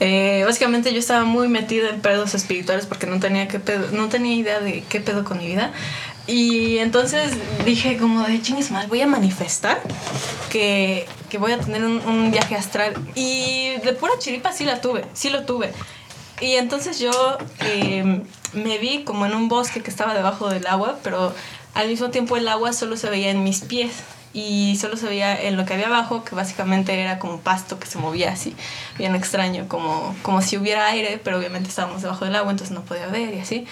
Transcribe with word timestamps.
Eh, 0.00 0.42
básicamente 0.46 0.92
yo 0.92 0.98
estaba 0.98 1.24
muy 1.24 1.48
metida 1.48 1.90
en 1.90 2.00
pedos 2.00 2.34
espirituales 2.34 2.86
porque 2.86 3.06
no 3.06 3.20
tenía, 3.20 3.46
pedo, 3.46 3.90
no 3.92 4.08
tenía 4.08 4.34
idea 4.34 4.60
de 4.60 4.82
qué 4.88 5.00
pedo 5.00 5.24
con 5.24 5.38
mi 5.38 5.46
vida. 5.46 5.72
Y 6.26 6.78
entonces 6.78 7.32
dije 7.64 7.96
como 7.98 8.22
de 8.22 8.40
chingues 8.40 8.70
mal, 8.70 8.86
voy 8.86 9.02
a 9.02 9.06
manifestar 9.06 9.80
que, 10.50 11.06
que 11.28 11.38
voy 11.38 11.52
a 11.52 11.58
tener 11.58 11.84
un, 11.84 12.00
un 12.06 12.30
viaje 12.30 12.56
astral. 12.56 12.94
Y 13.14 13.72
de 13.84 13.92
pura 13.92 14.12
chiripa 14.18 14.52
sí 14.52 14.64
la 14.64 14.80
tuve, 14.80 15.04
sí 15.12 15.28
lo 15.28 15.44
tuve. 15.44 15.72
Y 16.40 16.54
entonces 16.54 16.98
yo 16.98 17.10
eh, 17.66 18.22
me 18.54 18.78
vi 18.78 19.04
como 19.04 19.26
en 19.26 19.34
un 19.34 19.48
bosque 19.48 19.82
que 19.82 19.90
estaba 19.90 20.14
debajo 20.14 20.48
del 20.48 20.66
agua, 20.66 20.98
pero 21.02 21.34
al 21.74 21.88
mismo 21.88 22.10
tiempo 22.10 22.36
el 22.36 22.48
agua 22.48 22.72
solo 22.72 22.96
se 22.96 23.10
veía 23.10 23.30
en 23.30 23.44
mis 23.44 23.60
pies 23.60 23.92
y 24.32 24.76
solo 24.80 24.96
se 24.96 25.06
veía 25.06 25.40
en 25.40 25.56
lo 25.56 25.64
que 25.64 25.74
había 25.74 25.86
abajo, 25.86 26.24
que 26.24 26.34
básicamente 26.34 26.98
era 27.00 27.18
como 27.18 27.40
pasto 27.40 27.78
que 27.78 27.86
se 27.86 27.98
movía 27.98 28.32
así, 28.32 28.54
bien 28.96 29.14
extraño, 29.14 29.66
como, 29.68 30.14
como 30.22 30.40
si 30.42 30.56
hubiera 30.56 30.86
aire, 30.86 31.20
pero 31.22 31.38
obviamente 31.38 31.68
estábamos 31.68 32.02
debajo 32.02 32.24
del 32.24 32.36
agua, 32.36 32.50
entonces 32.50 32.74
no 32.74 32.82
podía 32.82 33.06
ver 33.08 33.34
y 33.34 33.40
así. 33.40 33.66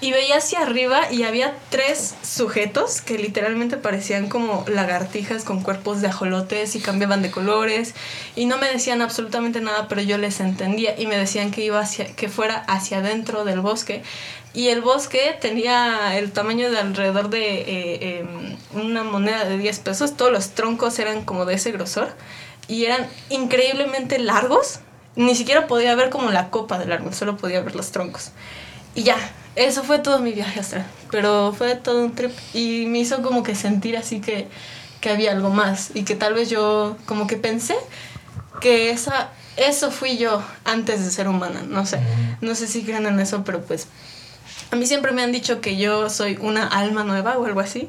Y 0.00 0.12
veía 0.12 0.36
hacia 0.36 0.60
arriba 0.60 1.10
y 1.10 1.24
había 1.24 1.56
tres 1.70 2.14
sujetos 2.22 3.00
que 3.00 3.18
literalmente 3.18 3.76
parecían 3.76 4.28
como 4.28 4.64
lagartijas 4.68 5.42
con 5.42 5.60
cuerpos 5.62 6.00
de 6.00 6.06
ajolotes 6.06 6.76
y 6.76 6.80
cambiaban 6.80 7.20
de 7.20 7.32
colores 7.32 7.94
y 8.36 8.46
no 8.46 8.58
me 8.58 8.68
decían 8.68 9.02
absolutamente 9.02 9.60
nada, 9.60 9.88
pero 9.88 10.00
yo 10.00 10.16
les 10.16 10.38
entendía 10.38 10.94
y 10.96 11.08
me 11.08 11.18
decían 11.18 11.50
que 11.50 11.64
iba 11.64 11.80
hacia, 11.80 12.14
que 12.14 12.28
fuera 12.28 12.58
hacia 12.68 12.98
adentro 12.98 13.44
del 13.44 13.60
bosque. 13.60 14.04
Y 14.54 14.68
el 14.68 14.82
bosque 14.82 15.36
tenía 15.40 16.16
el 16.16 16.30
tamaño 16.30 16.70
de 16.70 16.78
alrededor 16.78 17.28
de 17.28 17.60
eh, 17.60 18.18
em, 18.20 18.56
una 18.80 19.02
moneda 19.02 19.44
de 19.44 19.58
10 19.58 19.80
pesos, 19.80 20.16
todos 20.16 20.30
los 20.30 20.50
troncos 20.50 20.98
eran 21.00 21.24
como 21.24 21.44
de 21.44 21.54
ese 21.54 21.72
grosor 21.72 22.14
y 22.68 22.84
eran 22.84 23.06
increíblemente 23.30 24.18
largos, 24.18 24.80
ni 25.16 25.34
siquiera 25.34 25.66
podía 25.66 25.94
ver 25.96 26.10
como 26.10 26.30
la 26.30 26.50
copa 26.50 26.78
del 26.78 26.92
árbol, 26.92 27.14
solo 27.14 27.36
podía 27.36 27.60
ver 27.62 27.74
los 27.74 27.90
troncos. 27.90 28.30
Y 28.98 29.04
ya, 29.04 29.16
eso 29.56 29.84
fue 29.84 29.98
todo 30.00 30.18
mi 30.18 30.32
viaje 30.32 30.60
astral. 30.60 30.84
Pero 31.10 31.54
fue 31.56 31.74
todo 31.76 32.04
un 32.04 32.14
trip 32.14 32.32
y 32.52 32.86
me 32.86 32.98
hizo 32.98 33.22
como 33.22 33.42
que 33.42 33.54
sentir 33.54 33.96
así 33.96 34.20
que, 34.20 34.48
que 35.00 35.10
había 35.10 35.32
algo 35.32 35.50
más 35.50 35.90
y 35.94 36.02
que 36.02 36.14
tal 36.16 36.34
vez 36.34 36.50
yo 36.50 36.96
como 37.06 37.26
que 37.26 37.36
pensé 37.36 37.76
que 38.60 38.90
esa, 38.90 39.28
eso 39.56 39.90
fui 39.90 40.18
yo 40.18 40.42
antes 40.64 41.04
de 41.04 41.10
ser 41.10 41.28
humana. 41.28 41.62
No 41.68 41.86
sé, 41.86 42.00
no 42.40 42.54
sé 42.54 42.66
si 42.66 42.82
creen 42.82 43.06
en 43.06 43.20
eso, 43.20 43.44
pero 43.44 43.62
pues 43.62 43.86
a 44.72 44.76
mí 44.76 44.84
siempre 44.86 45.12
me 45.12 45.22
han 45.22 45.32
dicho 45.32 45.60
que 45.60 45.76
yo 45.76 46.10
soy 46.10 46.36
una 46.40 46.66
alma 46.66 47.04
nueva 47.04 47.38
o 47.38 47.44
algo 47.46 47.60
así. 47.60 47.88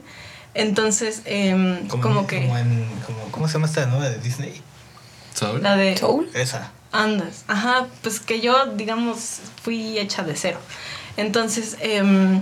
Entonces, 0.53 1.21
em, 1.25 1.87
como, 1.87 2.21
en- 2.21 2.27
que... 2.27 2.41
como 2.41 2.57
en- 2.57 2.87
como- 3.05 3.31
¿Cómo 3.31 3.47
se 3.47 3.53
llama 3.53 3.67
esta 3.67 3.85
nueva 3.87 4.09
de 4.09 4.19
Disney? 4.19 4.61
¿Soul? 5.33 5.61
La 5.63 5.75
de... 5.75 5.97
Soul. 5.97 6.30
Esa. 6.33 6.71
Andas, 6.91 7.43
ajá, 7.47 7.85
pues 8.02 8.19
que 8.19 8.41
yo, 8.41 8.65
digamos, 8.75 9.41
fui 9.63 9.99
hecha 9.99 10.23
de 10.23 10.35
cero. 10.35 10.59
Entonces, 11.17 11.77
em, 11.81 12.41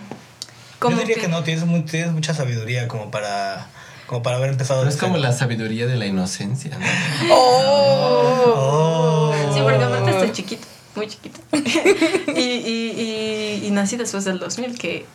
como 0.79 0.95
Yo 0.97 1.01
diría 1.01 1.21
que, 1.21 1.27
no, 1.27 1.43
tienes, 1.43 1.65
mu- 1.65 1.83
tienes 1.83 2.11
mucha 2.11 2.33
sabidoría 2.33 2.87
como 2.87 3.09
para, 3.11 3.67
como 4.05 4.21
para 4.23 4.37
haber 4.37 4.49
empezado 4.51 4.81
Pero 4.81 4.89
es 4.91 4.97
como 4.97 5.17
la 5.17 5.33
sabiduría 5.33 5.87
de 5.87 5.97
la 5.97 6.05
inocencia, 6.05 6.77
¿no? 6.77 6.85
Oh. 7.33 9.33
Sí, 9.53 9.59
porque 9.61 9.83
aparte 9.83 10.11
estoy 10.11 10.31
chiquito, 10.31 10.67
muy 10.95 11.07
chiquito. 11.07 11.39
y, 12.35 12.41
y, 12.41 13.59
y, 13.61 13.67
y 13.67 13.71
nací 13.71 13.97
después 13.97 14.25
del 14.25 14.39
2000, 14.39 14.77
que 14.77 15.05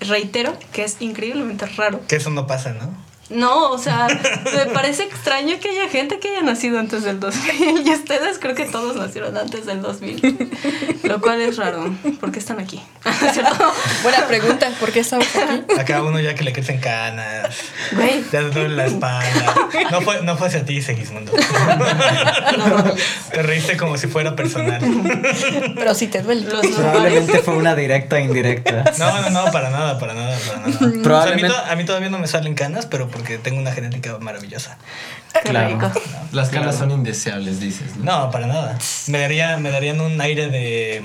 reitero 0.00 0.56
que 0.72 0.84
es 0.84 0.96
increíblemente 1.00 1.66
raro. 1.66 2.00
Que 2.08 2.16
eso 2.16 2.30
no 2.30 2.46
pasa, 2.46 2.72
¿no? 2.72 2.90
No, 3.28 3.70
o 3.72 3.78
sea, 3.78 4.06
me 4.54 4.66
parece 4.72 5.02
extraño 5.02 5.58
que 5.60 5.68
haya 5.70 5.88
gente 5.88 6.20
que 6.20 6.28
haya 6.28 6.42
nacido 6.42 6.78
antes 6.78 7.02
del 7.02 7.18
2000 7.18 7.82
y 7.86 7.90
ustedes 7.90 8.38
creo 8.38 8.54
que 8.54 8.66
todos 8.66 8.94
nacieron 8.96 9.36
antes 9.36 9.66
del 9.66 9.82
2000, 9.82 10.50
lo 11.02 11.20
cual 11.20 11.40
es 11.40 11.56
raro. 11.56 11.92
¿Por 12.20 12.30
qué 12.30 12.38
están 12.38 12.60
aquí? 12.60 12.80
Buena 14.04 14.26
pregunta, 14.28 14.70
¿por 14.78 14.92
qué 14.92 15.00
estamos 15.00 15.26
aquí? 15.34 15.64
A 15.76 15.84
cada 15.84 16.02
uno 16.02 16.20
ya 16.20 16.34
que 16.36 16.44
le 16.44 16.52
crecen 16.52 16.78
canas, 16.78 17.48
Güey, 17.92 18.22
ya 18.32 18.40
te 18.42 18.50
duele 18.50 18.76
la 18.76 18.86
espalda. 18.86 19.54
No 19.90 20.00
fue, 20.02 20.22
no 20.22 20.36
fue 20.36 20.46
hacia 20.46 20.64
ti, 20.64 20.80
Segismundo. 20.80 21.32
Te 23.32 23.42
reíste 23.42 23.76
como 23.76 23.96
si 23.98 24.06
fuera 24.06 24.36
personal. 24.36 24.80
Pero 25.74 25.94
sí 25.94 26.06
te 26.06 26.22
duele. 26.22 26.42
los. 26.42 26.66
Probablemente 26.66 27.38
fue 27.40 27.56
una 27.56 27.74
directa 27.74 28.20
indirecta. 28.20 28.84
No, 28.98 29.20
no, 29.22 29.30
no, 29.30 29.50
para 29.52 29.70
nada, 29.70 29.98
para 29.98 30.14
nada, 30.14 30.36
para 30.46 30.58
nada. 30.60 30.68
O 30.68 30.78
sea, 30.78 30.86
a, 30.86 30.90
mí 30.90 31.02
Probablemente- 31.02 31.56
a 31.70 31.76
mí 31.76 31.84
todavía 31.84 32.08
no 32.08 32.18
me 32.18 32.26
salen 32.28 32.54
canas, 32.54 32.86
pero 32.86 33.08
porque 33.16 33.38
tengo 33.38 33.58
una 33.60 33.72
genética 33.72 34.18
maravillosa. 34.18 34.76
Qué 35.42 35.50
Claro. 35.50 35.68
rico. 35.68 35.90
Las 36.32 36.48
canas 36.50 36.76
son 36.76 36.90
indeseables, 36.90 37.60
dices, 37.60 37.96
¿no? 37.96 38.04
No, 38.26 38.30
para 38.30 38.46
nada. 38.46 38.78
Me, 39.08 39.18
daría, 39.18 39.56
me 39.58 39.70
darían 39.70 40.00
un 40.00 40.20
aire 40.20 40.48
de, 40.48 41.02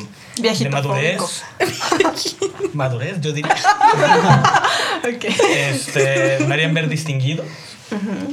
madurez. 0.69 1.21
madurez, 2.73 3.19
yo 3.21 3.31
diría. 3.33 3.55
Ok. 5.03 5.25
Este, 5.55 6.39
me 6.47 6.53
harían 6.53 6.73
ver 6.75 6.87
distinguido. 6.87 7.43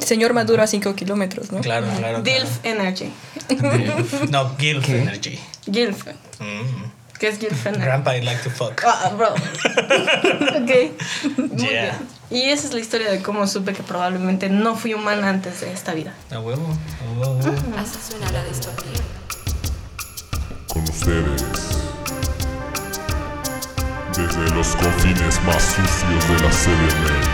Señor 0.05 0.35
Maduro 0.35 0.63
a 0.63 0.67
5 0.67 0.95
kilómetros, 0.95 1.51
¿no? 1.51 1.61
Claro, 1.61 1.87
claro. 1.87 1.99
claro. 1.99 2.23
Dilf 2.23 2.59
Energy. 2.63 3.11
No, 4.31 4.55
Gilf 4.59 4.85
¿Qué? 4.87 4.99
Energy. 5.01 5.39
Gilf. 5.73 6.07
Mm. 6.39 6.85
¿Qué 7.19 7.29
es 7.29 7.39
Gilf 7.39 7.67
Energy? 7.67 7.85
Grandpa, 7.85 8.17
I 8.17 8.21
like 8.23 8.43
to 8.43 8.51
fuck. 8.51 8.83
Ah, 8.87 9.11
bro. 9.17 9.33
ok. 9.33 11.39
Muy 11.39 11.69
Yeah. 11.69 11.83
bien. 11.83 11.95
Y 12.31 12.43
esa 12.51 12.67
es 12.67 12.75
la 12.75 12.81
historia 12.81 13.11
de 13.11 13.23
cómo 13.23 13.47
supe 13.47 13.73
que 13.73 13.83
probablemente 13.83 14.51
no 14.51 14.75
fui 14.77 14.93
humana 14.93 15.31
antes 15.31 15.63
de 15.63 15.73
esta 15.73 15.95
vida. 15.95 16.13
A 16.31 16.41
huevo, 16.41 16.67
a 16.67 17.19
huevo. 17.19 17.39
Así 17.79 17.99
suena 18.11 18.31
la 18.31 18.45
distopía. 18.45 19.01
con 20.69 20.83
ustedes. 20.83 21.45
Desde 24.15 24.51
los 24.55 24.69
confines 24.77 25.41
más 25.45 25.63
sucios 25.63 26.29
de 26.29 26.35
la 26.43 26.51
CDMX. 26.51 27.29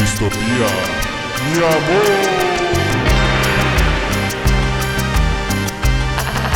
Distopía, 0.00 0.68
mi 1.52 1.58
amor. 1.58 2.08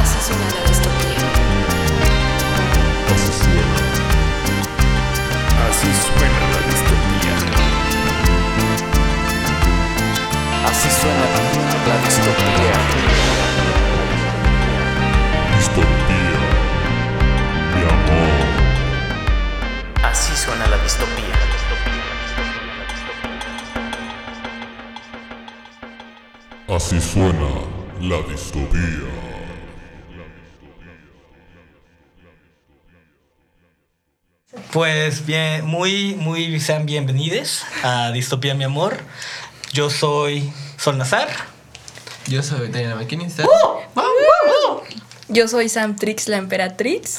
Así 0.03 0.19
suena 0.27 0.47
la 0.55 0.61
distopía. 0.69 1.25
Así 3.15 3.31
suena. 3.43 3.79
Así 5.69 5.89
suena 6.03 6.53
Así 10.64 10.88
suena 10.91 11.26
la 11.86 11.97
distopía. 12.04 12.76
Distopía, 15.56 16.38
mi 17.75 17.82
amor. 17.82 18.34
Así 20.02 20.32
suena 20.36 20.66
la 20.66 20.78
distopía. 20.78 21.34
Así 26.69 27.00
suena 27.00 27.50
la 28.00 28.22
distopía. 28.28 29.25
Pues 34.75 35.25
bien, 35.25 35.64
muy, 35.66 36.16
muy 36.16 36.58
sean 36.58 36.84
bienvenidos 36.84 37.64
a 37.84 38.10
Distopía, 38.10 38.54
mi 38.56 38.64
amor. 38.64 38.98
Yo 39.75 39.91
soy 39.91 40.53
Sol 40.77 40.99
Nazar. 40.99 41.27
Yo 42.29 42.45
soy 42.45 42.69
Diana 42.69 42.95
McKinney. 42.95 43.27
Yo 45.27 45.49
soy 45.49 45.69
Sam 45.69 45.97
Trix, 45.97 46.29
la 46.29 46.37
emperatriz. 46.37 47.19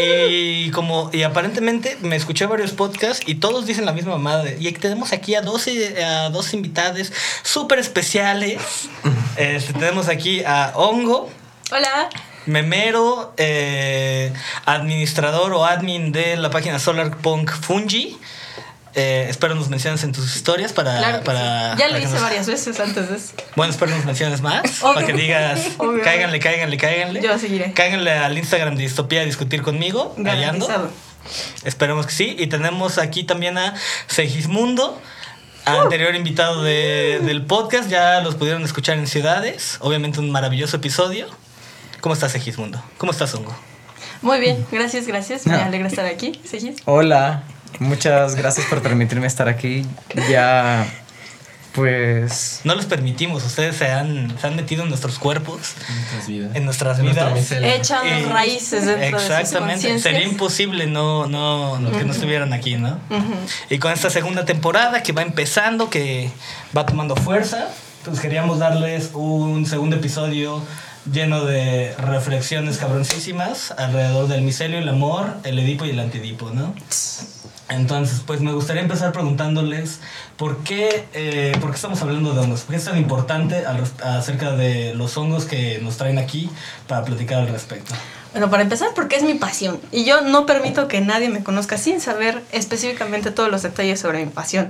Y 0.00 0.70
como, 0.70 1.10
y 1.12 1.22
aparentemente 1.22 1.98
me 2.00 2.16
escuché 2.16 2.46
varios 2.46 2.70
podcasts 2.70 3.22
y 3.26 3.34
todos 3.34 3.66
dicen 3.66 3.84
la 3.84 3.92
misma 3.92 4.16
madre. 4.16 4.56
Y 4.58 4.72
tenemos 4.72 5.12
aquí 5.12 5.34
a 5.34 5.42
dos, 5.42 5.66
eh, 5.66 6.02
a 6.02 6.30
dos 6.30 6.54
invitados 6.54 7.12
súper 7.42 7.78
especiales. 7.78 8.88
Este, 9.36 9.74
tenemos 9.74 10.08
aquí 10.08 10.42
a 10.42 10.72
Hongo, 10.74 11.28
Hola. 11.70 12.08
memero, 12.46 13.34
eh, 13.36 14.32
administrador 14.64 15.52
o 15.52 15.66
admin 15.66 16.10
de 16.10 16.38
la 16.38 16.48
página 16.48 16.78
Solarpunk 16.78 17.50
Fungi. 17.50 18.18
Eh, 18.94 19.26
espero 19.30 19.54
nos 19.54 19.68
menciones 19.68 20.02
en 20.02 20.12
tus 20.12 20.34
historias 20.34 20.72
para... 20.72 20.98
Claro. 20.98 21.22
para 21.24 21.74
sí. 21.74 21.78
Ya 21.78 21.88
lo 21.88 21.98
hice 21.98 22.08
nos- 22.08 22.22
varias 22.22 22.46
veces 22.48 22.80
antes 22.80 23.08
de 23.08 23.16
eso. 23.16 23.32
Bueno, 23.54 23.72
espero 23.72 23.94
nos 23.94 24.04
menciones 24.04 24.40
más. 24.40 24.62
Para 24.80 25.06
que 25.06 25.12
digas, 25.12 25.60
Obvio. 25.78 26.02
cáiganle, 26.02 26.40
cáiganle, 26.40 26.76
cáiganle. 26.76 27.22
Yo 27.22 27.38
seguiré. 27.38 27.72
Cáiganle 27.72 28.10
al 28.10 28.36
Instagram 28.36 28.74
de 28.76 28.82
Distopía 28.82 29.20
a 29.20 29.24
discutir 29.24 29.62
conmigo. 29.62 30.14
Garantizado. 30.18 30.90
Esperemos 31.64 32.06
que 32.06 32.12
sí. 32.12 32.34
Y 32.38 32.48
tenemos 32.48 32.98
aquí 32.98 33.22
también 33.24 33.58
a 33.58 33.74
Segismundo, 34.08 35.00
anterior 35.66 36.14
invitado 36.16 36.62
de- 36.64 37.20
del 37.22 37.46
podcast. 37.46 37.88
Ya 37.88 38.20
los 38.22 38.34
pudieron 38.34 38.64
escuchar 38.64 38.98
en 38.98 39.06
ciudades. 39.06 39.76
Obviamente 39.80 40.18
un 40.18 40.30
maravilloso 40.32 40.78
episodio. 40.78 41.26
¿Cómo 42.00 42.14
estás, 42.14 42.32
Segismundo? 42.32 42.82
¿Cómo 42.98 43.12
estás, 43.12 43.32
Hongo? 43.34 43.54
Muy 44.22 44.40
bien, 44.40 44.66
gracias, 44.72 45.06
gracias. 45.06 45.46
Me 45.46 45.54
alegra 45.54 45.86
estar 45.88 46.06
aquí. 46.06 46.40
¿Seguís? 46.44 46.76
Hola, 46.86 47.42
muchas 47.78 48.34
gracias 48.34 48.66
por 48.66 48.82
permitirme 48.82 49.26
estar 49.26 49.48
aquí. 49.48 49.86
Ya 50.30 50.86
Pues. 51.72 52.62
No 52.64 52.74
los 52.74 52.86
permitimos, 52.86 53.44
ustedes 53.44 53.76
se 53.76 53.86
han, 53.92 54.36
se 54.40 54.46
han 54.48 54.56
metido 54.56 54.82
en 54.82 54.88
nuestros 54.88 55.20
cuerpos, 55.20 55.74
En 55.88 55.94
nuestras 55.94 56.26
vidas. 56.26 56.56
en 56.56 56.64
nuestras 56.64 56.98
En 56.98 57.06
vidas. 57.06 57.52
Echan 57.62 58.06
Eh, 58.06 58.26
raíces 58.28 58.86
dentro 58.86 59.04
de 59.06 59.10
sus 59.12 59.22
Exactamente, 59.30 59.98
sería 60.00 60.24
imposible 60.24 60.86
no, 60.88 61.28
no, 61.28 61.78
no- 61.78 61.92
que 61.96 62.04
no 62.04 62.12
estuvieran 62.12 62.52
aquí, 62.52 62.74
¿no? 62.74 62.98
Y 63.70 63.78
con 63.78 63.92
esta 63.92 64.10
segunda 64.10 64.44
temporada 64.44 65.04
que 65.04 65.12
va 65.12 65.22
empezando, 65.22 65.88
que 65.90 66.32
va 66.76 66.84
tomando 66.86 67.14
fuerza, 67.14 67.68
pues 68.04 68.18
queríamos 68.18 68.58
darles 68.58 69.10
un 69.14 69.64
segundo 69.64 69.94
episodio 69.94 70.60
lleno 71.10 71.44
de 71.44 71.94
reflexiones 71.96 72.78
cabroncísimas 72.78 73.72
alrededor 73.72 74.28
del 74.28 74.42
micelio, 74.42 74.78
el 74.78 74.88
amor, 74.88 75.34
el 75.44 75.58
edipo 75.58 75.84
y 75.84 75.90
el 75.90 76.00
antidipo, 76.00 76.50
¿no? 76.50 76.74
Entonces, 77.68 78.22
pues 78.26 78.40
me 78.40 78.52
gustaría 78.52 78.82
empezar 78.82 79.12
preguntándoles 79.12 80.00
por 80.36 80.58
qué, 80.64 81.06
eh, 81.14 81.56
por 81.60 81.70
qué 81.70 81.76
estamos 81.76 82.02
hablando 82.02 82.32
de 82.32 82.40
hongos, 82.40 82.62
por 82.62 82.74
qué 82.74 82.78
es 82.78 82.84
tan 82.84 82.98
importante 82.98 83.64
al 83.64 83.84
acerca 84.02 84.52
de 84.52 84.94
los 84.94 85.16
hongos 85.16 85.44
que 85.44 85.78
nos 85.80 85.96
traen 85.96 86.18
aquí 86.18 86.50
para 86.88 87.04
platicar 87.04 87.38
al 87.38 87.48
respecto. 87.48 87.94
Bueno, 88.32 88.50
para 88.50 88.64
empezar, 88.64 88.88
porque 88.94 89.16
es 89.16 89.22
mi 89.22 89.34
pasión. 89.34 89.80
Y 89.92 90.04
yo 90.04 90.20
no 90.20 90.46
permito 90.46 90.88
que 90.88 91.00
nadie 91.00 91.30
me 91.30 91.42
conozca 91.42 91.78
sin 91.78 92.00
saber 92.00 92.42
específicamente 92.50 93.30
todos 93.30 93.50
los 93.50 93.62
detalles 93.62 94.00
sobre 94.00 94.24
mi 94.24 94.30
pasión. 94.30 94.68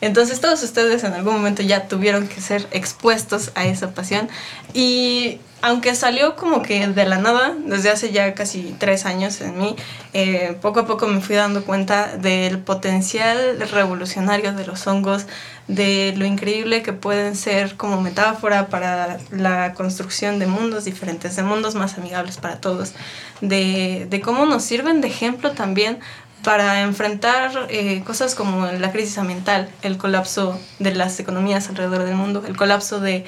Entonces 0.00 0.40
todos 0.40 0.62
ustedes 0.62 1.04
en 1.04 1.12
algún 1.12 1.34
momento 1.34 1.62
ya 1.62 1.88
tuvieron 1.88 2.28
que 2.28 2.40
ser 2.40 2.66
expuestos 2.70 3.52
a 3.54 3.66
esa 3.66 3.90
pasión. 3.92 4.28
Y 4.72 5.40
aunque 5.62 5.94
salió 5.94 6.36
como 6.36 6.62
que 6.62 6.86
de 6.86 7.04
la 7.04 7.18
nada, 7.18 7.54
desde 7.66 7.90
hace 7.90 8.12
ya 8.12 8.32
casi 8.34 8.74
tres 8.78 9.04
años 9.04 9.40
en 9.42 9.58
mí, 9.58 9.76
eh, 10.14 10.56
poco 10.62 10.80
a 10.80 10.86
poco 10.86 11.06
me 11.06 11.20
fui 11.20 11.36
dando 11.36 11.64
cuenta 11.64 12.16
del 12.16 12.58
potencial 12.58 13.60
revolucionario 13.70 14.52
de 14.54 14.66
los 14.66 14.86
hongos, 14.86 15.26
de 15.68 16.14
lo 16.16 16.24
increíble 16.24 16.82
que 16.82 16.94
pueden 16.94 17.36
ser 17.36 17.76
como 17.76 18.00
metáfora 18.00 18.68
para 18.68 19.18
la 19.30 19.74
construcción 19.74 20.38
de 20.38 20.46
mundos 20.46 20.86
diferentes, 20.86 21.36
de 21.36 21.42
mundos 21.42 21.74
más 21.74 21.98
amigables 21.98 22.38
para 22.38 22.56
todos, 22.56 22.94
de, 23.42 24.06
de 24.08 24.20
cómo 24.20 24.46
nos 24.46 24.64
sirven 24.64 25.02
de 25.02 25.08
ejemplo 25.08 25.52
también 25.52 25.98
para 26.42 26.82
enfrentar 26.82 27.66
eh, 27.68 28.02
cosas 28.04 28.34
como 28.34 28.66
la 28.66 28.92
crisis 28.92 29.18
ambiental, 29.18 29.68
el 29.82 29.98
colapso 29.98 30.58
de 30.78 30.94
las 30.94 31.20
economías 31.20 31.68
alrededor 31.68 32.04
del 32.04 32.14
mundo, 32.14 32.42
el 32.46 32.56
colapso 32.56 33.00
del 33.00 33.24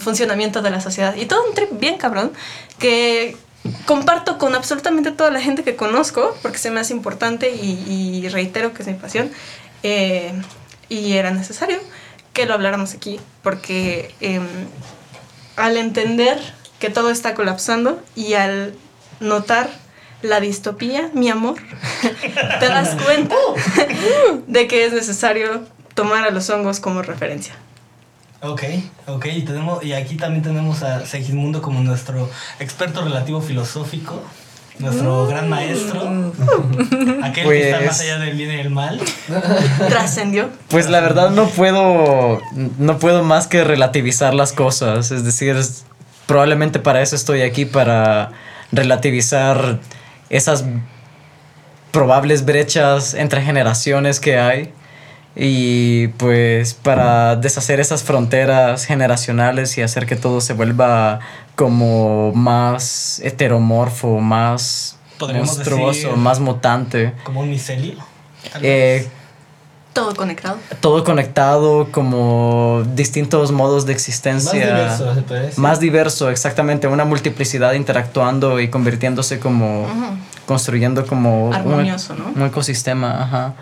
funcionamiento 0.00 0.60
de 0.62 0.70
la 0.70 0.80
sociedad 0.80 1.14
y 1.16 1.26
todo 1.26 1.48
un 1.48 1.54
trip 1.54 1.70
bien 1.78 1.96
cabrón 1.96 2.32
que 2.78 3.36
comparto 3.86 4.38
con 4.38 4.54
absolutamente 4.54 5.12
toda 5.12 5.30
la 5.30 5.40
gente 5.40 5.62
que 5.62 5.76
conozco 5.76 6.36
porque 6.42 6.58
se 6.58 6.70
me 6.70 6.80
hace 6.80 6.92
importante 6.92 7.50
y, 7.50 8.22
y 8.24 8.28
reitero 8.28 8.74
que 8.74 8.82
es 8.82 8.88
mi 8.88 8.94
pasión 8.94 9.30
eh, 9.82 10.32
y 10.88 11.12
era 11.14 11.30
necesario 11.30 11.78
que 12.32 12.46
lo 12.46 12.54
habláramos 12.54 12.94
aquí 12.94 13.20
porque 13.42 14.14
em, 14.20 14.46
al 15.56 15.76
entender 15.76 16.38
que 16.78 16.90
todo 16.90 17.10
está 17.10 17.34
colapsando 17.34 18.02
y 18.14 18.34
al 18.34 18.74
notar 19.20 19.70
la 20.22 20.40
distopía, 20.40 21.10
mi 21.14 21.28
amor, 21.28 21.56
te 22.60 22.68
das 22.68 22.96
cuenta 23.04 23.36
de 24.46 24.66
que 24.66 24.84
es 24.86 24.92
necesario 24.92 25.62
tomar 25.94 26.24
a 26.24 26.30
los 26.30 26.48
hongos 26.50 26.80
como 26.80 27.02
referencia. 27.02 27.54
Ok, 28.40 28.62
ok, 29.06 29.26
y, 29.26 29.42
tenemos, 29.42 29.84
y 29.84 29.92
aquí 29.92 30.16
también 30.16 30.42
tenemos 30.42 30.82
a 30.82 31.06
Segismundo 31.06 31.62
como 31.62 31.80
nuestro 31.80 32.28
experto 32.58 33.02
relativo 33.04 33.40
filosófico, 33.40 34.20
nuestro 34.80 35.28
gran 35.28 35.48
maestro, 35.48 36.00
aquel 37.22 37.46
que 37.48 37.62
está 37.70 37.76
Pues- 37.78 37.86
más 37.86 38.00
allá 38.00 38.18
del 38.18 38.36
bien 38.36 38.50
y 38.50 38.54
el 38.60 38.70
mal. 38.70 39.00
Trascendió. 39.88 40.48
Pues 40.68 40.88
la 40.90 41.00
verdad 41.00 41.30
no 41.30 41.46
puedo. 41.48 42.40
No 42.78 42.98
puedo 42.98 43.22
más 43.22 43.46
que 43.46 43.62
relativizar 43.62 44.34
las 44.34 44.52
cosas. 44.52 45.12
Es 45.12 45.22
decir, 45.24 45.54
es- 45.56 45.84
probablemente 46.26 46.80
para 46.80 47.00
eso 47.00 47.14
estoy 47.14 47.42
aquí, 47.42 47.64
para 47.64 48.32
relativizar 48.72 49.78
esas 50.30 50.64
probables 51.92 52.44
brechas 52.44 53.14
entre 53.14 53.42
generaciones 53.42 54.18
que 54.18 54.38
hay. 54.38 54.72
Y 55.34 56.08
pues 56.18 56.74
para 56.74 57.36
deshacer 57.36 57.80
esas 57.80 58.02
fronteras 58.02 58.84
generacionales 58.84 59.78
y 59.78 59.82
hacer 59.82 60.04
que 60.04 60.14
todo 60.16 60.40
se 60.42 60.52
vuelva 60.52 61.20
como 61.54 62.32
más 62.34 63.18
heteromorfo, 63.24 64.18
más 64.18 64.98
monstruoso, 65.18 66.08
decir- 66.08 66.16
más 66.16 66.38
mutante. 66.40 67.12
Como 67.24 67.40
un 67.40 67.48
micelio. 67.50 67.94
Eh. 68.60 69.08
Todo 69.94 70.14
conectado. 70.14 70.56
todo 70.80 71.04
conectado, 71.04 71.88
como 71.92 72.82
distintos 72.94 73.52
modos 73.52 73.84
de 73.84 73.92
Más 73.92 74.00
existencia. 74.00 74.52
diverso, 74.66 75.14
se 75.14 75.20
puede 75.22 75.40
decir. 75.42 75.58
Más 75.58 75.80
diverso, 75.80 76.30
exactamente, 76.30 76.86
una 76.88 77.04
multiplicidad 77.04 77.74
interactuando 77.74 78.58
y 78.58 78.68
convirtiéndose 78.68 79.38
como, 79.38 79.86
construyendo 80.46 81.06
como 81.06 81.46
un- 81.48 81.86
¿no? 82.14 82.32
un, 82.34 82.42
ecosistema, 82.46 83.22
ajá. 83.22 83.54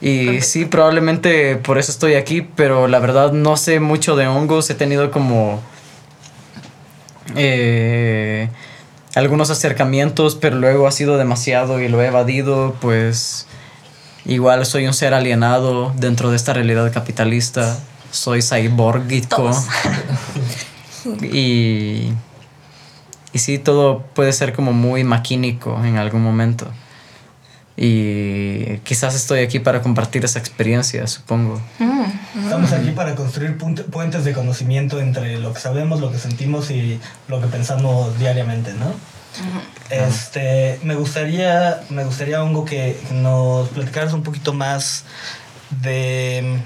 Y 0.00 0.40
sí, 0.40 0.64
probablemente 0.64 1.56
por 1.56 1.78
eso 1.78 1.92
estoy 1.92 2.14
aquí, 2.14 2.42
pero 2.42 2.88
la 2.88 2.98
verdad 2.98 3.32
no 3.32 3.56
sé 3.56 3.78
mucho 3.78 4.16
de 4.16 4.26
hongos, 4.26 4.68
he 4.70 4.74
tenido 4.74 5.10
como 5.12 5.60
eh, 7.36 8.48
algunos 9.14 9.50
acercamientos, 9.50 10.34
pero 10.34 10.56
luego 10.56 10.86
ha 10.86 10.92
sido 10.92 11.18
demasiado 11.18 11.80
y 11.80 11.88
lo 11.88 12.02
he 12.02 12.06
evadido, 12.06 12.74
pues 12.80 13.46
igual 14.24 14.66
soy 14.66 14.86
un 14.86 14.94
ser 14.94 15.14
alienado 15.14 15.92
dentro 15.96 16.30
de 16.30 16.36
esta 16.36 16.52
realidad 16.52 16.92
capitalista, 16.92 17.78
soy 18.10 18.42
cyborgico. 18.42 19.50
Y, 21.20 22.12
y 23.32 23.38
sí, 23.38 23.58
todo 23.58 24.02
puede 24.14 24.32
ser 24.32 24.52
como 24.52 24.72
muy 24.72 25.04
maquínico 25.04 25.82
en 25.84 25.96
algún 25.96 26.22
momento. 26.22 26.70
Y 27.76 28.78
quizás 28.84 29.14
estoy 29.14 29.40
aquí 29.40 29.58
para 29.58 29.80
compartir 29.80 30.24
esa 30.24 30.38
experiencia, 30.38 31.06
supongo. 31.06 31.60
Estamos 32.38 32.72
aquí 32.72 32.90
para 32.90 33.14
construir 33.14 33.56
puentes 33.56 34.24
de 34.24 34.32
conocimiento 34.34 35.00
entre 35.00 35.38
lo 35.38 35.54
que 35.54 35.60
sabemos, 35.60 36.00
lo 36.00 36.12
que 36.12 36.18
sentimos 36.18 36.70
y 36.70 37.00
lo 37.28 37.40
que 37.40 37.46
pensamos 37.46 38.18
diariamente, 38.18 38.74
¿no? 38.74 38.92
Este, 39.88 40.78
me 40.82 40.94
gustaría, 40.94 41.80
me 41.88 42.04
gustaría, 42.04 42.42
Hongo, 42.42 42.64
que 42.64 43.00
nos 43.12 43.68
platicaras 43.70 44.12
un 44.12 44.22
poquito 44.22 44.52
más 44.52 45.04
de, 45.70 46.60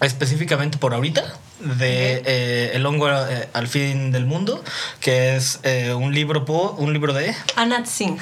específicamente 0.00 0.78
por 0.78 0.94
ahorita, 0.94 1.22
de 1.62 2.22
eh, 2.26 2.70
El 2.74 2.84
hongo 2.86 3.08
eh, 3.10 3.48
al 3.52 3.68
fin 3.68 4.10
del 4.12 4.26
mundo, 4.26 4.62
que 5.00 5.36
es 5.36 5.60
eh, 5.62 5.92
un 5.94 6.14
libro, 6.14 6.44
po- 6.44 6.74
un 6.78 6.92
libro 6.92 7.12
de... 7.12 7.34
Anat 7.56 7.86
Singh. 7.86 8.20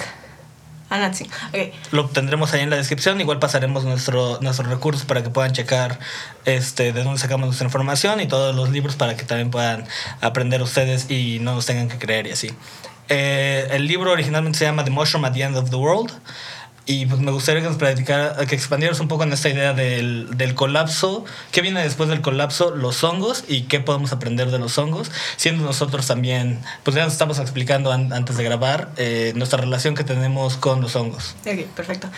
Anat 0.90 1.14
Singh. 1.14 1.30
Ok. 1.48 1.72
Lo 1.92 2.06
tendremos 2.08 2.52
ahí 2.52 2.62
en 2.62 2.70
la 2.70 2.76
descripción. 2.76 3.20
Igual 3.20 3.38
pasaremos 3.38 3.84
nuestro, 3.84 4.38
nuestros 4.40 4.68
recursos 4.68 5.04
para 5.04 5.22
que 5.22 5.30
puedan 5.30 5.52
checar 5.52 5.98
este, 6.44 6.92
de 6.92 7.04
dónde 7.04 7.20
sacamos 7.20 7.46
nuestra 7.46 7.66
información 7.66 8.20
y 8.20 8.26
todos 8.26 8.54
los 8.56 8.70
libros 8.70 8.96
para 8.96 9.16
que 9.16 9.24
también 9.24 9.50
puedan 9.50 9.86
aprender 10.20 10.62
ustedes 10.62 11.10
y 11.10 11.38
no 11.40 11.54
nos 11.54 11.66
tengan 11.66 11.88
que 11.88 11.98
creer 11.98 12.26
y 12.26 12.32
así. 12.32 12.50
Eh, 13.08 13.68
el 13.70 13.86
libro 13.86 14.12
originalmente 14.12 14.58
se 14.58 14.64
llama 14.64 14.84
The 14.84 14.90
Mushroom 14.90 15.24
at 15.24 15.32
the 15.32 15.42
End 15.42 15.56
of 15.56 15.70
the 15.70 15.76
World. 15.76 16.12
Y 16.86 17.06
pues 17.06 17.20
me 17.20 17.30
gustaría 17.30 17.62
que 17.62 17.68
nos 17.68 17.76
platicara, 17.76 18.34
que 18.46 18.54
expandieras 18.56 18.98
un 18.98 19.06
poco 19.06 19.22
en 19.22 19.32
esta 19.32 19.48
idea 19.48 19.74
del, 19.74 20.26
del 20.36 20.54
colapso. 20.56 21.24
¿Qué 21.52 21.60
viene 21.60 21.82
después 21.82 22.08
del 22.08 22.20
colapso? 22.20 22.74
Los 22.74 23.04
hongos 23.04 23.44
y 23.46 23.62
qué 23.64 23.78
podemos 23.78 24.10
aprender 24.12 24.50
de 24.50 24.58
los 24.58 24.76
hongos. 24.76 25.10
Siendo 25.36 25.62
nosotros 25.64 26.06
también, 26.08 26.58
pues 26.82 26.96
ya 26.96 27.04
nos 27.04 27.12
estamos 27.12 27.38
explicando 27.38 27.92
an- 27.92 28.12
antes 28.12 28.36
de 28.36 28.42
grabar 28.44 28.90
eh, 28.96 29.32
nuestra 29.36 29.60
relación 29.60 29.94
que 29.94 30.02
tenemos 30.02 30.56
con 30.56 30.80
los 30.80 30.96
hongos. 30.96 31.36
Ok, 31.46 31.66
perfecto. 31.76 32.08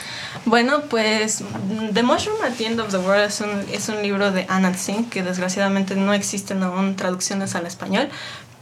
Bueno, 0.46 0.82
pues 0.88 1.42
The 1.92 2.02
Mushroom 2.02 2.38
at 2.42 2.52
the 2.56 2.66
End 2.66 2.80
of 2.80 2.90
the 2.90 2.98
World 2.98 3.24
es 3.26 3.40
un, 3.42 3.50
es 3.72 3.88
un 3.90 4.00
libro 4.00 4.30
de 4.30 4.46
Anat 4.48 4.76
Singh 4.76 5.10
que 5.10 5.22
desgraciadamente 5.22 5.96
no 5.96 6.14
existen 6.14 6.62
aún 6.62 6.96
traducciones 6.96 7.54
al 7.56 7.66
español, 7.66 8.08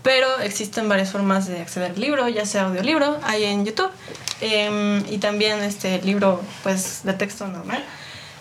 pero 0.02 0.40
existen 0.40 0.88
varias 0.88 1.10
formas 1.12 1.46
de 1.46 1.60
acceder 1.60 1.92
al 1.92 2.00
libro, 2.00 2.26
ya 2.28 2.46
sea 2.46 2.62
audiolibro, 2.64 3.20
hay 3.22 3.44
en 3.44 3.64
YouTube, 3.66 3.90
em, 4.40 5.02
y 5.10 5.18
también 5.18 5.62
este 5.62 6.00
libro 6.02 6.40
pues 6.62 7.00
de 7.04 7.12
texto 7.14 7.46
normal. 7.46 7.84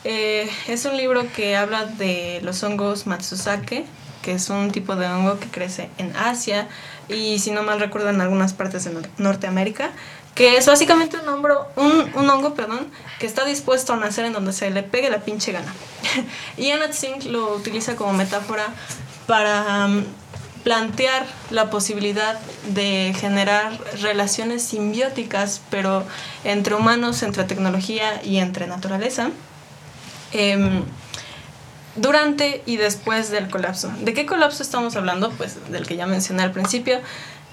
Eh, 0.03 0.49
es 0.67 0.85
un 0.85 0.95
libro 0.95 1.25
que 1.35 1.55
habla 1.57 1.85
de 1.85 2.39
los 2.43 2.63
hongos 2.63 3.05
Matsusake, 3.05 3.85
que 4.21 4.33
es 4.33 4.49
un 4.49 4.71
tipo 4.71 4.95
de 4.95 5.07
hongo 5.07 5.39
que 5.39 5.47
crece 5.47 5.89
en 5.97 6.15
Asia 6.15 6.67
y 7.09 7.39
si 7.39 7.51
no 7.51 7.63
mal 7.63 7.79
recuerdo 7.79 8.09
en 8.09 8.21
algunas 8.21 8.53
partes 8.53 8.85
de 8.85 8.91
Nor- 8.93 9.09
Norteamérica, 9.17 9.91
que 10.35 10.55
es 10.57 10.67
básicamente 10.67 11.17
un, 11.17 11.27
hombro, 11.27 11.67
un, 11.75 12.29
hongo 12.29 12.53
perdón, 12.53 12.87
que 13.19 13.25
está 13.25 13.43
dispuesto 13.43 13.93
a 13.93 13.97
nacer 13.97 14.25
en 14.25 14.33
donde 14.33 14.53
se 14.53 14.69
le 14.71 14.83
pegue 14.83 15.09
la 15.09 15.19
pinche 15.19 15.51
gana. 15.51 15.73
y 16.57 16.71
Anat 16.71 16.93
Singh 16.93 17.25
lo 17.25 17.53
utiliza 17.55 17.95
como 17.97 18.13
metáfora 18.13 18.67
para 19.27 19.85
um, 19.87 20.03
plantear 20.63 21.25
la 21.51 21.69
posibilidad 21.69 22.39
de 22.73 23.13
generar 23.17 23.79
relaciones 24.01 24.63
simbióticas, 24.63 25.61
pero 25.69 26.05
entre 26.43 26.75
humanos, 26.75 27.23
entre 27.23 27.43
tecnología 27.43 28.21
y 28.23 28.37
entre 28.37 28.67
naturaleza. 28.67 29.29
Em, 30.31 30.83
durante 31.95 32.61
y 32.65 32.77
después 32.77 33.31
del 33.31 33.49
colapso. 33.49 33.91
¿De 34.01 34.13
qué 34.13 34.25
colapso 34.25 34.63
estamos 34.63 34.95
hablando? 34.95 35.31
Pues 35.31 35.57
del 35.71 35.87
que 35.87 35.95
ya 35.95 36.05
mencioné 36.05 36.43
al 36.43 36.51
principio 36.51 36.99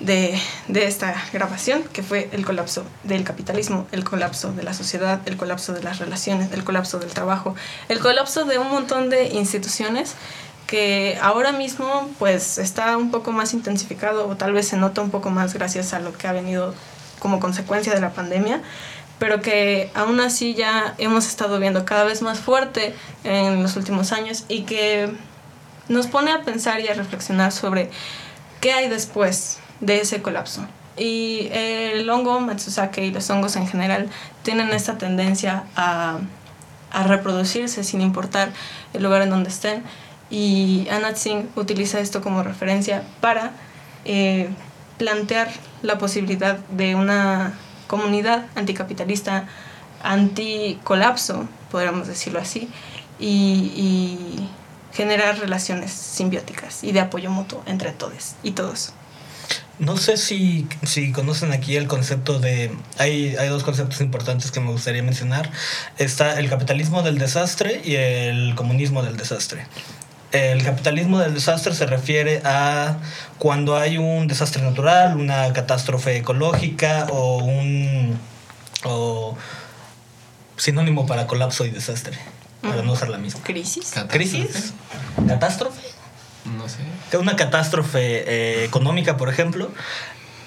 de, 0.00 0.38
de 0.68 0.86
esta 0.86 1.14
grabación, 1.32 1.82
que 1.84 2.02
fue 2.02 2.28
el 2.32 2.44
colapso 2.44 2.84
del 3.02 3.25
capitalismo, 3.25 3.86
el 3.92 4.04
colapso 4.04 4.52
de 4.52 4.62
la 4.62 4.75
sociedad, 4.75 5.20
el 5.26 5.36
colapso 5.36 5.72
de 5.72 5.82
las 5.82 5.98
relaciones, 5.98 6.52
el 6.52 6.64
colapso 6.64 6.98
del 6.98 7.10
trabajo, 7.10 7.54
el 7.88 7.98
colapso 7.98 8.44
de 8.44 8.58
un 8.58 8.68
montón 8.68 9.08
de 9.08 9.28
instituciones 9.28 10.14
que 10.66 11.18
ahora 11.23 11.52
mismo 11.52 12.08
pues 12.18 12.58
está 12.58 12.96
un 12.96 13.11
poco 13.11 13.32
más 13.32 13.54
intensificado 13.54 14.28
o 14.28 14.37
tal 14.37 14.52
vez 14.52 14.68
se 14.68 14.76
nota 14.76 15.00
un 15.00 15.11
poco 15.11 15.30
más 15.30 15.54
gracias 15.54 15.92
a 15.92 16.00
lo 16.00 16.12
que 16.12 16.26
ha 16.26 16.32
venido 16.32 16.75
como 17.18 17.40
consecuencia 17.40 17.94
de 17.94 18.00
la 18.00 18.11
pandemia, 18.11 18.61
pero 19.18 19.40
que 19.40 19.90
aún 19.94 20.20
así 20.20 20.54
ya 20.54 20.94
hemos 20.99 21.26
estado 21.26 21.58
viendo 21.58 21.85
cada 21.85 22.04
vez 22.04 22.20
más 22.23 22.40
fuerte 22.40 22.94
en 23.25 23.62
los 23.62 23.76
últimos 23.76 24.12
años 24.12 24.44
y 24.49 24.62
que 24.62 25.11
nos 25.88 26.06
pone 26.06 26.32
a 26.32 26.42
pensar 26.42 26.80
y 26.80 26.88
a 26.88 26.94
reflexionar 26.94 27.52
sobre 27.52 27.90
qué 28.61 28.73
hay 28.73 28.88
después 28.88 29.58
de 29.80 30.00
ese 30.00 30.20
colapso. 30.20 30.66
Y 30.96 31.49
el 31.52 32.08
hongo 32.08 32.40
Matsusake 32.40 33.04
y 33.04 33.11
los 33.11 33.28
hongos 33.30 33.56
en 33.56 33.68
general 33.68 34.08
tienen 34.42 34.70
esta 34.70 34.99
tendencia 34.99 35.64
a, 35.76 36.18
a 36.90 37.02
reproducirse 37.04 37.85
sin 37.85 38.00
importar 38.00 38.50
el 38.94 39.02
lugar 39.02 39.23
en 39.23 39.30
donde 39.30 39.50
estén. 39.50 39.82
Y 40.30 40.88
Anat 40.90 41.16
Singh 41.16 41.47
utiliza 41.56 42.00
esto 42.00 42.21
como 42.21 42.42
referencia 42.42 43.04
para 43.21 43.52
eh, 44.04 44.49
plantear 44.99 45.50
la 45.83 45.99
posibilidad 45.99 46.59
de 46.71 46.95
una 46.95 47.54
comunidad 47.87 48.47
anticapitalista, 48.56 49.47
anticolapso, 50.02 51.49
podríamos 51.71 52.09
decirlo 52.09 52.40
así, 52.40 52.68
y, 53.21 53.73
y 53.76 54.49
generar 54.92 55.38
relaciones 55.38 55.92
simbióticas 55.92 56.83
y 56.83 56.92
de 56.92 57.00
apoyo 57.00 57.30
mutuo 57.30 57.62
entre 57.66 57.92
todos 57.92 58.35
y 58.42 58.52
todos. 58.52 58.92
No 59.78 59.99
sé 59.99 60.16
si, 60.16 60.66
si 60.85 61.12
conocen 61.12 61.52
aquí 61.52 61.76
el 61.76 61.87
concepto 61.87 62.40
de... 62.40 62.75
Hay, 62.97 63.37
hay 63.37 63.49
dos 63.49 63.62
conceptos 63.62 64.00
importantes 64.00 64.50
que 64.50 64.59
me 64.59 64.71
gustaría 64.71 65.02
mencionar. 65.02 65.50
Está 65.99 66.38
el 66.38 66.49
capitalismo 66.49 67.02
del 67.02 67.18
desastre 67.18 67.83
y 67.85 67.97
el 67.97 68.54
comunismo 68.54 69.02
del 69.02 69.18
desastre. 69.18 69.66
El 70.33 70.62
capitalismo 70.64 71.18
del 71.18 71.35
desastre 71.35 71.75
se 71.75 71.87
refiere 71.87 72.42
a 72.45 72.99
cuando 73.38 73.76
hay 73.76 73.97
un 73.99 74.26
desastre 74.26 74.62
natural, 74.62 75.16
una 75.16 75.52
catástrofe 75.52 76.16
ecológica 76.16 77.06
o 77.11 77.38
un... 77.38 78.18
o 78.85 79.37
sinónimo 80.56 81.06
para 81.06 81.26
colapso 81.26 81.64
y 81.64 81.71
desastre, 81.71 82.18
para 82.62 82.83
no 82.83 82.92
usar 82.92 83.09
la 83.09 83.18
misma. 83.18 83.42
¿Crisis? 83.42 83.95
¿Crisis? 84.09 84.73
¿Catástrofe? 85.28 85.83
No 86.56 86.68
sé. 86.68 87.18
una 87.18 87.37
catástrofe 87.37 88.25
eh, 88.26 88.64
económica, 88.64 89.16
por 89.16 89.28
ejemplo, 89.28 89.71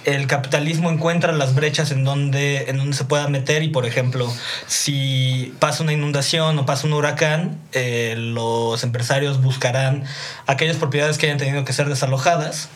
el 0.06 0.28
capitalismo 0.28 0.90
encuentra 0.90 1.32
las 1.34 1.56
brechas 1.56 1.92
en 1.92 2.04
donde, 2.04 2.70
en 2.70 2.78
donde 2.78 2.96
se 2.96 3.06
pueda 3.06 3.28
meter 3.28 3.64
y, 3.64 3.70
por 3.70 3.86
ejemplo, 3.86 4.32
si 4.68 5.54
pasa 5.60 5.84
una 5.84 5.94
inundación 5.94 6.58
o 6.58 6.66
pasa 6.66 6.88
un 6.88 6.94
huracán, 6.94 7.60
eh, 7.74 8.16
los 8.18 8.84
empresarios 8.84 9.42
buscarán 9.42 10.04
aquellas 10.48 10.78
propiedades 10.78 11.18
que 11.18 11.26
hayan 11.26 11.38
tenido 11.38 11.66
que 11.66 11.74
ser 11.74 11.90
desalojadas 11.90 12.70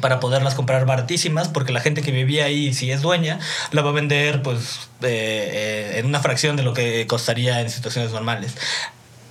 para 0.00 0.20
poderlas 0.20 0.54
comprar 0.54 0.84
baratísimas 0.86 1.48
porque 1.48 1.72
la 1.72 1.80
gente 1.80 2.02
que 2.02 2.10
vivía 2.10 2.46
ahí 2.46 2.74
si 2.74 2.90
es 2.90 3.00
dueña 3.00 3.38
la 3.70 3.82
va 3.82 3.90
a 3.90 3.92
vender 3.92 4.42
pues 4.42 4.88
eh, 5.02 5.92
eh, 5.92 5.98
en 5.98 6.06
una 6.06 6.18
fracción 6.18 6.56
de 6.56 6.64
lo 6.64 6.74
que 6.74 7.06
costaría 7.06 7.60
en 7.60 7.70
situaciones 7.70 8.10
normales 8.10 8.56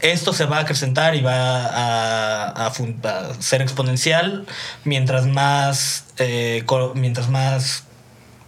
esto 0.03 0.33
se 0.33 0.45
va 0.45 0.57
a 0.57 0.61
acrecentar 0.61 1.15
y 1.15 1.21
va 1.21 2.67
a, 2.67 2.71
ser 3.39 3.61
exponencial 3.61 4.45
mientras 4.83 5.25
más, 5.25 6.05
eh, 6.17 6.63
mientras 6.93 7.29
más 7.29 7.85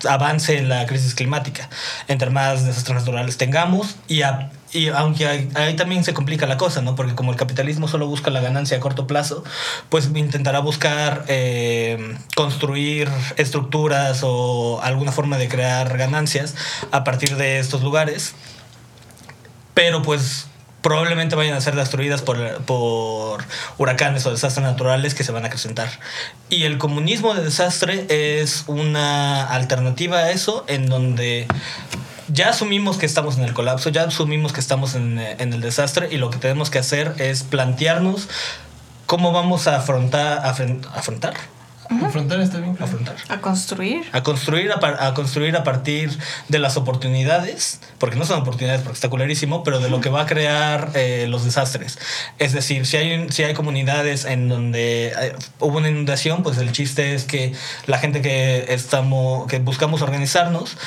avance 0.07 0.61
la 0.61 0.85
crisis 0.85 1.15
climática, 1.15 1.69
entre 2.07 2.29
más 2.29 2.65
desastres 2.65 2.99
naturales 2.99 3.37
tengamos 3.37 3.95
y, 4.07 4.21
aunque 4.93 5.49
ahí 5.55 5.75
también 5.77 6.03
se 6.03 6.13
complica 6.13 6.45
la 6.45 6.57
cosa, 6.57 6.81
¿no? 6.81 6.95
Porque 6.95 7.15
como 7.15 7.31
el 7.31 7.37
capitalismo 7.37 7.87
solo 7.87 8.07
busca 8.07 8.29
la 8.29 8.41
ganancia 8.41 8.75
a 8.75 8.81
corto 8.81 9.07
plazo, 9.07 9.43
pues 9.87 10.09
intentará 10.13 10.59
buscar 10.59 11.23
eh, 11.29 12.17
construir 12.35 13.09
estructuras 13.37 14.19
o 14.23 14.81
alguna 14.83 15.13
forma 15.13 15.37
de 15.37 15.47
crear 15.47 15.97
ganancias 15.97 16.55
a 16.91 17.05
partir 17.05 17.37
de 17.37 17.59
estos 17.59 17.81
lugares 17.81 18.35
pero 19.75 20.01
pues 20.01 20.47
probablemente 20.85 21.35
vayan 21.35 21.55
a 21.57 21.61
ser 21.61 21.75
destruidas 21.75 22.21
por, 22.21 22.37
por 22.61 23.43
huracanes 23.79 24.23
o 24.27 24.29
desastres 24.29 24.63
naturales 24.63 25.15
que 25.15 25.23
se 25.23 25.31
van 25.31 25.43
a 25.43 25.47
acrecentar. 25.47 25.89
Y 26.51 26.65
el 26.65 26.77
comunismo 26.77 27.33
de 27.33 27.43
desastre 27.43 28.05
es 28.07 28.65
una 28.67 29.47
alternativa 29.47 30.19
a 30.19 30.29
eso 30.29 30.63
en 30.67 30.85
donde 30.85 31.47
ya 32.27 32.49
asumimos 32.49 32.97
que 32.97 33.07
estamos 33.07 33.39
en 33.39 33.45
el 33.45 33.53
colapso, 33.55 33.89
ya 33.89 34.03
asumimos 34.03 34.53
que 34.53 34.59
estamos 34.59 34.93
en, 34.93 35.17
en 35.17 35.53
el 35.53 35.59
desastre 35.61 36.07
y 36.11 36.17
lo 36.17 36.29
que 36.29 36.37
tenemos 36.37 36.69
que 36.69 36.77
hacer 36.77 37.15
es 37.17 37.41
plantearnos 37.41 38.29
cómo 39.07 39.31
vamos 39.31 39.67
a 39.67 39.77
afrontar, 39.77 40.43
afren- 40.43 40.85
afrontar, 41.85 42.07
Afrontar 42.09 42.39
está 42.41 42.57
bien. 42.59 42.75
claro. 42.75 42.91
afrontar 42.91 43.15
A 43.29 43.41
construir. 43.41 44.03
a 44.11 44.23
construir 44.23 44.71
a, 44.71 44.79
par- 44.79 44.97
a 45.01 45.13
construir 45.13 45.55
a 45.55 45.63
partir 45.63 46.17
de 46.49 46.59
las 46.59 46.77
oportunidades, 46.77 47.79
porque 47.99 48.15
no 48.17 48.25
son 48.25 48.41
oportunidades 48.41 48.81
porque 48.81 48.95
está 48.95 49.09
culerísimo, 49.09 49.63
pero 49.63 49.79
de 49.79 49.89
lo 49.89 50.01
que 50.01 50.09
va 50.09 50.21
a 50.21 50.25
crear 50.25 50.91
eh, 50.95 51.27
los 51.29 51.45
desastres. 51.45 51.97
Es 52.39 52.53
decir, 52.53 52.85
si 52.85 52.97
hay, 52.97 53.27
si 53.31 53.43
hay 53.43 53.53
comunidades 53.53 54.25
en 54.25 54.49
donde 54.49 55.13
eh, 55.19 55.35
hubo 55.59 55.77
una 55.77 55.89
inundación, 55.89 56.43
pues 56.43 56.57
el 56.57 56.71
chiste 56.71 57.13
es 57.15 57.23
que 57.25 57.53
la 57.85 57.97
gente 57.97 58.21
que, 58.21 58.65
estamos, 58.69 59.47
que 59.47 59.59
buscamos 59.59 60.01
organizarnos 60.01 60.77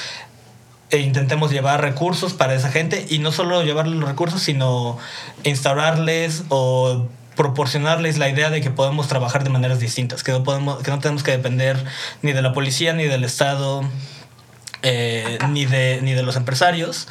e 0.91 0.99
intentemos 1.01 1.51
llevar 1.51 1.83
recursos 1.83 2.33
para 2.33 2.55
esa 2.55 2.71
gente 2.71 3.05
y 3.11 3.19
no 3.19 3.31
solo 3.31 3.63
llevarles 3.63 3.97
los 3.97 4.09
recursos, 4.09 4.43
sino 4.43 4.97
instaurarles 5.45 6.45
o 6.49 7.07
proporcionarles 7.39 8.19
la 8.19 8.29
idea 8.29 8.51
de 8.51 8.61
que 8.61 8.69
podemos 8.69 9.07
trabajar 9.07 9.45
de 9.45 9.51
maneras 9.51 9.79
distintas, 9.79 10.25
que 10.25 10.33
no, 10.33 10.43
podemos, 10.43 10.83
que 10.83 10.91
no 10.91 10.99
tenemos 10.99 11.23
que 11.23 11.31
depender 11.31 11.83
ni 12.21 12.33
de 12.33 12.43
la 12.43 12.53
policía, 12.53 12.93
ni 12.95 13.05
del 13.05 13.23
Estado, 13.23 13.89
eh, 14.83 15.39
ni, 15.49 15.65
de, 15.65 16.01
ni 16.03 16.15
de 16.15 16.25
los 16.25 16.35
empresarios 16.35 17.07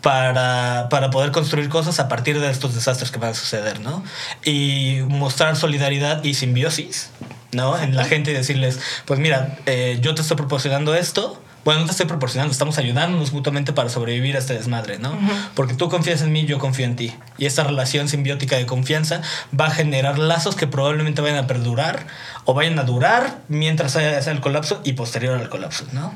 para, 0.00 0.88
para 0.90 1.10
poder 1.10 1.32
construir 1.32 1.68
cosas 1.68 1.98
a 1.98 2.06
partir 2.06 2.38
de 2.38 2.50
estos 2.50 2.72
desastres 2.76 3.10
que 3.10 3.18
van 3.18 3.30
a 3.30 3.34
suceder, 3.34 3.80
¿no? 3.80 4.04
Y 4.44 5.00
mostrar 5.08 5.56
solidaridad 5.56 6.22
y 6.22 6.34
simbiosis, 6.34 7.10
¿no? 7.50 7.76
En 7.76 7.96
la 7.96 8.04
gente 8.04 8.30
y 8.30 8.34
decirles, 8.34 8.78
pues 9.06 9.18
mira, 9.18 9.58
eh, 9.66 9.98
yo 10.00 10.14
te 10.14 10.22
estoy 10.22 10.36
proporcionando 10.36 10.94
esto, 10.94 11.42
bueno, 11.64 11.80
no 11.80 11.86
te 11.86 11.92
estoy 11.92 12.06
proporcionando, 12.06 12.52
estamos 12.52 12.78
ayudándonos 12.78 13.32
mutuamente 13.32 13.72
para 13.72 13.88
sobrevivir 13.88 14.36
a 14.36 14.38
este 14.38 14.54
desmadre, 14.54 14.98
¿no? 14.98 15.18
Porque 15.54 15.74
tú 15.74 15.88
confías 15.88 16.22
en 16.22 16.32
mí, 16.32 16.44
yo 16.44 16.58
confío 16.58 16.84
en 16.84 16.96
ti. 16.96 17.14
Y 17.38 17.46
esta 17.46 17.64
relación 17.64 18.08
simbiótica 18.08 18.56
de 18.56 18.66
confianza 18.66 19.22
va 19.58 19.66
a 19.66 19.70
generar 19.70 20.18
lazos 20.18 20.56
que 20.56 20.66
probablemente 20.66 21.22
vayan 21.22 21.38
a 21.38 21.46
perdurar 21.46 22.06
o 22.44 22.54
vayan 22.54 22.78
a 22.78 22.84
durar 22.84 23.38
mientras 23.48 23.96
haya 23.96 24.18
el 24.18 24.40
colapso 24.40 24.80
y 24.84 24.92
posterior 24.92 25.38
al 25.38 25.48
colapso, 25.48 25.86
¿no? 25.92 26.12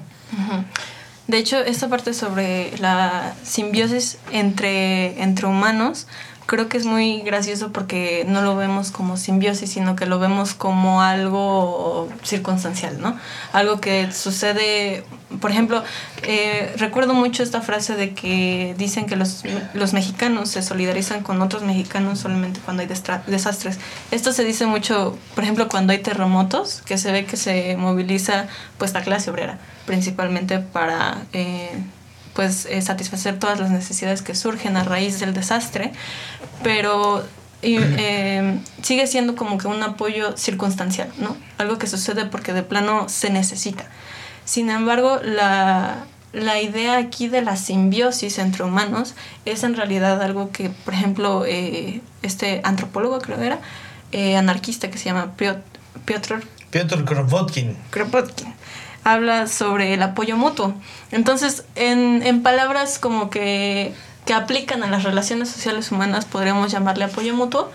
De 1.27 1.37
hecho, 1.37 1.59
esta 1.59 1.89
parte 1.89 2.15
sobre 2.15 2.77
la 2.79 3.35
simbiosis 3.43 4.19
entre, 4.33 5.23
entre 5.23 5.47
humanos, 5.47 6.07
creo 6.49 6.71
que 6.71 6.79
es 6.79 6.87
muy 6.87 7.21
gracioso 7.21 7.73
porque 7.73 8.25
no 8.27 8.41
lo 8.41 8.57
vemos 8.57 8.91
como 8.91 9.19
simbiosis, 9.19 9.71
sino 9.71 9.97
que 9.97 10.07
lo 10.07 10.19
vemos 10.19 10.55
como 10.55 11.03
algo 11.03 12.09
circunstancial, 12.23 12.99
¿no? 13.03 13.19
Algo 13.53 13.83
que 13.83 14.11
sucede, 14.13 15.05
por 15.43 15.51
ejemplo, 15.51 15.85
eh, 16.23 16.73
recuerdo 16.79 17.13
mucho 17.13 17.43
esta 17.43 17.61
frase 17.61 17.97
de 17.97 18.15
que 18.15 18.75
dicen 18.79 19.05
que 19.05 19.15
los, 19.15 19.43
los 19.75 19.93
mexicanos 19.93 20.49
se 20.49 20.63
solidarizan 20.63 21.23
con 21.23 21.43
otros 21.43 21.65
mexicanos 21.65 22.21
solamente 22.21 22.61
cuando 22.65 22.81
hay 22.81 22.89
desastres. 22.89 23.79
Esto 24.11 24.33
se 24.33 24.43
dice 24.43 24.65
mucho, 24.65 25.19
por 25.35 25.45
ejemplo, 25.45 25.69
cuando 25.69 25.93
hay 25.93 25.99
terremotos, 25.99 26.81
que 26.87 26.97
se 26.97 27.13
ve 27.13 27.27
que 27.27 27.37
se 27.37 27.77
moviliza 27.77 28.47
pues 28.79 28.95
la 28.95 29.03
clase 29.03 29.31
obrera, 29.31 29.59
principalmente 29.85 30.61
para... 30.61 31.19
eh, 31.35 31.79
pues 32.39 32.69
eh, 32.71 32.81
satisfacer 32.83 33.37
todas 33.37 33.59
las 33.59 33.69
necesidades 33.69 34.23
que 34.23 34.37
surgen 34.37 34.77
a 34.77 34.85
raíz 34.85 35.19
del 35.19 35.35
desastre, 35.35 35.91
pero 36.63 37.27
eh, 37.63 38.61
sigue 38.81 39.09
siendo 39.09 39.35
como 39.35 39.59
que 39.59 39.67
un 39.67 39.83
apoyo 39.83 40.37
circunstancial, 40.37 41.11
¿no? 41.19 41.37
Algo 41.59 41.79
que 41.79 41.89
sucede 41.89 42.27
porque 42.27 42.53
de 42.53 42.63
plano 42.63 43.09
se 43.09 43.31
necesita. 43.31 43.87
Sin 44.45 44.71
embargo, 44.71 45.19
la, 45.21 46.05
la 46.33 46.63
idea 46.63 46.99
aquí 46.99 47.27
de 47.27 47.43
la 47.43 47.57
simbiosis 47.57 48.39
entre 48.39 48.63
humanos 48.63 49.17
es 49.45 49.65
en 49.65 49.75
realidad 49.75 50.23
algo 50.23 50.53
que, 50.53 50.71
por 50.71 50.95
ejemplo, 50.95 51.45
eh, 51.45 52.03
este 52.23 52.61
antropólogo 52.63 53.19
creo 53.19 53.41
era, 53.41 53.59
eh, 54.13 54.37
anarquista 54.37 54.93
que 54.93 54.99
se 54.99 55.07
llama 55.07 55.33
Piotr 55.37 56.45
Piotr 56.71 57.05
Kropotkin. 57.05 57.77
Kropotkin 57.91 58.55
habla 59.05 59.47
sobre 59.47 59.95
el 59.95 60.03
apoyo 60.03 60.37
mutuo. 60.37 60.75
Entonces, 61.11 61.65
en, 61.75 62.23
en 62.23 62.43
palabras 62.43 62.99
como 62.99 63.31
que 63.31 63.95
que 64.29 64.35
aplican 64.35 64.83
a 64.83 64.91
las 64.91 65.05
relaciones 65.05 65.49
sociales 65.49 65.91
humanas 65.91 66.27
podríamos 66.27 66.71
llamarle 66.71 67.05
apoyo 67.05 67.33
mutuo, 67.35 67.71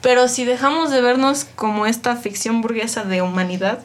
pero 0.00 0.28
si 0.28 0.46
dejamos 0.46 0.90
de 0.90 1.02
vernos 1.02 1.44
como 1.56 1.84
esta 1.84 2.16
ficción 2.16 2.62
burguesa 2.62 3.04
de 3.04 3.20
humanidad, 3.20 3.80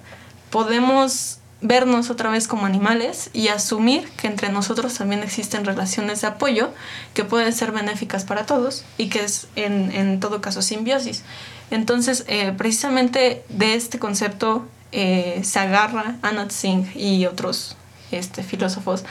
podemos 0.50 1.40
vernos 1.60 2.10
otra 2.10 2.30
vez 2.30 2.48
como 2.48 2.66
animales 2.66 3.30
y 3.34 3.50
asumir 3.50 4.08
que 4.12 4.28
entre 4.28 4.48
nosotros 4.48 4.94
también 4.94 5.24
existen 5.24 5.66
relaciones 5.66 6.22
de 6.22 6.28
apoyo 6.28 6.70
que 7.14 7.26
pueden 7.26 7.52
ser 7.52 7.74
benéficas 7.74 8.24
para 8.24 8.46
todos 8.46 8.86
y 8.98 9.10
que 9.10 9.26
es 9.26 9.48
en, 9.58 9.92
en 9.92 10.22
todo 10.22 10.40
caso 10.40 10.62
simbiosis. 10.62 11.24
Entonces, 11.70 12.24
eh, 12.30 12.54
precisamente 12.58 13.44
de 13.50 13.74
este 13.74 14.00
concepto 14.00 14.66
eh, 14.92 15.42
se 15.44 15.60
agarra 15.60 16.16
Anat 16.22 16.52
Singh 16.52 16.96
y 16.96 17.26
otros 17.26 17.76
este, 18.12 18.44
filósofos 18.44 19.04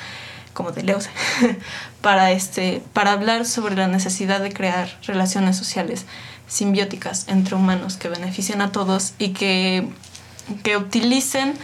como 0.52 0.70
Deleuze 0.70 1.10
para, 2.00 2.30
este, 2.30 2.82
para 2.92 3.12
hablar 3.12 3.44
sobre 3.44 3.76
la 3.76 3.88
necesidad 3.88 4.40
de 4.40 4.52
crear 4.52 4.88
relaciones 5.02 5.56
sociales 5.56 6.06
simbióticas 6.46 7.28
entre 7.28 7.56
humanos 7.56 7.96
que 7.96 8.08
beneficien 8.08 8.62
a 8.62 8.72
todos 8.72 9.14
y 9.18 9.30
que, 9.30 9.88
que 10.62 10.76
utilicen 10.76 11.54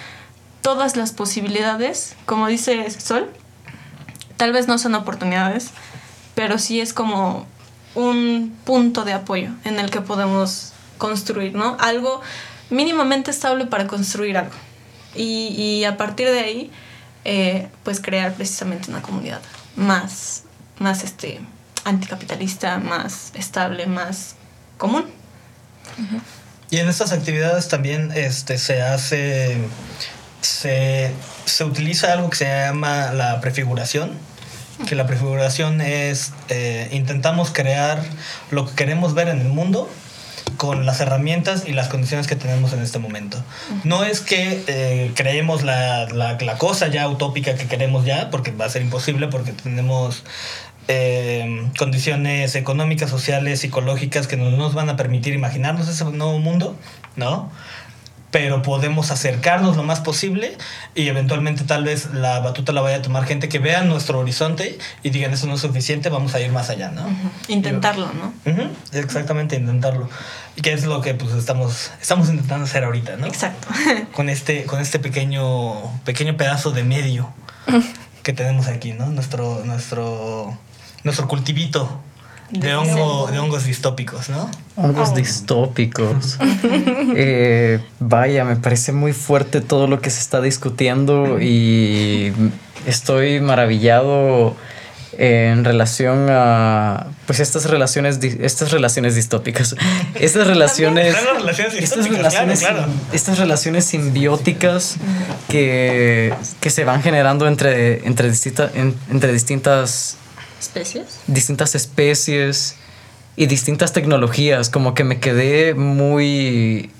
todas 0.62 0.96
las 0.96 1.12
posibilidades, 1.12 2.16
como 2.26 2.48
dice 2.48 2.90
Sol, 2.90 3.30
tal 4.36 4.52
vez 4.52 4.68
no 4.68 4.78
son 4.78 4.94
oportunidades, 4.94 5.70
pero 6.34 6.58
sí 6.58 6.80
es 6.80 6.92
como 6.92 7.46
un 7.94 8.56
punto 8.64 9.04
de 9.04 9.12
apoyo 9.12 9.50
en 9.64 9.78
el 9.78 9.90
que 9.90 10.00
podemos 10.00 10.72
construir, 10.98 11.54
¿no? 11.54 11.76
Algo 11.80 12.20
mínimamente 12.70 13.30
estable 13.30 13.66
para 13.66 13.86
construir 13.86 14.36
algo. 14.36 14.54
Y, 15.14 15.48
y 15.56 15.84
a 15.84 15.96
partir 15.96 16.28
de 16.30 16.40
ahí, 16.40 16.70
eh, 17.24 17.68
pues 17.84 18.00
crear 18.00 18.32
precisamente 18.32 18.90
una 18.90 19.02
comunidad 19.02 19.40
más, 19.76 20.44
más 20.78 21.04
este, 21.04 21.40
anticapitalista, 21.84 22.78
más 22.78 23.32
estable, 23.34 23.86
más 23.86 24.36
común. 24.78 25.04
Y 26.70 26.78
en 26.78 26.88
estas 26.88 27.12
actividades 27.12 27.68
también 27.68 28.12
este, 28.14 28.56
se 28.56 28.80
hace, 28.80 29.58
se, 30.40 31.12
se 31.44 31.64
utiliza 31.64 32.12
algo 32.12 32.30
que 32.30 32.36
se 32.36 32.44
llama 32.44 33.12
la 33.12 33.40
prefiguración, 33.40 34.12
que 34.88 34.94
la 34.94 35.06
prefiguración 35.06 35.80
es, 35.80 36.32
eh, 36.48 36.88
intentamos 36.92 37.50
crear 37.50 38.02
lo 38.50 38.66
que 38.66 38.74
queremos 38.74 39.14
ver 39.14 39.28
en 39.28 39.40
el 39.40 39.48
mundo 39.48 39.90
con 40.56 40.86
las 40.86 41.00
herramientas 41.00 41.64
y 41.66 41.72
las 41.72 41.88
condiciones 41.88 42.26
que 42.26 42.36
tenemos 42.36 42.72
en 42.72 42.80
este 42.80 42.98
momento. 42.98 43.42
No 43.84 44.04
es 44.04 44.20
que 44.20 44.62
eh, 44.66 45.12
creemos 45.14 45.62
la, 45.62 46.06
la, 46.06 46.38
la 46.40 46.58
cosa 46.58 46.88
ya 46.88 47.08
utópica 47.08 47.54
que 47.54 47.66
queremos 47.66 48.04
ya, 48.04 48.30
porque 48.30 48.50
va 48.50 48.66
a 48.66 48.68
ser 48.68 48.82
imposible, 48.82 49.28
porque 49.28 49.52
tenemos 49.52 50.24
eh, 50.88 51.68
condiciones 51.78 52.56
económicas, 52.56 53.10
sociales, 53.10 53.60
psicológicas 53.60 54.26
que 54.26 54.36
no 54.36 54.50
nos 54.50 54.74
van 54.74 54.88
a 54.88 54.96
permitir 54.96 55.34
imaginarnos 55.34 55.88
ese 55.88 56.04
nuevo 56.04 56.38
mundo, 56.40 56.74
¿no? 57.14 57.50
Pero 58.30 58.62
podemos 58.62 59.10
acercarnos 59.10 59.76
lo 59.76 59.82
más 59.82 60.00
posible 60.00 60.56
y 60.94 61.08
eventualmente 61.08 61.64
tal 61.64 61.84
vez 61.84 62.12
la 62.14 62.38
batuta 62.40 62.72
la 62.72 62.80
vaya 62.80 62.98
a 62.98 63.02
tomar 63.02 63.26
gente 63.26 63.48
que 63.48 63.58
vea 63.58 63.82
nuestro 63.82 64.20
horizonte 64.20 64.78
y 65.02 65.10
digan 65.10 65.32
eso 65.32 65.46
no 65.46 65.54
es 65.54 65.60
suficiente, 65.60 66.08
vamos 66.10 66.34
a 66.34 66.40
ir 66.40 66.52
más 66.52 66.70
allá, 66.70 66.90
¿no? 66.90 67.06
Intentarlo, 67.48 68.10
¿no? 68.12 68.32
Ujú, 68.50 68.68
Exactamente, 68.92 69.56
intentarlo. 69.56 70.08
Y 70.56 70.62
que 70.62 70.72
es 70.72 70.84
lo 70.84 71.00
que 71.00 71.14
pues 71.14 71.32
estamos, 71.32 71.90
estamos 72.00 72.28
intentando 72.28 72.64
hacer 72.64 72.84
ahorita, 72.84 73.16
¿no? 73.16 73.26
Exacto. 73.26 73.68
Con 74.12 74.28
este, 74.28 74.64
con 74.64 74.80
este 74.80 74.98
pequeño, 74.98 75.74
pequeño 76.04 76.36
pedazo 76.36 76.70
de 76.70 76.84
medio 76.84 77.32
que 78.22 78.32
tenemos 78.32 78.66
aquí, 78.66 78.92
¿no? 78.92 79.06
Nuestro, 79.06 79.62
nuestro, 79.64 80.56
nuestro 81.04 81.28
cultivito 81.28 82.00
de, 82.50 82.74
hongo, 82.74 83.28
de 83.30 83.38
hongos 83.38 83.64
distópicos, 83.64 84.28
¿no? 84.28 84.50
Hongos 84.76 85.10
Oh. 85.10 85.14
distópicos. 85.14 86.38
Eh, 87.16 87.80
vaya, 87.98 88.44
me 88.44 88.56
parece 88.56 88.92
muy 88.92 89.12
fuerte 89.12 89.60
todo 89.60 89.86
lo 89.86 90.00
que 90.00 90.10
se 90.10 90.20
está 90.20 90.40
discutiendo 90.40 91.40
y 91.40 92.32
estoy 92.86 93.40
maravillado 93.40 94.54
en 95.18 95.64
relación 95.64 96.28
a 96.30 97.08
pues 97.26 97.40
estas 97.40 97.66
relaciones 97.66 98.20
estas 98.22 98.70
relaciones 98.70 99.16
distópicas 99.16 99.74
estas 100.14 100.46
relaciones 100.46 101.08
Están 101.08 101.24
las 101.26 101.36
relaciones 101.42 101.74
estas 101.74 102.06
claro, 102.06 102.16
relaciones 102.16 102.60
claro. 102.60 102.86
estas 103.12 103.38
relaciones 103.38 103.84
simbióticas 103.86 104.96
que, 105.48 106.32
que 106.60 106.70
se 106.70 106.84
van 106.84 107.02
generando 107.02 107.48
entre 107.48 108.06
entre 108.06 108.30
distintas 108.30 108.70
entre 109.10 109.32
distintas 109.32 110.16
¿Especies? 110.60 111.20
distintas 111.26 111.74
especies 111.74 112.76
y 113.34 113.46
distintas 113.46 113.94
tecnologías. 113.94 114.68
Como 114.68 114.92
que 114.94 115.04
me 115.04 115.18
quedé 115.18 115.74
muy. 115.74 116.90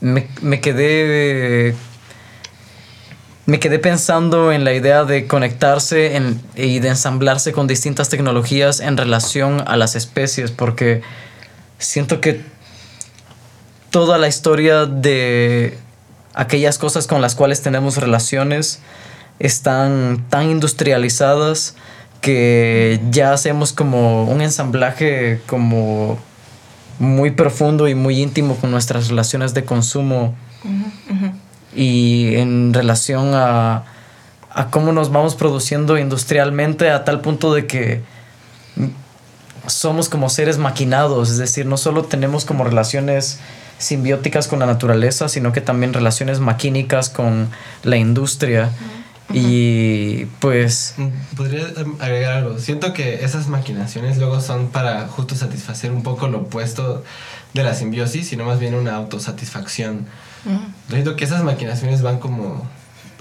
Me, 0.00 0.26
me 0.42 0.60
quedé. 0.60 1.74
Me 3.46 3.60
quedé 3.60 3.78
pensando 3.78 4.52
en 4.52 4.64
la 4.64 4.74
idea 4.74 5.04
de 5.04 5.26
conectarse 5.26 6.20
y 6.56 6.78
de 6.80 6.88
ensamblarse 6.88 7.52
con 7.52 7.66
distintas 7.66 8.08
tecnologías 8.08 8.80
en 8.80 8.96
relación 8.96 9.62
a 9.66 9.76
las 9.76 9.96
especies, 9.96 10.50
porque 10.50 11.02
siento 11.78 12.20
que 12.20 12.44
toda 13.90 14.18
la 14.18 14.28
historia 14.28 14.86
de 14.86 15.78
aquellas 16.34 16.78
cosas 16.78 17.06
con 17.06 17.20
las 17.22 17.34
cuales 17.34 17.60
tenemos 17.62 17.96
relaciones 17.96 18.80
están 19.40 20.26
tan 20.28 20.50
industrializadas 20.50 21.74
que 22.20 23.00
ya 23.10 23.32
hacemos 23.32 23.72
como 23.72 24.24
un 24.24 24.40
ensamblaje 24.40 25.40
como 25.46 26.18
muy 26.98 27.30
profundo 27.30 27.88
y 27.88 27.94
muy 27.94 28.20
íntimo 28.20 28.56
con 28.56 28.70
nuestras 28.70 29.08
relaciones 29.08 29.54
de 29.54 29.64
consumo. 29.64 30.34
Y 31.74 32.34
en 32.36 32.74
relación 32.74 33.32
a, 33.34 33.84
a 34.50 34.70
cómo 34.70 34.92
nos 34.92 35.10
vamos 35.10 35.34
produciendo 35.34 35.98
industrialmente 35.98 36.90
a 36.90 37.04
tal 37.04 37.20
punto 37.20 37.54
de 37.54 37.66
que 37.66 38.02
somos 39.66 40.08
como 40.08 40.28
seres 40.28 40.58
maquinados, 40.58 41.30
es 41.30 41.38
decir, 41.38 41.66
no 41.66 41.76
solo 41.76 42.04
tenemos 42.04 42.44
como 42.44 42.64
relaciones 42.64 43.38
simbióticas 43.78 44.46
con 44.46 44.58
la 44.58 44.66
naturaleza, 44.66 45.28
sino 45.28 45.52
que 45.52 45.60
también 45.60 45.92
relaciones 45.92 46.40
maquínicas 46.40 47.08
con 47.08 47.48
la 47.82 47.96
industria. 47.96 48.70
Y 49.32 50.24
pues 50.40 50.94
Mm, 50.96 51.08
Podría 51.36 51.68
em, 51.76 51.94
agregar 52.00 52.32
algo. 52.38 52.58
Siento 52.58 52.92
que 52.92 53.24
esas 53.24 53.48
maquinaciones 53.48 54.18
luego 54.18 54.40
son 54.40 54.68
para 54.68 55.06
justo 55.08 55.34
satisfacer 55.34 55.92
un 55.92 56.02
poco 56.02 56.28
lo 56.28 56.38
opuesto 56.40 57.04
de 57.54 57.62
la 57.64 57.74
simbiosis, 57.74 58.28
sino 58.28 58.44
más 58.44 58.58
bien 58.60 58.74
una 58.74 58.94
autosatisfacción. 58.96 60.06
Yo 60.44 60.94
siento 60.94 61.16
que 61.16 61.24
esas 61.24 61.44
maquinaciones 61.44 62.02
van 62.02 62.18
como 62.18 62.66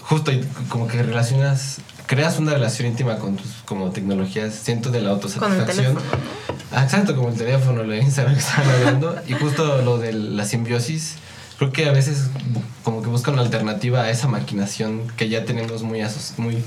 justo 0.02 0.32
y 0.32 0.44
como 0.70 0.88
que 0.88 1.04
relacionas, 1.04 1.78
creas 2.08 2.40
una 2.40 2.54
relación 2.54 2.88
íntima 2.88 3.18
con 3.18 3.36
tus 3.36 3.48
como 3.66 3.92
tecnologías, 3.92 4.54
siento 4.56 4.90
de 4.90 5.02
la 5.02 5.10
autosatisfacción. 5.12 5.96
teléfono, 5.96 6.02
Ah, 6.72 6.84
exacto, 6.84 7.16
como 7.16 7.30
el 7.30 7.36
teléfono, 7.36 7.84
lo 7.84 7.92
de 7.94 8.00
Instagram 8.00 8.36
que 8.36 8.40
estaban 8.42 8.70
hablando. 8.70 9.16
y 9.28 9.34
justo 9.34 9.82
lo 9.82 9.98
de 9.98 10.14
la 10.14 10.46
simbiosis, 10.46 11.16
creo 11.60 11.72
que 11.74 11.86
a 11.88 11.92
veces 11.92 12.30
como 12.84 13.04
que 13.04 13.10
buscan 13.10 13.36
una 13.36 13.44
alternativa 13.44 14.04
a 14.04 14.10
esa 14.10 14.28
maquinación 14.28 15.08
que 15.18 15.28
ya 15.28 15.44
tenemos 15.44 15.84
muy, 15.84 16.02
muy, 16.38 16.64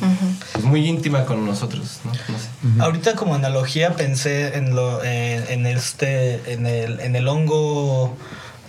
pues, 0.52 0.64
muy 0.64 0.86
íntima 0.86 1.24
con 1.24 1.44
nosotros, 1.46 2.00
¿no? 2.04 2.12
No 2.12 2.38
sé. 2.38 2.82
Ahorita 2.82 3.14
como 3.16 3.34
analogía 3.34 3.96
pensé 3.96 4.56
en 4.58 4.76
lo 4.76 5.02
en, 5.02 5.44
en 5.48 5.66
este 5.66 6.52
en 6.52 6.66
el 6.66 7.00
en 7.00 7.16
el 7.16 7.26
hongo 7.26 8.14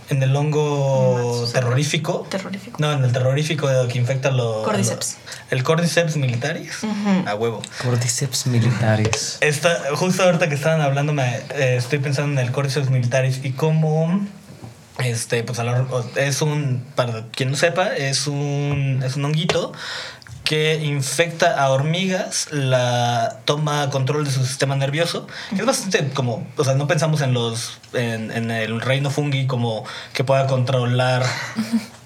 en 0.09 0.23
el 0.23 0.35
hongo 0.35 1.49
terrorífico. 1.51 2.25
Terrorífico. 2.29 2.77
No, 2.79 2.91
en 2.93 3.03
el 3.03 3.11
terrorífico 3.11 3.67
que 3.91 3.97
infecta 3.97 4.31
los 4.31 4.63
Cordyceps. 4.63 5.17
el 5.49 5.63
Cordyceps 5.63 6.15
militaris. 6.17 6.79
A 7.25 7.35
huevo. 7.35 7.61
cordyceps 7.81 8.47
militares. 8.47 9.37
Esta, 9.41 9.77
justo 9.95 10.23
ahorita 10.23 10.49
que 10.49 10.55
estaban 10.55 10.81
hablando, 10.81 11.13
me, 11.13 11.37
eh, 11.55 11.75
estoy 11.77 11.99
pensando 11.99 12.39
en 12.39 12.47
el 12.47 12.53
Cordyceps 12.53 12.89
militaris 12.89 13.41
y 13.43 13.51
cómo, 13.51 14.25
este, 14.99 15.43
pues 15.43 15.59
es 16.15 16.41
un, 16.41 16.85
para 16.95 17.27
quien 17.31 17.51
no 17.51 17.57
sepa, 17.57 17.95
es 17.95 18.27
un, 18.27 19.01
es 19.03 19.15
un 19.15 19.25
honguito 19.25 19.73
que 20.43 20.75
infecta 20.83 21.57
a 21.57 21.69
hormigas, 21.69 22.49
la 22.51 23.39
toma 23.45 23.89
control 23.89 24.25
de 24.25 24.31
su 24.31 24.45
sistema 24.45 24.75
nervioso. 24.75 25.27
Es 25.57 25.65
bastante 25.65 26.09
como, 26.09 26.45
o 26.57 26.63
sea, 26.63 26.75
no 26.75 26.85
pensamos 26.85 27.21
en 27.21 27.33
los, 27.33 27.79
en, 27.93 28.29
en 28.31 28.51
el 28.51 28.81
reino 28.81 29.09
fungi 29.09 29.47
como 29.47 29.85
que 30.13 30.23
pueda 30.23 30.47
controlar 30.47 31.23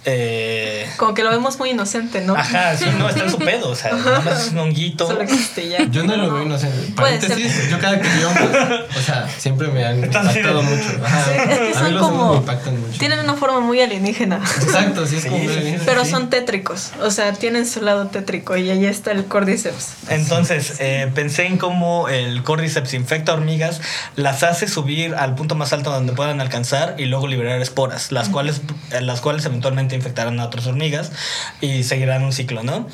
eh, 0.09 0.89
Como 0.95 1.13
que 1.13 1.21
lo 1.23 1.29
vemos 1.29 1.59
muy 1.59 1.71
inocente, 1.71 2.21
¿no? 2.21 2.33
Ajá, 2.33 2.77
sí, 2.77 2.85
no, 2.97 3.09
está 3.09 3.25
en 3.25 3.29
su 3.29 3.37
pedo. 3.39 3.69
O 3.69 3.75
sea, 3.75 3.91
nada 3.93 4.21
más 4.21 4.45
es 4.47 4.51
un 4.53 4.59
honguito. 4.59 5.05
Solo 5.05 5.21
existe 5.21 5.67
ya. 5.67 5.83
Yo 5.89 6.03
no 6.05 6.15
lo 6.15 6.33
veo 6.33 6.43
inocente. 6.43 6.93
Puede 6.95 7.19
Paréntesis, 7.19 7.69
yo 7.69 7.77
cada 7.79 7.99
que 7.99 8.07
veo 8.07 8.29
hongos, 8.29 8.79
o 8.97 9.01
sea, 9.01 9.27
siempre 9.37 9.67
me 9.67 9.83
han 9.83 9.99
impactado 10.01 10.63
mucho. 10.63 10.83
Ajá. 11.03 11.23
Sí, 11.25 11.31
es 11.37 11.47
que 11.47 11.77
a 11.77 11.83
mí 11.83 11.89
son 11.91 11.99
como. 11.99 12.31
me 12.31 12.37
impactan 12.37 12.79
mucho. 12.79 12.97
Tienen 12.99 13.19
una 13.19 13.33
forma 13.35 13.59
muy 13.59 13.81
alienígena. 13.81 14.37
Exacto, 14.61 15.05
sí 15.05 15.17
es 15.17 15.25
como 15.25 15.37
Sí, 15.39 15.47
bien. 15.47 15.81
Pero 15.85 16.05
Sí. 16.05 16.11
son 16.11 16.29
tétricos. 16.29 16.91
O 17.01 17.11
sea, 17.11 17.33
tienen 17.33 17.67
su 17.67 17.81
lado 17.81 18.07
tétrico 18.07 18.55
y 18.55 18.69
ahí 18.69 18.85
está 18.85 19.11
el 19.11 19.25
cordyceps. 19.25 19.95
Entonces, 20.09 20.75
eh, 20.79 21.11
pensé 21.13 21.45
en 21.47 21.57
cómo 21.57 22.07
el 22.07 22.43
Cordyceps 22.43 22.93
infecta 22.93 23.33
hormigas, 23.33 23.81
las 24.15 24.43
hace 24.43 24.67
subir 24.69 25.15
al 25.15 25.35
punto 25.35 25.55
más 25.55 25.73
alto 25.73 25.91
donde 25.91 26.13
puedan 26.13 26.39
alcanzar 26.39 26.95
y 26.97 27.05
luego 27.05 27.27
liberar 27.27 27.61
esporas, 27.61 28.11
las 28.13 28.29
cuales, 28.29 28.61
las 29.01 29.19
cuales 29.19 29.45
eventualmente 29.45 29.96
infectarán 29.97 30.39
a 30.39 30.45
otras 30.45 30.65
hormigas 30.67 31.11
y 31.59 31.83
seguirán 31.83 32.23
un 32.23 32.31
ciclo, 32.31 32.63
¿no? 32.63 32.87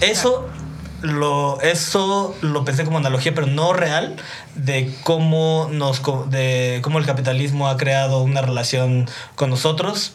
Eso 0.00 0.48
lo, 1.02 1.60
eso 1.60 2.36
lo 2.40 2.64
pensé 2.64 2.84
como 2.84 2.98
analogía, 2.98 3.34
pero 3.34 3.46
no 3.46 3.72
real, 3.72 4.16
de 4.54 4.94
cómo, 5.04 5.68
nos, 5.70 6.02
de 6.30 6.80
cómo 6.82 6.98
el 6.98 7.06
capitalismo 7.06 7.68
ha 7.68 7.76
creado 7.76 8.22
una 8.22 8.42
relación 8.42 9.08
con 9.34 9.50
nosotros, 9.50 10.12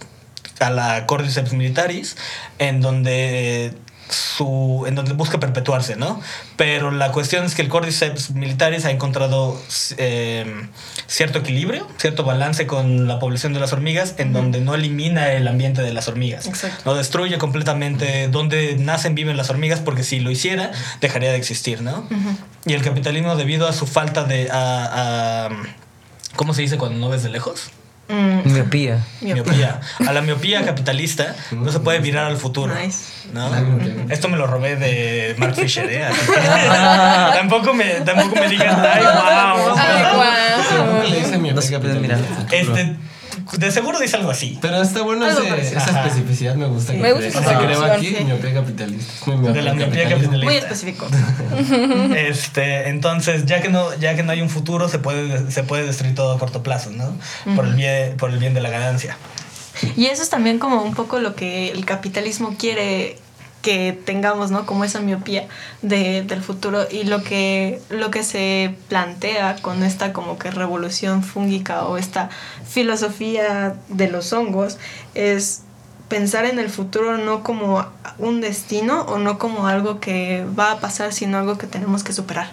a 0.60 0.70
la 0.70 1.06
Cordyceps 1.06 1.54
militaris, 1.54 2.16
en 2.60 2.82
donde 2.82 3.74
su 4.14 4.86
en 4.88 4.96
donde 4.96 5.14
busca 5.14 5.40
perpetuarse, 5.40 5.96
¿no? 5.96 6.22
Pero 6.56 6.92
la 6.92 7.12
cuestión 7.12 7.46
es 7.46 7.56
que 7.56 7.62
el 7.62 7.70
Cordyceps 7.70 8.32
militaris 8.32 8.86
ha 8.86 8.92
encontrado 8.92 9.60
eh, 9.98 10.68
cierto 11.08 11.40
equilibrio, 11.40 11.88
cierto 11.98 12.24
balance 12.24 12.68
con 12.68 13.08
la 13.08 13.20
población 13.20 13.54
de 13.54 13.60
las 13.60 13.74
hormigas, 13.74 14.16
en 14.18 14.34
donde 14.34 14.62
no 14.62 14.76
elimina 14.76 15.32
el 15.34 15.48
ambiente 15.48 15.82
de 15.82 15.94
las 15.94 16.08
hormigas. 16.08 16.48
Exacto. 16.48 16.82
No 16.86 16.96
destruye 16.96 17.38
completamente 17.38 18.28
donde 18.28 18.76
nacen, 18.78 19.16
viven 19.16 19.38
las 19.38 19.50
hormigas, 19.50 19.80
porque 19.80 20.04
si 20.04 20.20
lo 20.20 20.32
hiciera, 20.32 20.72
dejaría 21.02 21.32
de 21.32 21.38
existir, 21.38 21.82
¿no? 21.82 22.08
Y 22.66 22.74
el 22.74 22.82
capitalismo, 22.82 23.36
debido 23.36 23.68
a 23.68 23.74
su 23.74 23.86
falta 23.88 24.24
de. 24.24 24.50
A, 24.52 25.46
a- 25.48 25.50
¿Cómo 26.36 26.54
se 26.54 26.62
dice 26.64 26.78
cuando 26.78 26.98
no 27.00 27.10
ves 27.10 27.22
de 27.24 27.30
lejos? 27.30 27.70
Mm, 28.14 28.54
Miopía. 28.54 29.00
Miopía. 29.22 29.82
A 30.08 30.14
la 30.14 30.22
miopía 30.22 30.64
capitalista 30.64 31.36
no 31.52 31.72
se 31.72 31.80
puede 31.80 32.00
virar 32.00 32.26
al 32.26 32.38
futuro. 32.38 32.74
Esto 34.10 34.30
me 34.30 34.38
lo 34.38 34.46
robé 34.46 34.76
de 34.76 35.36
Mark 35.38 35.56
Fisher, 35.56 35.90
¿eh? 35.90 36.04
Tampoco, 37.34 37.74
me, 37.74 37.86
tampoco 38.02 38.36
me 38.36 38.48
digan, 38.48 38.80
ay, 38.86 39.04
wow. 39.04 39.76
Ay, 39.78 41.40
mi 41.40 41.52
No 41.52 41.62
se 41.62 41.80
puede 41.80 42.00
mirar. 42.00 42.20
Este, 42.52 42.96
de 43.58 43.72
seguro 43.72 44.00
dice 44.00 44.18
algo 44.18 44.32
así. 44.32 44.58
Pero 44.62 44.82
está 44.82 45.02
bueno 45.02 45.26
ese- 45.28 45.62
esa 45.78 45.80
Ajá. 45.90 46.08
especificidad, 46.08 46.56
me 46.56 46.66
gusta. 46.68 46.94
que 46.94 47.00
Me 47.00 47.14
gusta 47.14 47.32
se 47.44 47.56
creó 47.58 47.84
aquí, 47.84 48.16
sí. 48.18 48.24
miopía 48.24 48.54
capitalista. 48.54 49.32
De 49.54 49.62
la 49.62 49.74
miopía 49.74 50.10
capitalista. 50.10 50.46
Muy 50.46 50.56
específico. 50.56 51.08
Este, 52.16 52.90
entonces, 52.90 53.46
ya 53.46 53.62
que 53.62 53.70
no, 53.70 53.94
ya 53.98 54.16
que 54.16 54.24
no 54.24 54.32
hay 54.32 54.42
un 54.42 54.50
futuro, 54.50 54.90
se 54.90 55.00
puede, 55.00 55.52
se 55.52 55.64
puede 55.64 55.86
destruir 55.86 56.16
todo 56.16 56.34
a 56.34 56.40
corto 56.40 56.64
plazo, 56.64 56.92
¿no? 56.92 57.16
Por 57.56 57.66
el 57.66 57.76
bien, 57.76 58.18
por 58.18 58.30
el 58.32 58.38
bien 58.40 58.54
de 58.54 58.62
la 58.62 58.70
ganancia. 58.70 59.18
Y 59.98 60.06
eso 60.06 60.22
es 60.22 60.30
también 60.30 60.60
como 60.60 60.82
un 60.84 60.94
poco 60.94 61.20
lo 61.20 61.36
que 61.36 61.72
el 61.72 61.86
capitalismo 61.86 62.56
quiere 62.58 63.18
que 63.64 63.94
tengamos, 64.06 64.52
¿no? 64.52 64.68
Como 64.68 64.84
esa 64.84 65.00
miopía 65.00 65.48
de- 65.82 66.22
del 66.22 66.44
futuro 66.44 66.86
y 66.92 67.06
lo 67.06 67.24
que, 67.24 67.82
lo 67.90 68.12
que 68.12 68.24
se 68.24 68.76
plantea 68.90 69.56
con 69.62 69.82
esta 69.84 70.14
como 70.14 70.38
que 70.38 70.52
revolución 70.52 71.24
fúngica 71.24 71.86
o 71.86 71.98
esta 71.98 72.30
filosofía 72.68 73.76
de 73.88 74.10
los 74.10 74.34
hongos 74.34 74.78
es 75.16 75.62
pensar 76.10 76.46
en 76.46 76.60
el 76.60 76.70
futuro 76.70 77.18
no 77.18 77.42
como 77.42 77.86
un 78.20 78.42
destino 78.42 79.04
o 79.04 79.18
no 79.18 79.40
como 79.40 79.66
algo 79.66 80.00
que 80.02 80.46
va 80.60 80.72
a 80.74 80.80
pasar, 80.80 81.14
sino 81.14 81.38
algo 81.40 81.58
que 81.58 81.66
tenemos 81.66 82.04
que 82.04 82.12
superar. 82.14 82.52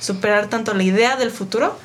Superar 0.00 0.46
tanto 0.46 0.72
la 0.72 0.84
idea 0.84 1.16
del 1.16 1.30
futuro 1.32 1.76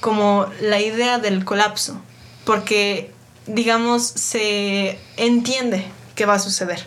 como 0.00 0.46
la 0.60 0.80
idea 0.80 1.18
del 1.18 1.44
colapso, 1.44 2.00
porque 2.44 3.12
digamos 3.46 4.02
se 4.02 4.98
entiende 5.16 5.86
que 6.16 6.26
va 6.26 6.34
a 6.34 6.38
suceder, 6.40 6.84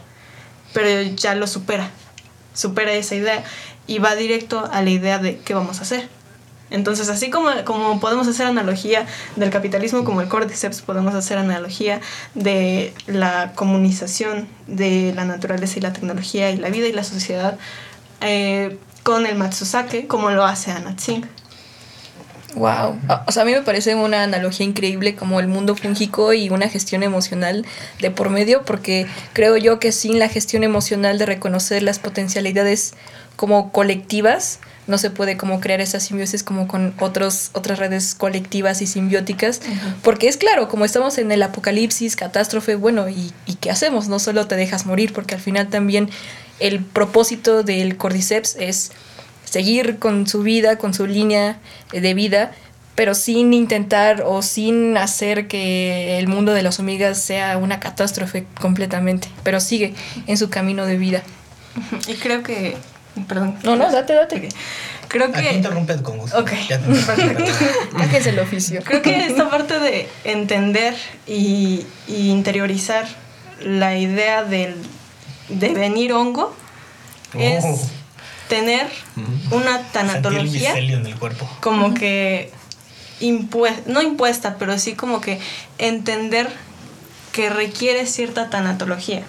pero 0.74 1.02
ya 1.16 1.36
lo 1.36 1.48
supera, 1.48 1.90
supera 2.54 2.94
esa 2.94 3.16
idea 3.16 3.44
y 3.88 4.00
va 4.00 4.16
directo 4.16 4.70
a 4.72 4.82
la 4.82 4.90
idea 4.90 5.20
de 5.20 5.40
qué 5.40 5.54
vamos 5.54 5.80
a 5.80 5.82
hacer. 5.84 6.08
Entonces, 6.70 7.10
así 7.10 7.30
como, 7.30 7.50
como 7.66 8.00
podemos 8.00 8.28
hacer 8.28 8.48
analogía 8.48 9.06
del 9.36 9.50
capitalismo 9.50 10.06
como 10.06 10.22
el 10.22 10.30
cordyceps, 10.30 10.82
podemos 10.82 11.14
hacer 11.14 11.38
analogía 11.38 12.00
de 12.34 12.94
la 13.08 13.52
comunización 13.56 14.48
de 14.68 15.12
la 15.14 15.26
naturaleza 15.26 15.80
y 15.80 15.82
la 15.82 15.92
tecnología 15.92 16.50
y 16.50 16.58
la 16.58 16.70
vida 16.70 16.88
y 16.88 16.94
la 16.94 17.04
sociedad 17.04 17.58
eh, 18.22 18.78
con 19.04 19.26
el 19.26 19.36
Matsusake, 19.36 20.08
como 20.08 20.32
lo 20.32 20.46
hace 20.46 20.72
Anatsing. 20.72 21.28
Wow. 22.56 23.00
O 23.28 23.32
sea, 23.32 23.44
a 23.44 23.46
mí 23.46 23.52
me 23.54 23.62
parece 23.62 23.96
una 23.96 24.24
analogía 24.24 24.66
increíble 24.66 25.16
como 25.16 25.40
el 25.40 25.48
mundo 25.48 25.76
fúngico 25.76 26.34
y 26.34 26.50
una 26.50 26.70
gestión 26.70 27.04
emocional 27.04 27.66
de 28.00 28.12
por 28.12 28.30
medio, 28.30 28.64
porque 28.64 29.08
creo 29.34 29.58
yo 29.58 29.80
que 29.80 29.92
sin 29.92 30.20
la 30.20 30.28
gestión 30.28 30.64
emocional 30.64 31.18
de 31.18 31.26
reconocer 31.26 31.84
las 31.84 32.00
potencialidades 32.00 32.94
como 33.36 33.72
colectivas, 33.72 34.60
no 34.88 34.98
se 34.98 35.10
puede 35.10 35.38
como 35.38 35.62
crear 35.62 35.80
esa 35.80 36.00
simbiosis 36.00 36.44
como 36.44 36.68
con 36.68 36.94
otros, 37.00 37.52
otras 37.54 37.80
redes 37.80 38.16
colectivas 38.16 38.82
y 38.82 38.88
simbióticas, 38.88 39.62
porque 40.04 40.28
es 40.28 40.38
claro, 40.38 40.68
como 40.68 40.86
estamos 40.86 41.18
en 41.18 41.32
el 41.32 41.42
apocalipsis, 41.44 42.16
catástrofe, 42.16 42.76
bueno, 42.76 43.08
¿y, 43.08 43.32
¿y 43.46 43.56
qué 43.56 43.72
hacemos? 43.72 44.10
No 44.10 44.20
solo 44.20 44.48
te 44.48 44.56
dejas 44.56 44.86
morir, 44.86 45.14
porque 45.14 45.36
al 45.36 45.42
final 45.42 45.70
también 45.70 46.10
el 46.60 46.84
propósito 46.84 47.64
del 47.64 47.98
cordyceps 47.98 48.56
es 48.60 48.92
seguir 49.52 50.00
con 50.00 50.28
su 50.28 50.44
vida, 50.44 50.78
con 50.78 50.94
su 50.94 51.06
línea 51.06 51.60
de 51.92 52.14
vida, 52.14 52.54
pero 52.96 53.16
sin 53.16 53.54
intentar 53.54 54.24
o 54.26 54.42
sin 54.42 54.96
hacer 54.96 55.48
que 55.48 56.18
el 56.20 56.28
mundo 56.28 56.54
de 56.54 56.64
las 56.64 56.80
hormigas 56.80 57.20
sea 57.22 57.58
una 57.58 57.82
catástrofe 57.82 58.46
completamente, 58.62 59.28
pero 59.44 59.60
sigue 59.60 59.94
en 60.26 60.38
su 60.38 60.50
camino 60.50 60.86
de 60.86 60.98
vida. 60.98 61.22
Y 62.08 62.14
creo 62.14 62.44
que... 62.44 62.78
Perdón. 63.28 63.58
No, 63.64 63.76
no, 63.76 63.92
date, 63.92 64.14
date. 64.14 64.48
Creo 65.10 65.28
Aquí 65.28 65.42
que... 65.42 65.54
interrumpe 65.56 66.02
con 66.02 66.18
gusto. 66.18 66.40
Ok. 66.40 66.52
Ya 66.70 66.80
te 66.80 66.90
interrumpí. 66.90 67.44
Sáquense 67.98 68.30
el 68.30 68.40
oficio. 68.40 68.82
Creo 68.86 69.02
que 69.02 69.26
esta 69.26 69.50
parte 69.50 69.80
de 69.80 70.08
entender 70.24 70.96
y, 71.28 71.86
y 72.08 72.30
interiorizar 72.30 73.06
la 73.60 73.98
idea 73.98 74.46
del 74.46 74.76
devenir 75.50 76.14
hongo 76.14 76.56
es 77.38 77.66
Oh. 77.66 78.01
Tener 78.52 78.88
una 79.52 79.78
Sentir 79.78 79.86
el 79.86 79.92
tanatología 79.94 80.74
micelio 80.74 80.98
en 80.98 81.06
el 81.06 81.16
cuerpo. 81.16 81.48
como 81.62 81.94
que 81.94 82.52
impue- 83.22 83.86
no 83.86 84.02
impuesta, 84.02 84.58
pero 84.60 84.78
sí 84.78 84.94
como 84.94 85.22
que 85.22 85.40
entender 85.78 86.50
que 87.32 87.50
requiere 87.50 88.06
cierta 88.06 88.50
tanatología. 88.50 89.24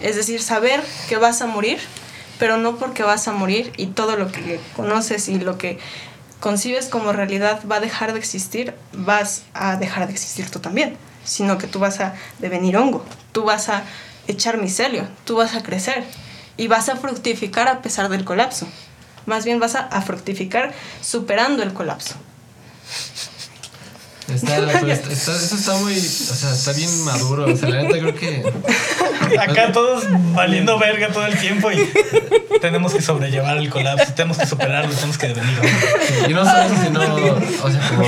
Es 0.00 0.16
decir, 0.16 0.42
saber 0.42 0.82
que 1.08 1.16
vas 1.16 1.40
a 1.40 1.46
morir, 1.46 1.78
pero 2.38 2.58
no 2.58 2.76
porque 2.76 3.02
vas 3.02 3.26
a 3.26 3.32
morir 3.32 3.72
y 3.78 3.86
todo 3.86 4.16
lo 4.16 4.30
que 4.30 4.60
conoces 4.76 5.28
y 5.28 5.38
lo 5.38 5.56
que 5.56 5.78
concibes 6.40 6.88
como 6.88 7.12
realidad 7.12 7.60
va 7.70 7.76
a 7.76 7.80
dejar 7.80 8.12
de 8.12 8.18
existir, 8.18 8.74
vas 8.92 9.44
a 9.54 9.76
dejar 9.76 10.06
de 10.08 10.12
existir 10.12 10.50
tú 10.50 10.58
también, 10.58 10.96
sino 11.24 11.56
que 11.56 11.66
tú 11.68 11.78
vas 11.78 12.00
a 12.00 12.14
devenir 12.38 12.76
hongo, 12.76 13.02
tú 13.32 13.44
vas 13.44 13.70
a 13.70 13.84
echar 14.28 14.58
micelio, 14.58 15.08
tú 15.24 15.36
vas 15.36 15.54
a 15.54 15.62
crecer 15.62 16.04
y 16.56 16.68
vas 16.68 16.88
a 16.88 16.96
fructificar 16.96 17.68
a 17.68 17.82
pesar 17.82 18.08
del 18.08 18.24
colapso. 18.24 18.66
Más 19.26 19.44
bien 19.44 19.60
vas 19.60 19.74
a, 19.76 20.02
fructificar 20.02 20.72
superando 21.00 21.62
el 21.62 21.72
colapso. 21.72 22.16
Está, 24.32 24.56
pero 24.72 24.92
está- 24.92 25.12
está- 25.12 25.36
eso 25.36 25.54
está 25.56 25.74
muy. 25.76 25.94
O 25.96 26.00
sea, 26.00 26.52
está 26.52 26.72
bien 26.72 27.04
maduro. 27.04 27.52
O 27.52 27.56
sea, 27.56 27.68
la 27.68 27.82
neta 27.82 27.98
creo 27.98 28.14
que. 28.14 28.42
Acá 29.38 29.72
todos 29.72 30.04
valiendo 30.34 30.78
verga 30.78 31.08
todo 31.08 31.26
el 31.26 31.38
tiempo 31.38 31.70
y 31.72 31.78
tenemos 32.60 32.92
que 32.92 33.00
sobrellevar 33.00 33.56
el 33.56 33.70
colapso, 33.70 34.12
tenemos 34.14 34.36
que 34.38 34.46
superarlo, 34.46 34.92
tenemos 34.94 35.16
que 35.18 35.28
devenir. 35.28 35.58
Y 36.28 36.32
no 36.34 36.44
solo 36.44 36.62
eso, 36.62 36.74
sino. 36.84 37.00
O 37.64 37.70
sea, 37.70 37.88
como. 37.88 38.04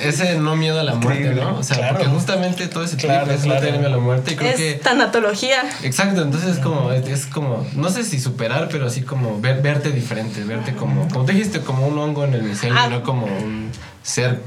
Ese 0.00 0.34
no 0.36 0.56
miedo 0.56 0.80
a 0.80 0.82
la 0.82 0.94
muerte, 0.94 1.30
¿no? 1.34 1.58
O 1.58 1.62
sea, 1.62 1.76
Claro. 1.76 1.94
porque 1.98 2.10
justamente 2.10 2.66
todo 2.68 2.82
ese 2.84 2.96
Claro, 2.96 3.24
trip 3.26 3.36
es 3.36 3.42
claro. 3.44 3.60
no 3.60 3.66
tener 3.66 3.80
miedo 3.80 3.92
a 3.94 3.96
la 3.96 4.02
muerte. 4.02 4.32
Y 4.32 4.36
creo 4.36 4.50
es 4.50 4.56
que. 4.56 4.74
tanatología. 4.74 5.62
Exacto, 5.82 6.22
entonces 6.22 6.56
es 6.56 6.58
como, 6.58 6.90
es 6.92 7.26
como, 7.26 7.66
no 7.74 7.88
sé 7.90 8.02
si 8.04 8.18
superar, 8.18 8.68
pero 8.70 8.86
así 8.86 9.02
como 9.02 9.40
ver- 9.40 9.62
verte 9.62 9.90
diferente, 9.92 10.42
verte 10.44 10.74
como, 10.74 11.08
como 11.08 11.24
te 11.24 11.32
dijiste, 11.32 11.60
como 11.60 11.86
un 11.86 11.96
hongo 11.98 12.24
en 12.24 12.34
el 12.34 12.42
micelio, 12.42 12.76
Ah. 12.78 12.88
no 12.88 13.02
como 13.04 13.26
un 13.26 13.70
ser 14.02 14.40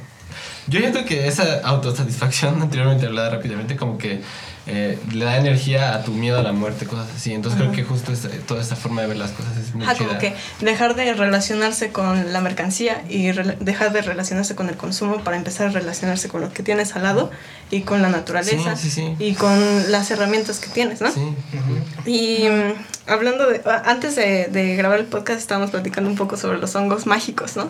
Yo 0.68 0.80
siento 0.80 1.06
que 1.06 1.28
esa 1.28 1.62
autosatisfacción 1.64 2.62
anteriormente 2.62 3.06
hablada 3.06 3.30
rápidamente 3.30 3.76
como 3.76 3.98
que 3.98 4.22
eh, 4.68 4.98
le 5.14 5.26
da 5.26 5.38
energía 5.38 5.94
a 5.94 6.04
tu 6.04 6.12
miedo 6.12 6.40
a 6.40 6.42
la 6.42 6.52
muerte, 6.52 6.88
cosas 6.88 7.08
así. 7.16 7.34
Entonces 7.34 7.60
creo 7.62 7.72
que 7.72 7.84
justo 7.84 8.12
esa- 8.12 8.30
toda 8.48 8.62
esta 8.62 8.76
forma 8.76 9.02
de 9.02 9.08
ver 9.10 9.18
las 9.18 9.30
cosas 9.32 9.56
es 9.58 9.76
muy 9.76 9.84
Ajá, 9.86 9.94
chida. 9.94 10.08
como 10.08 10.20
que 10.20 10.34
dejar 10.62 10.96
de 10.96 11.14
relacionarse 11.14 11.92
con 11.92 12.34
la 12.34 12.42
mercancía 12.42 13.04
y 13.08 13.28
dejar 13.60 13.94
de 13.94 14.02
relacionarse 14.02 14.56
con 14.56 14.68
el 14.70 14.76
consumo 14.76 15.24
para 15.24 15.38
empezar 15.38 15.68
a 15.68 15.70
relacionarse 15.70 16.30
con 16.30 16.42
lo 16.42 16.52
que 16.52 16.64
tienes 16.64 16.96
al 16.96 17.04
lado 17.04 17.30
y 17.70 17.82
con 17.82 18.02
la 18.02 18.10
naturaleza 18.10 18.76
Sí, 18.76 18.90
sí, 18.90 19.02
sí. 19.02 19.16
y 19.24 19.34
con 19.36 19.92
las 19.92 20.10
herramientas 20.10 20.58
que 20.60 20.70
tienes, 20.70 21.00
¿no? 21.00 21.12
Sí. 21.12 21.20
ujú. 21.20 22.10
Y 22.10 22.48
mm, 22.50 23.12
hablando 23.12 23.48
de, 23.48 23.62
a- 23.70 23.84
antes 23.92 24.16
de, 24.16 24.48
de 24.48 24.76
grabar 24.76 24.98
el 25.00 25.06
podcast 25.06 25.40
estábamos 25.40 25.70
platicando 25.70 26.10
un 26.10 26.16
poco 26.16 26.38
sobre 26.38 26.58
los 26.58 26.74
hongos 26.76 27.06
mágicos, 27.06 27.56
¿no? 27.56 27.70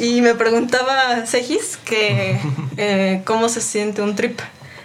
Y 0.00 0.20
me 0.20 0.34
preguntaba 0.34 1.24
Segis 1.26 1.78
que 1.84 2.23
eh, 2.76 3.22
cómo 3.24 3.48
se 3.48 3.60
siente 3.60 4.02
un 4.02 4.16
trip 4.16 4.40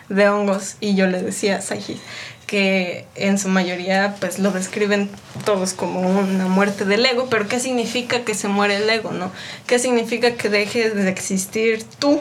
de 0.09 0.29
hongos 0.29 0.75
y 0.79 0.95
yo 0.95 1.07
le 1.07 1.21
decía 1.21 1.57
a 1.57 1.61
Segis 1.61 1.99
que 2.47 3.05
en 3.13 3.37
su 3.37 3.47
mayoría 3.47 4.15
pues 4.19 4.39
lo 4.39 4.49
describen 4.49 5.07
todos 5.45 5.73
como 5.73 6.01
una 6.01 6.47
muerte 6.47 6.83
del 6.83 7.05
ego, 7.05 7.27
pero 7.29 7.47
¿qué 7.47 7.59
significa 7.59 8.25
que 8.25 8.33
se 8.33 8.47
muere 8.47 8.77
el 8.77 8.89
ego, 8.89 9.11
no? 9.11 9.31
¿Qué 9.67 9.77
significa 9.77 10.33
que 10.33 10.49
deje 10.49 10.89
de 10.89 11.07
existir 11.09 11.83
tú? 11.99 12.19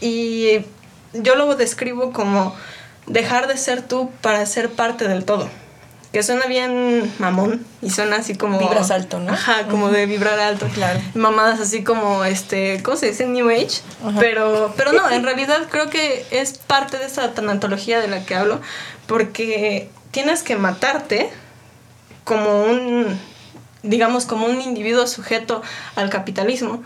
Y 0.00 0.62
yo 1.12 1.36
lo 1.36 1.54
describo 1.54 2.12
como 2.12 2.56
dejar 3.06 3.46
de 3.46 3.56
ser 3.56 3.82
tú 3.82 4.10
para 4.20 4.44
ser 4.46 4.70
parte 4.70 5.06
del 5.06 5.24
todo. 5.24 5.48
Que 6.16 6.22
suena 6.22 6.46
bien 6.46 7.12
mamón 7.18 7.62
y 7.82 7.90
suena 7.90 8.16
así 8.16 8.36
como. 8.36 8.58
Vibras 8.58 8.90
alto, 8.90 9.20
¿no? 9.20 9.34
Ajá, 9.34 9.68
como 9.68 9.90
de 9.90 10.06
vibrar 10.06 10.40
alto. 10.40 10.66
Claro. 10.72 10.98
Mamadas 11.12 11.60
así 11.60 11.84
como, 11.84 12.24
este, 12.24 12.82
¿cómo 12.82 12.96
se 12.96 13.08
dice? 13.08 13.26
New 13.26 13.50
Age. 13.50 13.82
Pero, 14.18 14.72
pero 14.78 14.94
no, 14.94 15.10
en 15.10 15.24
realidad 15.24 15.66
creo 15.70 15.90
que 15.90 16.24
es 16.30 16.56
parte 16.56 16.96
de 16.96 17.04
esa 17.04 17.34
tanatología 17.34 18.00
de 18.00 18.08
la 18.08 18.24
que 18.24 18.34
hablo. 18.34 18.62
Porque 19.06 19.90
tienes 20.10 20.42
que 20.42 20.56
matarte 20.56 21.28
como 22.24 22.62
un, 22.62 23.20
digamos, 23.82 24.24
como 24.24 24.46
un 24.46 24.62
individuo 24.62 25.06
sujeto 25.06 25.60
al 25.96 26.08
capitalismo 26.08 26.82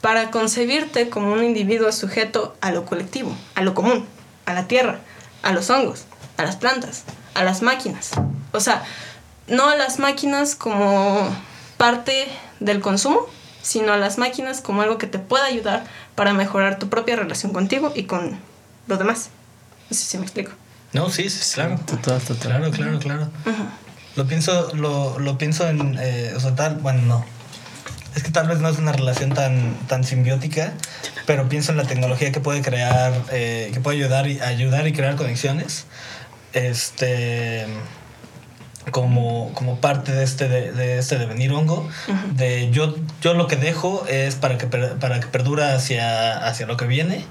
para 0.00 0.30
concebirte 0.30 1.10
como 1.10 1.32
un 1.32 1.42
individuo 1.42 1.90
sujeto 1.90 2.54
a 2.60 2.70
lo 2.70 2.84
colectivo, 2.84 3.34
a 3.56 3.62
lo 3.62 3.74
común, 3.74 4.06
a 4.46 4.52
la 4.54 4.68
tierra, 4.68 5.00
a 5.42 5.50
los 5.50 5.68
hongos, 5.68 6.04
a 6.38 6.44
las 6.44 6.56
plantas, 6.56 7.02
a 7.34 7.44
las 7.44 7.60
máquinas. 7.60 8.12
O 8.52 8.60
sea, 8.60 8.82
no 9.46 9.68
a 9.68 9.76
las 9.76 9.98
máquinas 9.98 10.54
como 10.54 11.28
parte 11.76 12.28
del 12.60 12.80
consumo, 12.80 13.26
sino 13.62 13.92
a 13.92 13.98
las 13.98 14.16
máquinas 14.16 14.62
como 14.62 14.82
algo 14.82 14.96
que 14.96 15.06
te 15.06 15.18
pueda 15.18 15.44
ayudar 15.44 15.84
para 16.14 16.32
mejorar 16.32 16.78
tu 16.78 16.88
propia 16.88 17.16
relación 17.16 17.52
contigo 17.52 17.92
y 17.94 18.04
con 18.04 18.38
los 18.86 18.98
demás. 18.98 19.28
No 19.90 19.96
sé 19.96 20.04
si 20.04 20.16
me 20.16 20.24
explico. 20.24 20.52
No, 20.92 21.10
sí, 21.10 21.28
sí, 21.28 21.54
claro. 21.54 21.78
Total, 21.86 22.20
total. 22.20 22.52
Claro, 22.52 22.70
claro, 22.70 22.98
claro. 22.98 23.28
Lo 24.16 24.26
pienso, 24.26 24.74
lo, 24.74 25.18
lo 25.18 25.38
pienso 25.38 25.68
en, 25.68 25.98
eh, 26.00 26.32
o 26.34 26.40
sea, 26.40 26.54
tal, 26.54 26.76
bueno, 26.76 27.02
no. 27.02 27.24
Es 28.16 28.22
que 28.22 28.30
tal 28.30 28.48
vez 28.48 28.58
no 28.58 28.68
es 28.68 28.78
una 28.78 28.92
relación 28.92 29.30
tan, 29.30 29.76
tan 29.86 30.02
simbiótica, 30.02 30.72
pero 31.26 31.48
pienso 31.48 31.72
en 31.72 31.78
la 31.78 31.84
tecnología 31.84 32.32
que 32.32 32.40
puede 32.40 32.62
crear, 32.62 33.12
eh, 33.30 33.70
que 33.72 33.80
puede 33.80 33.98
ayudar 33.98 34.26
y, 34.26 34.40
ayudar 34.40 34.88
y 34.88 34.92
crear 34.92 35.14
conexiones. 35.14 35.84
Este 36.58 37.66
como, 38.90 39.52
como 39.54 39.80
parte 39.80 40.12
de 40.12 40.24
este, 40.24 40.48
de, 40.48 40.72
de 40.72 40.98
este 40.98 41.18
devenir 41.18 41.52
hongo, 41.52 41.88
de 42.32 42.70
yo, 42.70 42.94
yo 43.20 43.34
lo 43.34 43.46
que 43.46 43.56
dejo 43.56 44.04
es 44.08 44.34
para 44.34 44.58
que, 44.58 44.66
para 44.66 45.20
que 45.20 45.26
perdura 45.26 45.74
hacia, 45.74 46.46
hacia 46.46 46.66
lo 46.66 46.76
que 46.76 46.86
viene 46.86 47.24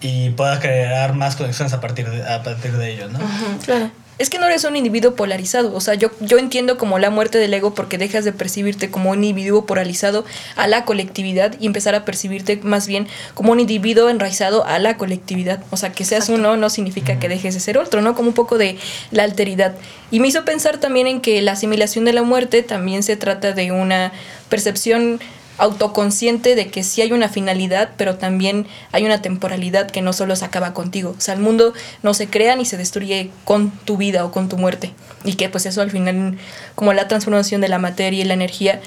y 0.00 0.30
pueda 0.30 0.60
crear 0.60 1.14
más 1.14 1.36
conexiones 1.36 1.72
a 1.72 1.80
partir 1.80 2.10
de, 2.10 2.28
a 2.28 2.42
partir 2.42 2.76
de 2.76 2.92
ello, 2.92 3.08
¿no? 3.08 3.18
Claro. 3.64 3.90
Es 4.18 4.30
que 4.30 4.38
no 4.38 4.46
eres 4.46 4.64
un 4.64 4.76
individuo 4.76 5.14
polarizado. 5.14 5.74
O 5.74 5.80
sea, 5.80 5.94
yo, 5.94 6.10
yo 6.20 6.38
entiendo 6.38 6.78
como 6.78 6.98
la 6.98 7.10
muerte 7.10 7.36
del 7.36 7.52
ego 7.52 7.74
porque 7.74 7.98
dejas 7.98 8.24
de 8.24 8.32
percibirte 8.32 8.90
como 8.90 9.10
un 9.10 9.22
individuo 9.22 9.66
polarizado 9.66 10.24
a 10.56 10.66
la 10.66 10.86
colectividad 10.86 11.54
y 11.60 11.66
empezar 11.66 11.94
a 11.94 12.06
percibirte 12.06 12.58
más 12.62 12.86
bien 12.86 13.08
como 13.34 13.52
un 13.52 13.60
individuo 13.60 14.08
enraizado 14.08 14.64
a 14.64 14.78
la 14.78 14.96
colectividad. 14.96 15.62
O 15.70 15.76
sea, 15.76 15.92
que 15.92 16.06
seas 16.06 16.30
uno 16.30 16.56
no 16.56 16.70
significa 16.70 17.18
que 17.18 17.28
dejes 17.28 17.52
de 17.52 17.60
ser 17.60 17.76
otro, 17.76 18.00
¿no? 18.00 18.14
Como 18.14 18.28
un 18.28 18.34
poco 18.34 18.56
de 18.56 18.78
la 19.10 19.24
alteridad. 19.24 19.74
Y 20.10 20.20
me 20.20 20.28
hizo 20.28 20.46
pensar 20.46 20.78
también 20.78 21.06
en 21.06 21.20
que 21.20 21.42
la 21.42 21.52
asimilación 21.52 22.06
de 22.06 22.14
la 22.14 22.22
muerte 22.22 22.62
también 22.62 23.02
se 23.02 23.16
trata 23.16 23.52
de 23.52 23.70
una 23.72 24.12
percepción 24.48 25.20
autoconsciente 25.58 26.54
de 26.54 26.68
que 26.68 26.82
sí 26.82 27.02
hay 27.02 27.12
una 27.12 27.28
finalidad, 27.28 27.90
pero 27.96 28.16
también 28.16 28.66
hay 28.92 29.04
una 29.04 29.22
temporalidad 29.22 29.90
que 29.90 30.02
no 30.02 30.12
solo 30.12 30.36
se 30.36 30.44
acaba 30.44 30.74
contigo. 30.74 31.14
O 31.16 31.20
sea, 31.20 31.34
el 31.34 31.40
mundo 31.40 31.72
no 32.02 32.14
se 32.14 32.28
crea 32.28 32.56
ni 32.56 32.64
se 32.64 32.76
destruye 32.76 33.30
con 33.44 33.70
tu 33.70 33.96
vida 33.96 34.24
o 34.24 34.32
con 34.32 34.48
tu 34.48 34.56
muerte. 34.56 34.92
Y 35.24 35.34
que 35.34 35.48
pues 35.48 35.66
eso 35.66 35.80
al 35.80 35.90
final, 35.90 36.38
como 36.74 36.92
la 36.92 37.08
transformación 37.08 37.60
de 37.60 37.68
la 37.68 37.78
materia 37.78 38.22
y 38.22 38.24
la 38.24 38.34
energía, 38.34 38.80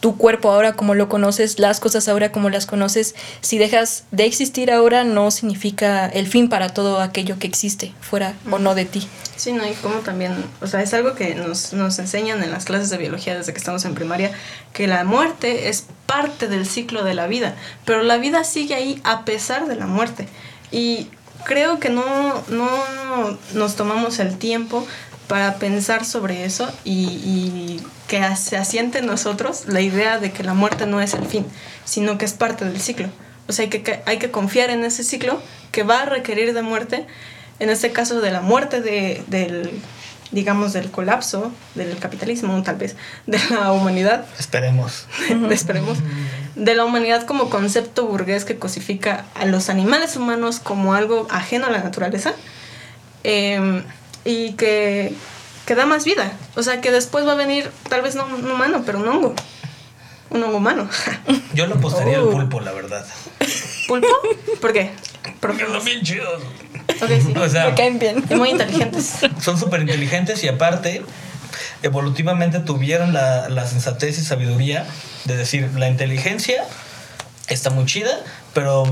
tu 0.00 0.16
cuerpo 0.16 0.50
ahora 0.50 0.74
como 0.74 0.94
lo 0.94 1.08
conoces, 1.08 1.58
las 1.58 1.80
cosas 1.80 2.08
ahora 2.08 2.32
como 2.32 2.50
las 2.50 2.66
conoces, 2.66 3.14
si 3.40 3.58
dejas 3.58 4.04
de 4.10 4.26
existir 4.26 4.70
ahora 4.70 5.04
no 5.04 5.30
significa 5.30 6.06
el 6.06 6.26
fin 6.26 6.48
para 6.48 6.68
todo 6.68 7.00
aquello 7.00 7.38
que 7.38 7.46
existe, 7.46 7.92
fuera 8.00 8.34
o 8.50 8.58
no 8.58 8.74
de 8.74 8.84
ti. 8.84 9.08
Sí, 9.36 9.52
no, 9.52 9.66
y 9.66 9.72
como 9.74 9.96
también, 9.96 10.32
o 10.60 10.66
sea, 10.66 10.82
es 10.82 10.94
algo 10.94 11.14
que 11.14 11.34
nos, 11.34 11.72
nos 11.72 11.98
enseñan 11.98 12.42
en 12.42 12.50
las 12.50 12.64
clases 12.64 12.90
de 12.90 12.98
biología 12.98 13.36
desde 13.36 13.52
que 13.52 13.58
estamos 13.58 13.84
en 13.84 13.94
primaria, 13.94 14.32
que 14.72 14.86
la 14.86 15.04
muerte 15.04 15.68
es 15.68 15.86
parte 16.06 16.48
del 16.48 16.66
ciclo 16.66 17.04
de 17.04 17.14
la 17.14 17.26
vida, 17.26 17.54
pero 17.84 18.02
la 18.02 18.16
vida 18.16 18.44
sigue 18.44 18.74
ahí 18.74 19.00
a 19.04 19.24
pesar 19.24 19.66
de 19.66 19.76
la 19.76 19.86
muerte. 19.86 20.28
Y 20.70 21.08
creo 21.44 21.78
que 21.78 21.90
no, 21.90 22.04
no 22.48 22.68
nos 23.54 23.76
tomamos 23.76 24.18
el 24.18 24.36
tiempo 24.36 24.86
para 25.28 25.56
pensar 25.56 26.04
sobre 26.04 26.44
eso 26.44 26.70
y, 26.84 26.92
y 27.24 27.82
que 28.08 28.22
se 28.36 28.56
asiente 28.56 28.98
en 28.98 29.06
nosotros 29.06 29.64
la 29.66 29.80
idea 29.80 30.18
de 30.18 30.30
que 30.32 30.42
la 30.44 30.54
muerte 30.54 30.86
no 30.86 31.00
es 31.00 31.14
el 31.14 31.24
fin, 31.26 31.44
sino 31.84 32.18
que 32.18 32.24
es 32.24 32.32
parte 32.34 32.64
del 32.64 32.80
ciclo. 32.80 33.08
O 33.48 33.52
sea, 33.52 33.64
hay 33.64 33.68
que, 33.70 33.82
que- 33.82 34.02
hay 34.06 34.18
que 34.18 34.30
confiar 34.30 34.70
en 34.70 34.84
ese 34.84 35.02
ciclo 35.04 35.40
que 35.72 35.82
va 35.82 36.02
a 36.02 36.06
requerir 36.06 36.52
de 36.54 36.62
muerte, 36.62 37.06
en 37.58 37.70
este 37.70 37.90
caso 37.92 38.20
de 38.20 38.30
la 38.30 38.40
muerte 38.40 38.80
de, 38.82 39.22
del, 39.28 39.70
digamos, 40.30 40.72
del 40.72 40.90
colapso 40.90 41.52
del 41.74 41.96
capitalismo, 41.98 42.60
tal 42.62 42.76
vez, 42.76 42.96
de 43.26 43.38
la 43.50 43.72
humanidad, 43.72 44.26
Esperemos. 44.38 45.06
esperemos, 45.50 45.98
de 46.54 46.74
la 46.74 46.84
humanidad 46.84 47.24
como 47.24 47.50
concepto 47.50 48.06
burgués 48.06 48.44
que 48.44 48.58
cosifica 48.58 49.24
a 49.34 49.44
los 49.46 49.68
animales 49.70 50.16
humanos 50.16 50.58
como 50.60 50.94
algo 50.94 51.26
ajeno 51.30 51.66
a 51.66 51.70
la 51.70 51.78
naturaleza 51.82 52.32
eh, 53.24 53.82
y 54.26 54.52
que, 54.52 55.14
que 55.64 55.74
da 55.74 55.86
más 55.86 56.04
vida. 56.04 56.32
O 56.56 56.62
sea, 56.62 56.80
que 56.80 56.90
después 56.90 57.26
va 57.26 57.32
a 57.32 57.36
venir, 57.36 57.70
tal 57.88 58.02
vez 58.02 58.14
no 58.14 58.26
un 58.26 58.50
humano, 58.50 58.82
pero 58.84 58.98
un 58.98 59.08
hongo. 59.08 59.34
Un 60.30 60.42
hongo 60.42 60.56
humano. 60.58 60.88
Yo 61.54 61.66
lo 61.66 61.76
apostaría 61.76 62.20
Oh. 62.20 62.26
al 62.26 62.32
pulpo, 62.34 62.60
la 62.60 62.72
verdad. 62.72 63.06
¿Pulpo? 63.86 64.08
¿Por 64.60 64.72
qué? 64.72 64.90
Porque 65.40 65.64
son 65.66 65.84
bien 65.84 66.02
chidos. 66.02 66.42
Ok, 67.00 67.10
sí. 67.24 67.34
O 67.38 67.48
sea, 67.48 67.66
Me 67.68 67.74
caen 67.74 67.98
bien. 67.98 68.24
Y 68.28 68.34
muy 68.34 68.50
inteligentes. 68.50 69.12
son 69.40 69.58
súper 69.58 69.80
inteligentes 69.80 70.42
y 70.44 70.48
aparte, 70.48 71.02
evolutivamente 71.82 72.58
tuvieron 72.60 73.12
la, 73.12 73.48
la 73.48 73.66
sensatez 73.66 74.18
y 74.18 74.24
sabiduría 74.24 74.86
de 75.24 75.36
decir, 75.36 75.70
la 75.76 75.88
inteligencia 75.88 76.64
está 77.48 77.70
muy 77.70 77.86
chida, 77.86 78.18
pero 78.54 78.84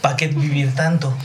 ¿para 0.00 0.16
qué 0.16 0.26
vivir 0.28 0.74
tanto? 0.74 1.16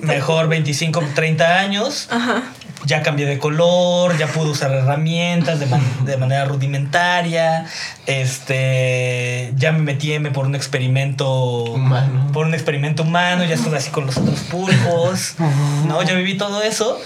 Mejor 0.00 0.48
25, 0.48 1.02
30 1.14 1.58
años. 1.60 2.08
Ajá. 2.10 2.42
Ya 2.84 3.02
cambié 3.02 3.26
de 3.26 3.38
color, 3.38 4.16
ya 4.18 4.26
pude 4.28 4.50
usar 4.50 4.70
herramientas 4.70 5.58
de, 5.58 5.66
man- 5.66 6.04
de 6.04 6.16
manera 6.18 6.44
rudimentaria. 6.44 7.66
Este, 8.06 9.52
ya 9.56 9.72
me 9.72 9.78
metí 9.80 10.12
M 10.12 10.30
por 10.30 10.46
un 10.46 10.54
experimento 10.54 11.64
Humano. 11.64 12.30
Por 12.32 12.46
un 12.46 12.54
experimento 12.54 13.02
humano, 13.02 13.44
ya 13.44 13.54
estuve 13.54 13.76
así 13.78 13.90
con 13.90 14.06
los 14.06 14.16
otros 14.16 14.40
pulpos. 14.40 15.34
No, 15.86 16.02
ya 16.02 16.14
viví 16.14 16.36
todo 16.36 16.62
eso. 16.62 17.00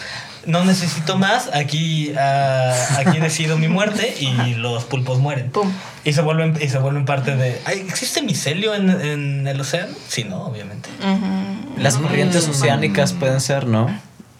No 0.46 0.64
necesito 0.64 1.18
más. 1.18 1.50
Aquí, 1.53 2.12
ah, 2.18 2.74
aquí 2.98 3.18
decido 3.18 3.59
mi 3.59 3.68
muerte 3.68 4.14
y 4.20 4.55
los 4.55 4.85
pulpos 4.85 5.18
mueren. 5.18 5.50
Pum. 5.50 5.70
Y 6.05 6.12
se 6.14 6.22
vuelven, 6.22 6.57
y 6.61 6.68
se 6.68 6.79
vuelven 6.79 7.05
parte 7.05 7.37
de. 7.37 7.61
¿Existe 7.66 8.22
micelio 8.22 8.74
en, 8.74 8.88
en 8.90 9.46
el 9.46 9.61
océano? 9.61 9.92
Sí, 10.09 10.24
no, 10.24 10.44
obviamente. 10.44 10.88
Las 11.76 11.96
corrientes 11.98 12.48
oceánicas 12.48 13.12
pueden 13.12 13.40
ser, 13.40 13.66
¿no? 13.66 13.88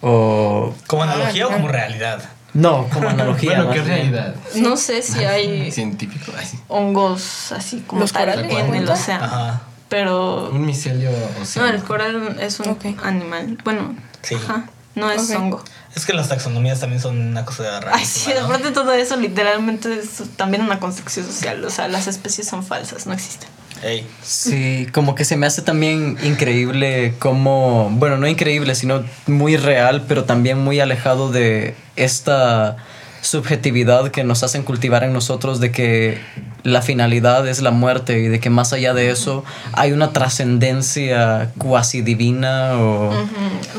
O. 0.01 0.75
¿Como 0.87 1.03
analogía 1.03 1.47
o 1.49 1.51
como 1.51 1.69
realidad? 1.69 2.23
No, 2.55 2.89
como 2.89 3.09
analogía. 3.09 3.57
Bueno, 3.63 3.71
qué 3.73 3.83
realidad. 3.83 4.35
No 4.57 4.77
sé 4.77 5.03
si 5.03 5.25
hay 5.25 5.71
Científico. 5.71 6.33
así. 6.37 6.59
hongos 6.69 7.53
así 7.53 7.81
como 7.87 8.01
¿Los 8.01 8.13
tal 8.13 8.29
en 8.51 8.75
el 8.75 8.89
océano. 8.89 9.25
Ajá. 9.25 9.61
Pero 9.89 10.51
Un 10.51 10.67
micelio 10.67 11.11
no, 11.11 11.43
oceánico. 11.43 11.75
el 11.77 11.83
coral 11.85 12.37
es 12.41 12.59
un 12.61 12.77
animal. 13.05 13.59
Bueno, 13.65 13.95
Sí. 14.23 14.35
ajá, 14.37 14.65
no 14.95 15.11
es 15.11 15.31
Ok. 15.31 15.37
hongo. 15.37 15.65
Es 15.95 16.07
que 16.07 16.13
las 16.13 16.29
taxonomías 16.29 16.81
también 16.81 17.03
son 17.03 17.19
una 17.19 17.45
cosa 17.45 17.81
rara. 17.81 17.97
Ay, 17.97 18.05
sí, 18.05 18.33
aparte 18.33 18.69
de 18.69 18.73
todo 18.73 18.93
eso, 18.93 19.17
literalmente 19.17 19.93
es 19.99 20.23
también 20.37 20.63
una 20.63 20.79
construcción 20.79 21.27
social. 21.27 21.65
O 21.65 21.71
sea, 21.71 21.89
las 21.89 22.07
especies 22.07 22.47
son 22.47 22.65
falsas, 22.65 23.07
no 23.07 23.13
existen. 23.13 23.49
Ey. 23.83 24.07
Sí, 24.23 24.87
como 24.93 25.15
que 25.15 25.25
se 25.25 25.37
me 25.37 25.47
hace 25.47 25.63
también 25.63 26.19
increíble 26.23 27.15
como, 27.19 27.89
bueno, 27.93 28.19
no 28.19 28.29
increíble, 28.29 28.75
sino 28.75 29.03
muy 29.27 29.57
real, 29.57 30.05
pero 30.07 30.25
también 30.25 30.59
muy 30.59 30.81
alejado 30.81 31.31
de 31.31 31.75
esta 31.97 32.77
subjetividad 33.23 34.11
que 34.11 34.25
nos 34.25 34.43
hacen 34.43 34.63
cultivar 34.63 35.05
en 35.05 35.13
nosotros 35.13 35.61
de 35.61 35.71
que 35.73 36.21
la 36.63 36.83
finalidad 36.83 37.47
es 37.49 37.61
la 37.63 37.71
muerte 37.71 38.19
y 38.19 38.29
de 38.29 38.41
que 38.41 38.51
más 38.51 38.73
allá 38.73 38.93
de 38.95 39.11
eso 39.11 39.45
hay 39.73 39.93
una 39.93 40.13
trascendencia 40.13 41.51
cuasi 41.59 42.03
divina 42.03 42.79
o, 42.79 43.13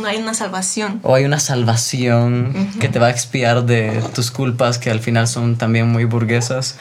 Hay 0.05 0.17
una 0.17 0.33
salvación. 0.33 0.99
o 1.03 1.15
hay 1.15 1.25
una 1.25 1.39
salvación 1.39 2.71
que 2.79 2.89
te 2.89 2.99
va 2.99 3.07
a 3.07 3.09
expiar 3.09 3.65
de 3.65 4.01
tus 4.13 4.31
culpas 4.31 4.77
que 4.77 4.89
al 4.89 4.99
final 4.99 5.27
son 5.27 5.57
también 5.57 5.87
muy 5.87 6.05
burguesas. 6.05 6.77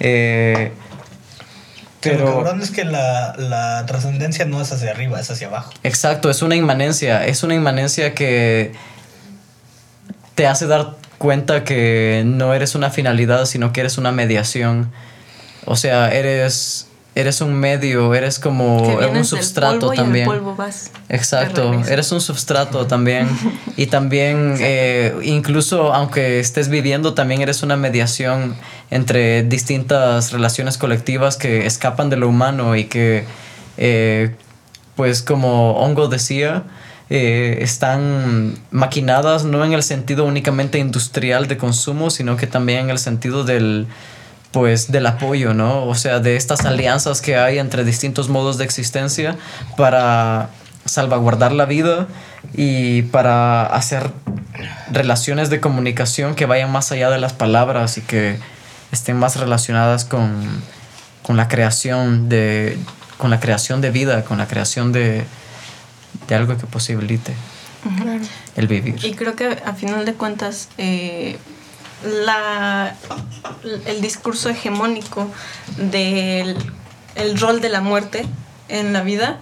Eh, 0.00 0.72
Pero 2.00 2.26
lo 2.26 2.34
cabrón 2.36 2.62
es 2.62 2.70
que 2.70 2.84
la, 2.84 3.34
la 3.36 3.84
trascendencia 3.86 4.44
no 4.44 4.60
es 4.60 4.70
hacia 4.72 4.90
arriba, 4.90 5.18
es 5.20 5.30
hacia 5.30 5.48
abajo. 5.48 5.72
Exacto, 5.82 6.30
es 6.30 6.42
una 6.42 6.56
inmanencia, 6.56 7.26
es 7.26 7.42
una 7.42 7.54
inmanencia 7.54 8.14
que 8.14 8.72
te 10.34 10.46
hace 10.46 10.66
dar 10.66 10.97
cuenta 11.18 11.64
que 11.64 12.22
no 12.24 12.54
eres 12.54 12.74
una 12.74 12.90
finalidad, 12.90 13.44
sino 13.46 13.72
que 13.72 13.80
eres 13.80 13.98
una 13.98 14.12
mediación. 14.12 14.90
O 15.66 15.76
sea, 15.76 16.12
eres 16.12 16.88
eres 17.18 17.40
un 17.40 17.52
medio, 17.54 18.14
eres 18.14 18.38
como 18.38 18.80
un 18.80 19.24
substrato 19.24 19.88
polvo 19.88 19.94
también. 19.94 20.28
Y 20.28 20.30
al 20.30 20.36
polvo 20.38 20.54
vas. 20.54 20.92
de 21.08 21.16
Exacto, 21.16 21.72
eres 21.88 22.12
un 22.12 22.20
substrato 22.20 22.86
también. 22.86 23.28
y 23.76 23.86
también, 23.86 24.54
eh, 24.60 25.12
incluso 25.24 25.92
aunque 25.92 26.38
estés 26.38 26.68
viviendo, 26.68 27.14
también 27.14 27.40
eres 27.40 27.64
una 27.64 27.76
mediación 27.76 28.54
entre 28.92 29.42
distintas 29.42 30.30
relaciones 30.30 30.78
colectivas 30.78 31.36
que 31.36 31.66
escapan 31.66 32.08
de 32.08 32.16
lo 32.16 32.28
humano 32.28 32.76
y 32.76 32.84
que, 32.84 33.24
eh, 33.78 34.36
pues 34.94 35.22
como 35.22 35.72
Hongo 35.72 36.06
decía, 36.06 36.62
eh, 37.10 37.58
están 37.62 38.54
maquinadas 38.70 39.44
no 39.44 39.64
en 39.64 39.72
el 39.72 39.82
sentido 39.82 40.26
únicamente 40.26 40.78
industrial 40.78 41.48
de 41.48 41.56
consumo, 41.56 42.10
sino 42.10 42.36
que 42.36 42.46
también 42.46 42.80
en 42.80 42.90
el 42.90 42.98
sentido 42.98 43.44
del 43.44 43.86
pues 44.52 44.90
del 44.90 45.06
apoyo, 45.06 45.54
¿no? 45.54 45.86
O 45.86 45.94
sea, 45.94 46.20
de 46.20 46.36
estas 46.36 46.64
alianzas 46.64 47.20
que 47.20 47.36
hay 47.36 47.58
entre 47.58 47.84
distintos 47.84 48.28
modos 48.28 48.58
de 48.58 48.64
existencia 48.64 49.36
para 49.76 50.50
salvaguardar 50.84 51.52
la 51.52 51.66
vida 51.66 52.08
y 52.54 53.02
para 53.02 53.66
hacer 53.66 54.10
relaciones 54.90 55.50
de 55.50 55.60
comunicación 55.60 56.34
que 56.34 56.46
vayan 56.46 56.72
más 56.72 56.92
allá 56.92 57.10
de 57.10 57.18
las 57.18 57.34
palabras 57.34 57.98
y 57.98 58.00
que 58.00 58.38
estén 58.90 59.18
más 59.18 59.36
relacionadas 59.36 60.04
con, 60.04 60.62
con 61.22 61.36
la 61.36 61.48
creación 61.48 62.28
de 62.28 62.78
con 63.18 63.30
la 63.30 63.40
creación 63.40 63.80
de 63.80 63.90
vida, 63.90 64.24
con 64.24 64.38
la 64.38 64.46
creación 64.46 64.92
de, 64.92 65.24
de 66.26 66.34
algo 66.34 66.56
que 66.56 66.66
posibilite 66.66 67.34
el 68.56 68.66
vivir. 68.66 69.04
Y 69.04 69.14
creo 69.14 69.36
que 69.36 69.58
a 69.64 69.72
final 69.74 70.04
de 70.04 70.14
cuentas, 70.14 70.68
eh, 70.78 71.38
la, 72.04 72.94
el 73.86 74.00
discurso 74.00 74.50
hegemónico 74.50 75.30
del 75.76 76.56
el 77.18 77.38
rol 77.38 77.60
de 77.60 77.68
la 77.68 77.80
muerte 77.80 78.24
en 78.68 78.92
la 78.92 79.02
vida 79.02 79.40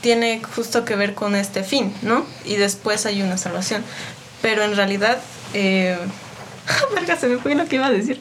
tiene 0.00 0.42
justo 0.42 0.84
que 0.84 0.96
ver 0.96 1.14
con 1.14 1.36
este 1.36 1.62
fin, 1.62 1.94
¿no? 2.02 2.26
Y 2.44 2.56
después 2.56 3.06
hay 3.06 3.22
una 3.22 3.38
salvación. 3.38 3.84
Pero 4.42 4.64
en 4.64 4.74
realidad, 4.74 5.18
eh, 5.54 5.96
verga, 6.94 7.16
se 7.16 7.28
me 7.28 7.38
fue 7.38 7.54
lo 7.54 7.66
que 7.66 7.76
iba 7.76 7.86
a 7.86 7.90
decir. 7.90 8.20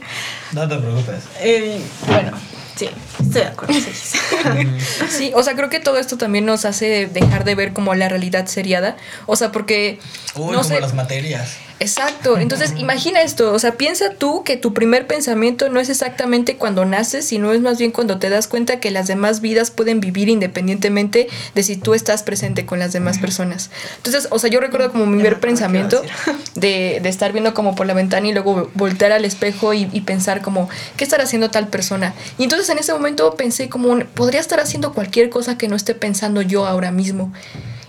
No 0.51 0.67
te 0.67 0.77
preocupes. 0.77 1.23
Eh, 1.39 1.81
bueno, 2.07 2.37
sí, 2.75 2.89
estoy 3.19 3.41
de 3.41 3.47
acuerdo. 3.47 3.73
sí. 3.73 4.17
Sí, 5.09 5.31
o 5.35 5.43
sea, 5.43 5.55
creo 5.55 5.69
que 5.69 5.79
todo 5.79 5.97
esto 5.97 6.17
también 6.17 6.45
nos 6.45 6.65
hace 6.65 7.07
dejar 7.07 7.43
de 7.43 7.55
ver 7.55 7.73
como 7.73 7.93
la 7.95 8.09
realidad 8.09 8.47
seriada. 8.47 8.97
O 9.25 9.35
sea, 9.35 9.51
porque. 9.51 9.99
Uy, 10.35 10.45
no 10.47 10.51
como 10.51 10.63
sé. 10.63 10.79
las 10.79 10.93
materias. 10.93 11.57
Exacto. 11.81 12.37
Entonces, 12.37 12.75
imagina 12.77 13.21
esto. 13.23 13.51
O 13.53 13.57
sea, 13.57 13.73
piensa 13.73 14.11
tú 14.11 14.43
que 14.43 14.55
tu 14.55 14.71
primer 14.71 15.07
pensamiento 15.07 15.67
no 15.69 15.79
es 15.79 15.89
exactamente 15.89 16.55
cuando 16.55 16.85
naces, 16.85 17.25
sino 17.25 17.51
es 17.53 17.61
más 17.61 17.79
bien 17.79 17.89
cuando 17.89 18.19
te 18.19 18.29
das 18.29 18.47
cuenta 18.47 18.79
que 18.79 18.91
las 18.91 19.07
demás 19.07 19.41
vidas 19.41 19.71
pueden 19.71 19.99
vivir 19.99 20.29
independientemente 20.29 21.27
de 21.55 21.63
si 21.63 21.77
tú 21.77 21.95
estás 21.95 22.21
presente 22.21 22.67
con 22.67 22.77
las 22.77 22.93
demás 22.93 23.17
personas. 23.17 23.71
Entonces, 23.97 24.27
o 24.29 24.37
sea, 24.37 24.51
yo 24.51 24.59
recuerdo 24.59 24.91
como 24.91 25.07
mi 25.07 25.15
primer 25.17 25.39
pensamiento 25.39 26.03
de, 26.55 26.99
de 27.01 27.09
estar 27.09 27.33
viendo 27.33 27.55
como 27.55 27.73
por 27.73 27.87
la 27.87 27.95
ventana 27.95 28.27
y 28.27 28.33
luego 28.33 28.69
voltear 28.75 29.11
al 29.11 29.25
espejo 29.25 29.73
y, 29.73 29.89
y 29.91 30.01
pensar 30.01 30.43
como, 30.43 30.69
¿qué 30.97 31.03
estará 31.03 31.23
haciendo 31.23 31.49
tal 31.49 31.67
persona? 31.67 32.13
Y 32.37 32.43
entonces 32.43 32.69
en 32.69 32.77
ese 32.77 32.93
momento 32.93 33.33
pensé 33.35 33.69
como, 33.69 33.97
podría 34.05 34.39
estar 34.39 34.59
haciendo 34.59 34.93
cualquier 34.93 35.31
cosa 35.31 35.57
que 35.57 35.67
no 35.67 35.75
esté 35.75 35.95
pensando 35.95 36.43
yo 36.43 36.67
ahora 36.67 36.91
mismo. 36.91 37.33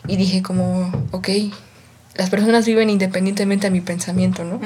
Y 0.06 0.16
dije 0.16 0.42
como, 0.42 0.90
ok, 1.10 1.28
las 2.14 2.30
personas 2.30 2.66
viven 2.66 2.90
independientemente 2.90 3.66
a 3.66 3.70
mi 3.70 3.80
pensamiento, 3.80 4.44
¿no? 4.44 4.60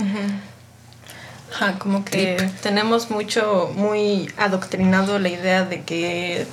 Ajá, 1.52 1.78
como 1.78 2.04
que 2.04 2.50
tenemos 2.62 3.10
mucho, 3.10 3.72
muy 3.76 4.30
adoctrinado 4.36 5.18
la 5.18 5.28
idea 5.28 5.64
de 5.64 5.82
que 5.82 6.46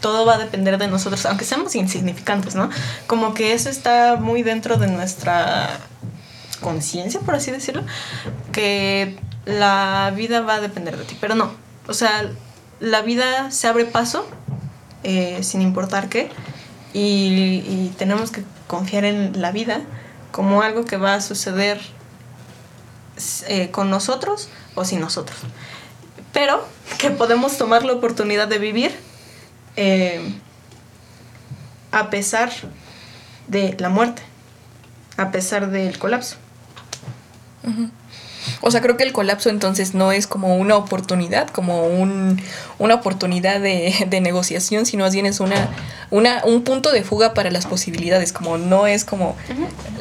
todo 0.00 0.24
va 0.26 0.34
a 0.34 0.38
depender 0.38 0.78
de 0.78 0.88
nosotros, 0.88 1.24
aunque 1.26 1.44
seamos 1.44 1.74
insignificantes, 1.74 2.54
¿no? 2.54 2.70
Como 3.06 3.34
que 3.34 3.52
eso 3.52 3.70
está 3.70 4.16
muy 4.16 4.42
dentro 4.42 4.76
de 4.76 4.88
nuestra 4.88 5.80
conciencia, 6.60 7.20
por 7.20 7.34
así 7.34 7.50
decirlo, 7.50 7.82
que 8.52 9.18
la 9.46 10.12
vida 10.14 10.42
va 10.42 10.54
a 10.54 10.60
depender 10.60 10.96
de 10.96 11.04
ti, 11.04 11.16
pero 11.20 11.34
no, 11.34 11.52
o 11.86 11.94
sea, 11.94 12.30
la 12.78 13.02
vida 13.02 13.50
se 13.50 13.68
abre 13.68 13.84
paso 13.84 14.26
eh, 15.02 15.40
sin 15.42 15.62
importar 15.62 16.08
qué 16.08 16.30
y, 16.92 17.62
y 17.66 17.94
tenemos 17.96 18.30
que 18.30 18.42
confiar 18.66 19.04
en 19.04 19.40
la 19.40 19.50
vida 19.52 19.80
como 20.30 20.62
algo 20.62 20.84
que 20.84 20.96
va 20.96 21.14
a 21.14 21.20
suceder 21.20 21.80
eh, 23.48 23.70
con 23.70 23.90
nosotros 23.90 24.48
o 24.74 24.84
sin 24.84 25.00
nosotros. 25.00 25.38
Pero 26.32 26.64
que 26.98 27.10
podemos 27.10 27.58
tomar 27.58 27.84
la 27.84 27.92
oportunidad 27.92 28.48
de 28.48 28.58
vivir 28.58 28.96
eh, 29.76 30.34
a 31.92 32.10
pesar 32.10 32.50
de 33.48 33.76
la 33.78 33.88
muerte, 33.88 34.22
a 35.16 35.30
pesar 35.30 35.70
del 35.70 35.98
colapso. 35.98 36.36
O 38.60 38.70
sea, 38.70 38.80
creo 38.80 38.96
que 38.96 39.04
el 39.04 39.12
colapso 39.12 39.50
entonces 39.50 39.94
no 39.94 40.12
es 40.12 40.26
como 40.26 40.56
una 40.56 40.76
oportunidad, 40.76 41.48
como 41.48 41.86
un, 41.86 42.40
una 42.78 42.94
oportunidad 42.94 43.60
de, 43.60 44.06
de 44.08 44.20
negociación, 44.20 44.86
sino 44.86 45.04
más 45.04 45.14
bien 45.14 45.26
es 45.26 45.40
una, 45.40 45.68
una, 46.10 46.42
un 46.44 46.62
punto 46.62 46.90
de 46.92 47.02
fuga 47.02 47.34
para 47.34 47.50
las 47.50 47.66
posibilidades, 47.66 48.32
como 48.32 48.58
no 48.58 48.86
es 48.86 49.04
como 49.04 49.36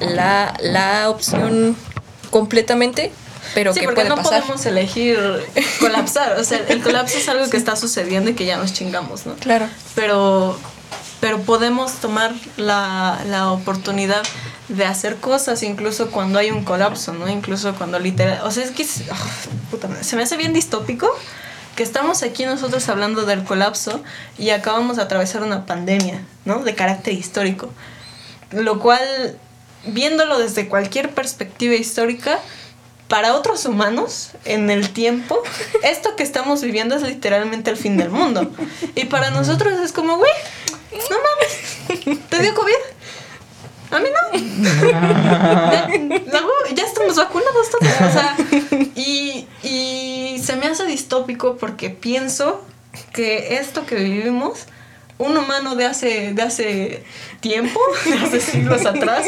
la, 0.01 0.53
la 0.61 1.09
opción 1.09 1.75
completamente, 2.29 3.11
pero 3.53 3.73
sí, 3.73 3.79
que 3.79 3.85
porque 3.85 4.01
puede 4.01 4.09
no 4.09 4.15
pasar. 4.17 4.41
podemos 4.41 4.65
elegir 4.65 5.17
colapsar. 5.79 6.39
O 6.39 6.43
sea, 6.43 6.59
el 6.67 6.81
colapso 6.81 7.17
es 7.17 7.27
algo 7.29 7.49
que 7.49 7.57
está 7.57 7.75
sucediendo 7.75 8.29
y 8.31 8.33
que 8.35 8.45
ya 8.45 8.57
nos 8.57 8.73
chingamos, 8.73 9.25
¿no? 9.25 9.33
Claro. 9.35 9.67
pero, 9.95 10.57
pero 11.19 11.39
podemos 11.41 11.93
tomar 11.93 12.33
la, 12.57 13.19
la 13.27 13.51
oportunidad 13.51 14.23
de 14.69 14.85
hacer 14.85 15.17
cosas 15.17 15.63
incluso 15.63 16.11
cuando 16.11 16.39
hay 16.39 16.51
un 16.51 16.63
colapso, 16.63 17.13
¿no? 17.13 17.27
Incluso 17.27 17.75
cuando 17.75 17.99
literal... 17.99 18.41
O 18.43 18.51
sea, 18.51 18.63
es 18.63 18.71
que 18.71 18.85
ah, 19.11 19.27
puta 19.69 19.87
madre, 19.87 20.03
se 20.03 20.15
me 20.15 20.23
hace 20.23 20.37
bien 20.37 20.53
distópico 20.53 21.09
que 21.75 21.83
estamos 21.83 22.23
aquí 22.23 22.45
nosotros 22.45 22.87
hablando 22.89 23.25
del 23.25 23.43
colapso 23.43 24.03
y 24.37 24.49
acabamos 24.49 24.97
de 24.97 25.03
atravesar 25.03 25.43
una 25.43 25.65
pandemia, 25.65 26.23
¿no? 26.45 26.63
De 26.63 26.75
carácter 26.75 27.13
histórico. 27.13 27.69
Lo 28.51 28.79
cual, 28.79 29.37
viéndolo 29.85 30.39
desde 30.39 30.67
cualquier 30.67 31.11
perspectiva 31.11 31.75
histórica, 31.75 32.39
para 33.07 33.33
otros 33.33 33.65
humanos, 33.65 34.31
en 34.45 34.69
el 34.69 34.91
tiempo, 34.91 35.41
esto 35.83 36.15
que 36.15 36.23
estamos 36.23 36.61
viviendo 36.61 36.95
es 36.95 37.01
literalmente 37.01 37.71
el 37.71 37.77
fin 37.77 37.97
del 37.97 38.09
mundo. 38.09 38.51
Y 38.95 39.05
para 39.05 39.31
nosotros 39.31 39.79
es 39.79 39.91
como, 39.91 40.17
güey, 40.17 40.31
no 41.09 41.15
mames, 41.17 42.19
¿te 42.29 42.39
dio 42.39 42.53
COVID? 42.53 42.98
A 43.91 43.99
mí 43.99 44.07
no. 44.09 44.39
Ya, 45.71 45.87
luego 46.31 46.51
ya 46.75 46.83
estamos 46.83 47.15
vacunados 47.15 47.69
todos. 47.71 47.93
O 48.01 48.11
sea, 48.11 48.35
y, 48.95 49.47
y 49.63 50.41
se 50.43 50.55
me 50.55 50.67
hace 50.67 50.85
distópico 50.85 51.57
porque 51.57 51.89
pienso 51.89 52.63
que 53.13 53.57
esto 53.57 53.85
que 53.85 53.95
vivimos, 53.95 54.65
un 55.17 55.35
humano 55.37 55.75
de 55.75 55.85
hace, 55.85 56.33
de 56.33 56.41
hace 56.41 57.03
tiempo, 57.39 57.79
de 58.05 58.13
hace 58.13 58.39
siglos 58.41 58.85
atrás, 58.85 59.25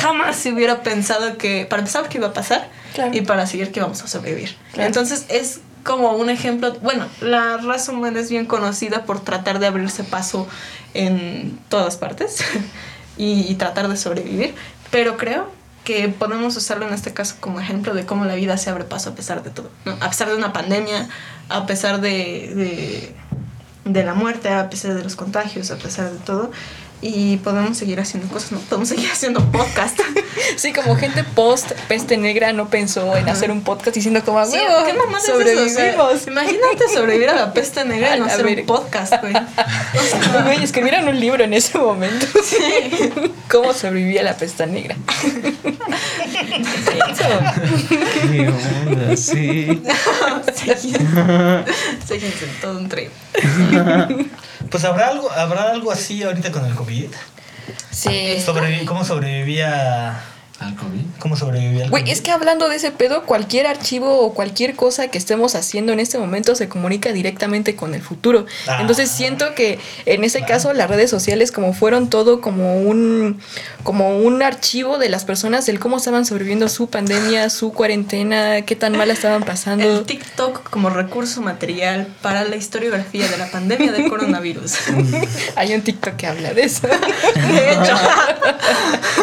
jamás 0.00 0.36
se 0.36 0.52
hubiera 0.52 0.82
pensado 0.82 1.36
que, 1.38 1.66
para 1.68 1.80
empezar, 1.80 2.08
que 2.08 2.18
iba 2.18 2.28
a 2.28 2.32
pasar 2.32 2.68
Claro. 2.94 3.10
y 3.14 3.20
para 3.20 3.46
seguir 3.46 3.70
que 3.70 3.80
vamos 3.80 4.02
a 4.02 4.08
sobrevivir. 4.08 4.56
Claro. 4.72 4.86
Entonces 4.86 5.26
es 5.28 5.60
como 5.84 6.12
un 6.16 6.30
ejemplo, 6.30 6.74
bueno, 6.82 7.06
la 7.20 7.58
raza 7.58 7.92
humana 7.92 8.18
es 8.20 8.30
bien 8.30 8.46
conocida 8.46 9.04
por 9.04 9.20
tratar 9.20 9.58
de 9.58 9.66
abrirse 9.66 10.04
paso 10.04 10.48
en 10.94 11.58
todas 11.68 11.96
partes 11.96 12.38
y, 13.18 13.54
tratar 13.56 13.88
de 13.88 13.96
sobrevivir, 13.96 14.54
pero 14.90 15.16
creo 15.16 15.50
que 15.84 16.08
podemos 16.08 16.56
usarlo 16.56 16.86
en 16.86 16.94
este 16.94 17.12
caso 17.12 17.36
como 17.40 17.60
ejemplo 17.60 17.94
de 17.94 18.06
cómo 18.06 18.24
la 18.24 18.34
vida 18.34 18.56
se 18.56 18.70
abre 18.70 18.84
paso 18.84 19.10
a 19.10 19.14
pesar 19.14 19.42
de 19.42 19.50
todo, 19.50 19.70
a 20.00 20.08
pesar 20.08 20.28
de 20.28 20.36
una 20.36 20.52
pandemia, 20.52 21.08
a 21.48 21.66
pesar 21.66 22.00
de 22.00 23.14
de 23.88 24.04
la 24.04 24.14
muerte, 24.14 24.50
a 24.50 24.68
pesar 24.70 24.94
de 24.94 25.02
los 25.02 25.16
contagios, 25.16 25.70
a 25.70 25.76
pesar 25.76 26.10
de 26.12 26.18
todo. 26.18 26.50
Y 27.00 27.36
podemos 27.38 27.76
seguir 27.78 28.00
haciendo 28.00 28.28
cosas, 28.28 28.50
¿no? 28.52 28.58
Podemos 28.58 28.88
seguir 28.88 29.08
haciendo 29.10 29.44
podcast. 29.50 29.98
Sí, 30.56 30.72
como 30.72 30.96
gente 30.96 31.24
post 31.24 31.72
peste 31.88 32.16
negra 32.16 32.52
no 32.52 32.68
pensó 32.70 33.16
en 33.16 33.28
hacer 33.28 33.50
un 33.50 33.60
podcast 33.62 33.94
diciendo 33.96 34.22
como, 34.24 34.44
Sí, 34.46 34.52
"Huevo, 34.56 34.86
¿qué? 34.86 34.92
O 34.92 35.10
sea, 35.20 35.34
sobrevivimos. 35.34 36.26
imagínate 36.26 36.88
sobrevivir 36.94 37.28
a 37.30 37.34
la 37.34 37.52
peste 37.52 37.84
negra 37.84 38.16
y 38.16 38.20
no 38.20 38.26
hacer 38.32 38.46
un 38.46 38.54
verga. 38.54 38.66
podcast, 38.66 39.14
güey. 39.20 39.34
O 39.36 40.30
sea, 40.32 40.42
Güey, 40.44 40.62
escribieron 40.62 41.08
un 41.08 41.18
libro 41.20 41.42
en 41.44 41.54
ese 41.54 41.76
momento. 41.78 42.26
¿Cómo 43.50 43.72
sobrevivía 43.74 44.22
la 44.22 44.36
pesta 44.36 44.64
negra? 44.66 44.96
¿Qué 48.30 48.48
onda? 48.48 49.16
Sí. 49.16 49.82
Seguimos 52.06 52.34
todo 52.60 52.78
un 52.78 52.88
trip. 52.88 53.10
Pues 54.70 54.84
habrá 54.84 55.08
algo, 55.08 55.30
habrá 55.30 55.70
algo 55.70 55.90
así 55.92 56.22
ahorita 56.22 56.50
con 56.52 56.64
el 56.64 56.74
COVID. 56.74 57.10
Sí. 57.90 58.36
Sobrevi- 58.44 58.84
¿Cómo 58.86 59.04
sobrevivía? 59.04 60.20
¿Al 60.60 60.74
COVID? 60.74 61.00
¿Cómo 61.20 61.36
sobrevivía 61.36 61.84
el 61.84 61.90
Güey, 61.90 62.02
COVID? 62.02 62.12
es 62.12 62.20
que 62.20 62.32
hablando 62.32 62.68
de 62.68 62.76
ese 62.76 62.90
pedo, 62.90 63.22
cualquier 63.22 63.68
archivo 63.68 64.20
o 64.20 64.34
cualquier 64.34 64.74
cosa 64.74 65.06
que 65.06 65.16
estemos 65.16 65.54
haciendo 65.54 65.92
en 65.92 66.00
este 66.00 66.18
momento 66.18 66.56
se 66.56 66.68
comunica 66.68 67.12
directamente 67.12 67.76
con 67.76 67.94
el 67.94 68.02
futuro. 68.02 68.44
Ah. 68.66 68.78
Entonces 68.80 69.08
siento 69.08 69.54
que 69.54 69.78
en 70.04 70.24
ese 70.24 70.42
caso 70.42 70.72
las 70.72 70.90
redes 70.90 71.10
sociales 71.10 71.52
como 71.52 71.74
fueron 71.74 72.10
todo 72.10 72.40
como 72.40 72.80
un 72.80 73.40
como 73.84 74.18
un 74.18 74.42
archivo 74.42 74.98
de 74.98 75.08
las 75.08 75.24
personas 75.24 75.64
del 75.64 75.78
cómo 75.78 75.98
estaban 75.98 76.26
sobreviviendo 76.26 76.68
su 76.68 76.90
pandemia, 76.90 77.50
su 77.50 77.72
cuarentena, 77.72 78.62
qué 78.62 78.74
tan 78.74 78.96
mal 78.96 79.10
estaban 79.10 79.44
pasando. 79.44 79.84
El 79.84 80.04
TikTok 80.04 80.68
como 80.70 80.90
recurso 80.90 81.40
material 81.40 82.08
para 82.20 82.44
la 82.44 82.56
historiografía 82.56 83.28
de 83.28 83.38
la 83.38 83.46
pandemia 83.46 83.92
del 83.92 84.08
coronavirus. 84.08 84.74
Hay 85.56 85.72
un 85.72 85.82
TikTok 85.82 86.16
que 86.16 86.26
habla 86.26 86.52
de 86.52 86.62
eso. 86.62 86.88
De 87.36 87.72
hecho. 87.72 87.96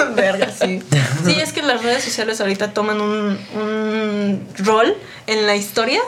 Verga, 0.15 0.44
sí. 0.59 0.81
Sí, 1.25 1.39
es 1.39 1.53
que 1.53 1.61
las 1.61 1.83
redes 1.83 2.03
sociales 2.03 2.41
ahorita 2.41 2.71
toman 2.71 3.01
un, 3.01 3.39
un 3.55 4.47
rol 4.57 4.95
en 5.27 5.47
la 5.47 5.55
historia 5.55 6.01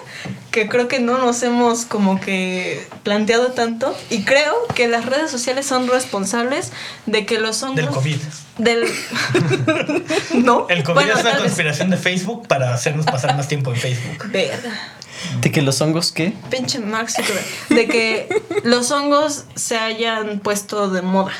que 0.51 0.67
creo 0.67 0.87
que 0.87 0.99
no 0.99 1.17
nos 1.19 1.43
hemos 1.43 1.85
como 1.85 2.19
que 2.19 2.87
planteado 3.03 3.51
tanto. 3.51 3.95
Y 4.09 4.23
creo 4.23 4.55
que 4.73 4.87
las 4.87 5.05
redes 5.05 5.29
sociales 5.29 5.65
son 5.65 5.87
responsables 5.87 6.71
de 7.05 7.25
que 7.25 7.39
los 7.39 7.61
hongos... 7.61 7.75
Del 7.75 7.87
COVID. 7.87 8.17
Del... 8.57 8.85
no. 10.43 10.67
El 10.69 10.83
COVID 10.83 10.95
Bueno, 10.95 11.13
es 11.13 11.21
una 11.21 11.37
conspiración 11.37 11.89
de 11.89 11.97
Facebook 11.97 12.47
para 12.47 12.73
hacernos 12.73 13.05
pasar 13.05 13.35
más 13.35 13.47
tiempo 13.47 13.71
en 13.71 13.77
Facebook. 13.77 14.31
Verga. 14.31 14.71
¿De 15.41 15.51
que 15.51 15.61
los 15.61 15.79
hongos 15.81 16.11
qué? 16.11 16.33
Pinche 16.49 16.79
Mark. 16.79 17.09
De 17.69 17.87
que 17.87 18.27
los 18.63 18.91
hongos 18.91 19.45
se 19.55 19.77
hayan 19.77 20.39
puesto 20.39 20.89
de 20.89 21.01
moda. 21.01 21.33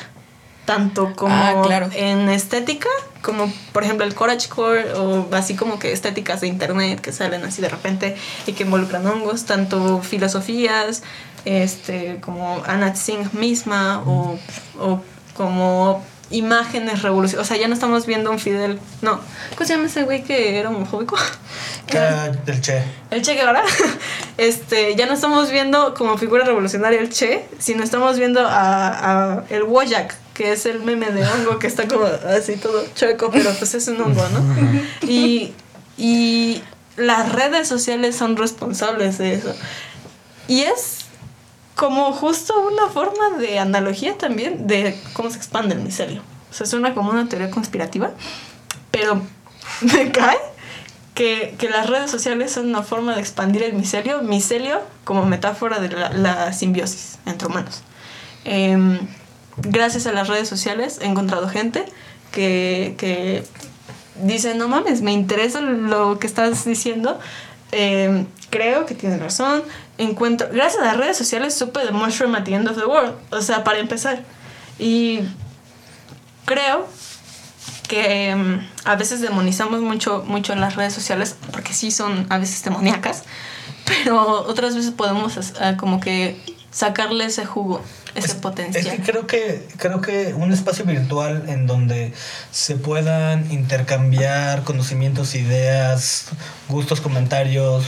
Tanto 0.68 1.14
como 1.16 1.34
Ah, 1.34 1.62
claro. 1.64 1.88
en 1.94 2.28
estética, 2.28 2.90
como 3.22 3.50
por 3.72 3.84
ejemplo 3.84 4.04
el 4.04 4.14
Coragecore, 4.14 4.92
o 4.92 5.26
así 5.32 5.56
como 5.56 5.78
que 5.78 5.92
estéticas 5.92 6.42
de 6.42 6.48
internet 6.48 7.00
que 7.00 7.10
salen 7.10 7.42
así 7.44 7.62
de 7.62 7.70
repente 7.70 8.16
y 8.46 8.52
que 8.52 8.64
involucran 8.64 9.06
hongos, 9.06 9.46
tanto 9.46 10.02
filosofías, 10.02 11.02
este, 11.46 12.18
como 12.20 12.62
Anat 12.66 12.96
Singh 12.96 13.32
misma, 13.32 14.02
o, 14.04 14.38
o 14.78 15.00
como 15.34 16.04
imágenes 16.30 17.00
revolucionarias. 17.00 17.46
O 17.46 17.48
sea, 17.48 17.56
ya 17.58 17.68
no 17.68 17.72
estamos 17.72 18.04
viendo 18.04 18.30
un 18.30 18.38
Fidel. 18.38 18.78
No, 19.00 19.18
¿cómo 19.54 19.66
se 19.66 19.72
llama 19.74 19.86
ese 19.86 20.02
güey 20.02 20.22
que 20.22 20.58
era 20.58 20.68
homofóbico? 20.68 21.16
Ah, 21.96 22.28
del 22.44 22.60
Che. 22.60 22.82
El 23.10 23.22
Che 23.22 23.32
Guevara, 23.32 23.62
este, 24.36 24.94
ya 24.94 25.06
no 25.06 25.14
estamos 25.14 25.50
viendo 25.50 25.94
como 25.94 26.18
figura 26.18 26.44
revolucionaria 26.44 27.00
el 27.00 27.08
Che, 27.08 27.46
sino 27.58 27.82
estamos 27.82 28.18
viendo 28.18 28.46
a, 28.46 29.38
a 29.38 29.44
el 29.48 29.62
Wojak, 29.62 30.14
que 30.38 30.52
es 30.52 30.66
el 30.66 30.78
meme 30.78 31.10
de 31.10 31.26
hongo 31.26 31.58
que 31.58 31.66
está 31.66 31.88
como 31.88 32.04
así 32.04 32.54
todo 32.58 32.84
chueco, 32.94 33.28
pero 33.32 33.50
pues 33.54 33.74
es 33.74 33.88
un 33.88 34.00
hongo, 34.00 34.22
¿no? 34.28 35.08
Y, 35.08 35.52
y 35.96 36.62
las 36.96 37.32
redes 37.32 37.66
sociales 37.66 38.14
son 38.14 38.36
responsables 38.36 39.18
de 39.18 39.34
eso. 39.34 39.52
Y 40.46 40.60
es 40.60 41.06
como 41.74 42.12
justo 42.12 42.54
una 42.60 42.86
forma 42.86 43.36
de 43.36 43.58
analogía 43.58 44.16
también 44.16 44.68
de 44.68 44.96
cómo 45.12 45.28
se 45.28 45.38
expande 45.38 45.74
el 45.74 45.80
micelio. 45.80 46.22
O 46.52 46.54
sea, 46.54 46.68
suena 46.68 46.94
como 46.94 47.10
una 47.10 47.28
teoría 47.28 47.50
conspirativa, 47.50 48.12
pero 48.92 49.20
me 49.92 50.12
cae 50.12 50.38
que, 51.16 51.56
que 51.58 51.68
las 51.68 51.90
redes 51.90 52.12
sociales 52.12 52.52
son 52.52 52.68
una 52.68 52.84
forma 52.84 53.16
de 53.16 53.20
expandir 53.22 53.64
el 53.64 53.72
micelio, 53.72 54.22
micelio 54.22 54.82
como 55.02 55.26
metáfora 55.26 55.80
de 55.80 55.88
la, 55.88 56.10
la 56.10 56.52
simbiosis 56.52 57.18
entre 57.26 57.48
humanos. 57.48 57.82
Em, 58.44 59.00
gracias 59.62 60.06
a 60.06 60.12
las 60.12 60.28
redes 60.28 60.48
sociales 60.48 60.98
he 61.02 61.06
encontrado 61.06 61.48
gente 61.48 61.84
que, 62.32 62.94
que 62.98 63.44
dice, 64.22 64.54
no 64.54 64.68
mames, 64.68 65.02
me 65.02 65.12
interesa 65.12 65.60
lo 65.60 66.18
que 66.18 66.26
estás 66.26 66.64
diciendo, 66.64 67.18
em, 67.72 68.26
creo 68.50 68.86
que 68.86 68.94
tienes 68.94 69.20
razón, 69.20 69.62
encuentro, 69.96 70.48
gracias 70.52 70.82
a 70.82 70.86
las 70.86 70.96
redes 70.96 71.16
sociales 71.16 71.54
supe 71.54 71.84
de 71.84 71.90
Mushroom 71.90 72.34
at 72.34 72.44
the 72.44 72.54
End 72.54 72.68
of 72.68 72.76
the 72.76 72.84
World, 72.84 73.14
o 73.30 73.40
sea, 73.40 73.64
para 73.64 73.78
empezar. 73.78 74.22
Y 74.78 75.20
creo 76.44 76.86
que 77.88 78.30
em, 78.30 78.66
a 78.84 78.96
veces 78.96 79.20
demonizamos 79.20 79.80
mucho, 79.80 80.24
mucho 80.26 80.52
en 80.52 80.60
las 80.60 80.76
redes 80.76 80.92
sociales, 80.92 81.36
porque 81.52 81.72
sí 81.72 81.90
son 81.90 82.26
a 82.28 82.38
veces 82.38 82.62
demoníacas, 82.62 83.24
pero 83.84 84.42
otras 84.46 84.74
veces 84.74 84.92
podemos 84.92 85.52
ah, 85.60 85.76
como 85.76 86.00
que 86.00 86.40
sacarle 86.70 87.24
ese 87.24 87.46
jugo, 87.46 87.82
ese 88.18 88.28
Es- 88.28 88.34
potencial. 88.34 88.86
Es 88.86 88.92
que 88.92 89.02
creo 89.02 89.26
que 89.26 89.66
creo 89.78 90.00
que 90.00 90.34
un 90.34 90.52
espacio 90.52 90.84
virtual 90.84 91.44
en 91.48 91.66
donde 91.66 92.12
se 92.50 92.76
puedan 92.76 93.50
intercambiar 93.50 94.62
conocimientos, 94.64 95.34
ideas, 95.34 96.26
gustos, 96.68 97.00
comentarios 97.00 97.84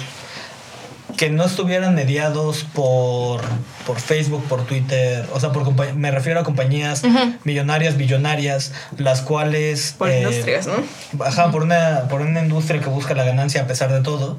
que 1.21 1.29
no 1.29 1.45
estuvieran 1.45 1.95
mediados 1.95 2.64
por, 2.73 3.43
por 3.87 4.01
Facebook, 4.01 4.43
por 4.49 4.64
Twitter, 4.64 5.27
o 5.35 5.39
sea, 5.39 5.53
por 5.53 5.95
me 5.95 6.11
refiero 6.11 6.41
a 6.41 6.45
compañías 6.45 7.05
Ujú. 7.05 7.35
millonarias, 7.45 7.99
billonarias, 7.99 8.73
las 8.97 9.21
cuales 9.21 9.97
Por 9.99 10.09
eh, 10.09 10.23
industrias, 10.23 10.66
¿no? 10.66 10.83
Ajá, 11.23 11.51
por 11.51 11.62
una, 11.62 12.05
por 12.09 12.23
una 12.23 12.41
industria 12.41 12.81
que 12.81 12.89
busca 12.89 13.12
la 13.12 13.25
ganancia 13.25 13.61
a 13.61 13.66
pesar 13.66 13.93
de 13.93 14.01
todo, 14.01 14.39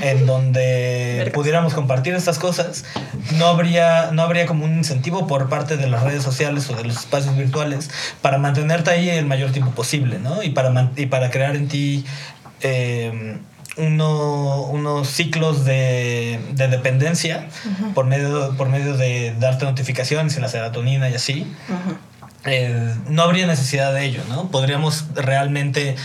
en 0.00 0.24
donde 0.24 1.30
pudiéramos 1.34 1.74
compartir 1.74 2.14
estas 2.14 2.38
cosas, 2.38 2.86
no 3.36 3.48
habría, 3.48 4.08
no 4.10 4.22
habría 4.22 4.46
como 4.46 4.64
un 4.64 4.78
incentivo 4.78 5.26
por 5.26 5.50
parte 5.50 5.76
de 5.76 5.86
las 5.86 6.02
redes 6.02 6.22
sociales 6.22 6.70
o 6.70 6.76
de 6.76 6.84
los 6.84 6.96
espacios 6.96 7.36
virtuales 7.36 7.90
para 8.22 8.38
mantenerte 8.38 8.88
ahí 8.88 9.10
el 9.10 9.26
mayor 9.26 9.52
tiempo 9.52 9.72
posible, 9.72 10.18
¿no? 10.18 10.42
Y 10.42 10.48
para, 10.48 10.92
y 10.96 11.04
para 11.04 11.30
crear 11.30 11.56
en 11.56 11.68
ti 11.68 12.06
eh, 12.62 13.36
uno- 13.76 14.62
unos 14.62 15.08
ciclos 15.08 15.64
de, 15.64 16.40
de 16.52 16.68
dependencia 16.68 17.48
por, 17.94 18.06
medio, 18.06 18.54
por 18.56 18.68
medio 18.68 18.96
de 18.96 19.34
darte 19.38 19.64
notificaciones 19.64 20.36
en 20.36 20.42
la 20.42 20.48
serotonina 20.48 21.08
y 21.10 21.14
así 21.14 21.46
eh, 22.44 22.94
no 23.08 23.22
habría 23.22 23.46
necesidad 23.46 23.92
de 23.92 24.04
ello, 24.04 24.22
¿no? 24.28 24.48
Podríamos 24.50 25.04
realmente 25.14 25.96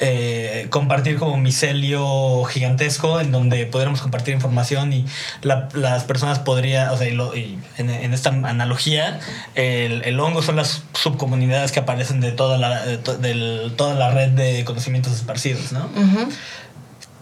eh, 0.00 0.68
compartir 0.70 1.16
como 1.18 1.32
un 1.34 1.42
micelio 1.42 2.44
gigantesco 2.44 3.20
en 3.20 3.32
donde 3.32 3.66
podríamos 3.66 4.00
compartir 4.00 4.32
información 4.32 4.92
y 4.92 5.04
la- 5.42 5.68
las 5.74 6.04
personas 6.04 6.38
podrían, 6.38 6.90
o 6.90 6.96
sea, 6.96 7.08
y 7.08 7.12
lo- 7.14 7.34
y 7.34 7.58
en, 7.78 7.90
en 7.90 8.14
esta 8.14 8.28
analogía, 8.30 9.18
el, 9.56 10.02
el 10.04 10.20
hongo 10.20 10.40
son 10.42 10.54
las 10.54 10.82
subcomunidades 10.94 11.72
que 11.72 11.80
aparecen 11.80 12.20
de 12.20 12.30
toda 12.30 12.58
la, 12.58 12.84
de 12.86 12.98
to- 12.98 13.18
del- 13.18 13.72
toda 13.76 13.94
la 13.94 14.10
red 14.12 14.28
de 14.30 14.64
conocimientos 14.64 15.14
esparcidos, 15.14 15.72
¿no? 15.72 15.88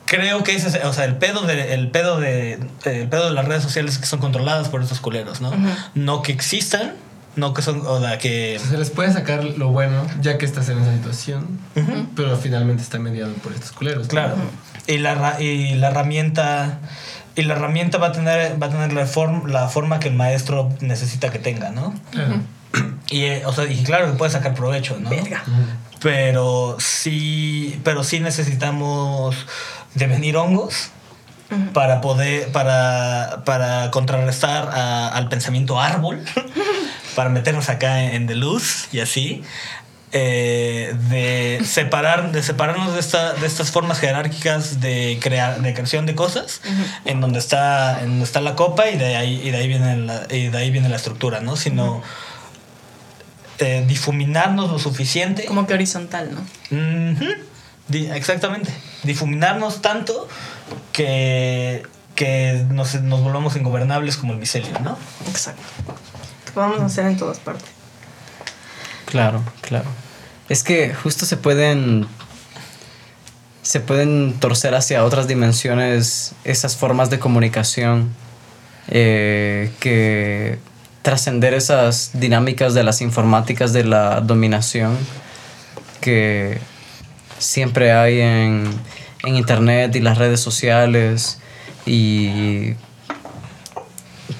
Creo 0.06 0.42
que 0.44 0.54
ese 0.54 0.68
es, 0.68 0.84
o 0.84 0.92
sea, 0.92 1.04
el 1.04 1.16
pedo 1.16 1.42
de, 1.42 1.74
el 1.74 1.90
pedo 1.90 2.18
de, 2.20 2.54
el 2.84 3.08
pedo 3.08 3.26
de 3.28 3.34
las 3.34 3.44
redes 3.44 3.62
sociales 3.62 3.92
es 3.94 3.98
que 3.98 4.06
son 4.06 4.20
controladas 4.20 4.68
por 4.68 4.80
estos 4.82 5.00
culeros, 5.00 5.40
¿no? 5.40 5.52
No 5.94 6.22
que 6.22 6.32
existan, 6.32 6.94
no 7.34 7.52
que 7.54 7.60
son, 7.62 7.84
o 7.86 8.00
sea, 8.00 8.16
que... 8.18 8.58
Se 8.58 8.78
les 8.78 8.90
puede 8.90 9.12
sacar 9.12 9.42
lo 9.44 9.68
bueno 9.70 10.06
ya 10.20 10.38
que 10.38 10.46
estás 10.46 10.68
en 10.68 10.78
esa 10.78 10.92
situación, 10.94 11.58
pero 12.14 12.36
finalmente 12.38 12.82
está 12.82 12.98
mediado 12.98 13.32
por 13.34 13.52
estos 13.52 13.72
culeros. 13.72 14.06
Claro. 14.08 14.36
Y 14.86 14.98
la, 14.98 15.14
ra- 15.16 15.40
y 15.40 15.74
la 15.74 15.88
herramienta. 15.88 16.78
Y 17.34 17.42
la 17.42 17.54
herramienta 17.54 17.98
va 17.98 18.06
a 18.06 18.12
tener, 18.12 18.62
va 18.62 18.68
a 18.68 18.70
tener 18.70 18.92
la, 18.92 19.06
form- 19.06 19.46
la 19.48 19.68
forma 19.68 19.98
que 20.00 20.08
el 20.08 20.14
maestro 20.14 20.70
necesita 20.80 21.30
que 21.30 21.38
tenga, 21.40 21.70
¿no? 21.70 21.94
Claro. 22.12 22.40
Y, 23.08 23.22
eh, 23.22 23.42
o 23.46 23.52
sea, 23.52 23.64
y 23.70 23.84
claro 23.84 24.06
que 24.10 24.18
puede 24.18 24.32
sacar 24.32 24.54
provecho, 24.54 24.96
¿no? 25.00 25.08
Verga. 25.10 25.44
Pero 26.00 26.76
sí, 26.80 27.80
pero 27.84 28.02
sí 28.02 28.18
necesitamos 28.18 29.36
devenir 29.96 30.36
hongos 30.36 30.90
para 31.72 32.00
poder, 32.00 32.50
para, 32.52 33.42
para 33.44 33.90
contrarrestar 33.92 34.68
a- 34.72 35.08
al 35.08 35.28
pensamiento 35.28 35.80
árbol, 35.80 36.24
para 37.16 37.30
meternos 37.30 37.68
acá 37.68 38.02
en, 38.02 38.14
en 38.14 38.26
de 38.26 38.34
luz 38.34 38.88
y 38.92 39.00
así. 39.00 39.42
eh, 40.12 40.94
de 41.10 41.60
separar 41.64 42.30
de 42.32 42.42
separarnos 42.42 42.94
de, 42.94 43.00
esta, 43.00 43.34
de 43.34 43.46
estas 43.46 43.70
formas 43.72 43.98
jerárquicas 43.98 44.80
de 44.80 45.18
crear 45.20 45.60
de 45.60 45.74
creación 45.74 46.06
de 46.06 46.14
cosas 46.14 46.62
en 47.04 47.20
donde 47.20 47.38
está 47.40 48.00
en 48.00 48.10
donde 48.10 48.24
está 48.24 48.40
la 48.40 48.54
copa 48.54 48.88
y 48.88 48.96
de 48.96 49.16
ahí 49.16 49.40
y 49.44 49.50
de 49.50 49.56
ahí 49.58 49.68
viene 49.68 49.96
la, 49.96 50.22
y 50.30 50.48
de 50.48 50.56
ahí 50.58 50.70
viene 50.70 50.88
la 50.88 50.96
estructura 50.96 51.40
no 51.40 51.56
sino 51.56 52.02
eh, 53.58 53.84
difuminarnos 53.86 54.70
lo 54.70 54.78
suficiente 54.78 55.44
Como 55.46 55.66
que 55.66 55.74
horizontal, 55.74 56.30
¿no? 56.34 56.40
Ujú. 56.70 57.24
Di- 57.24 57.34
exactamente. 57.90 58.72
Difuminarnos 59.02 59.82
tanto 59.82 60.28
que, 60.92 61.82
que 62.14 62.64
nos, 62.70 62.94
nos 63.02 63.22
volvamos 63.22 63.56
ingobernables 63.56 64.16
como 64.16 64.32
el 64.32 64.38
micelio, 64.38 64.78
¿no? 64.80 64.96
Exacto. 65.28 65.62
Que 66.44 66.52
podamos 66.52 66.80
hacer 66.80 67.06
en 67.06 67.16
todas 67.16 67.38
partes. 67.38 67.68
Claro, 69.06 69.42
claro. 69.62 69.86
Es 70.48 70.62
que 70.62 70.94
justo 70.94 71.26
se 71.26 71.36
pueden. 71.36 72.06
Se 73.62 73.80
pueden 73.80 74.34
torcer 74.38 74.76
hacia 74.76 75.04
otras 75.04 75.26
dimensiones 75.26 76.34
esas 76.44 76.76
formas 76.76 77.10
de 77.10 77.18
comunicación 77.18 78.14
eh, 78.86 79.72
que 79.80 80.60
trascender 81.02 81.52
esas 81.52 82.10
dinámicas 82.14 82.74
de 82.74 82.84
las 82.84 83.00
informáticas 83.00 83.72
de 83.72 83.82
la 83.82 84.20
dominación 84.20 84.96
que 86.00 86.60
siempre 87.38 87.92
hay 87.92 88.20
en, 88.20 88.64
en 89.24 89.36
internet 89.36 89.94
y 89.96 90.00
las 90.00 90.18
redes 90.18 90.40
sociales 90.40 91.38
y 91.84 92.74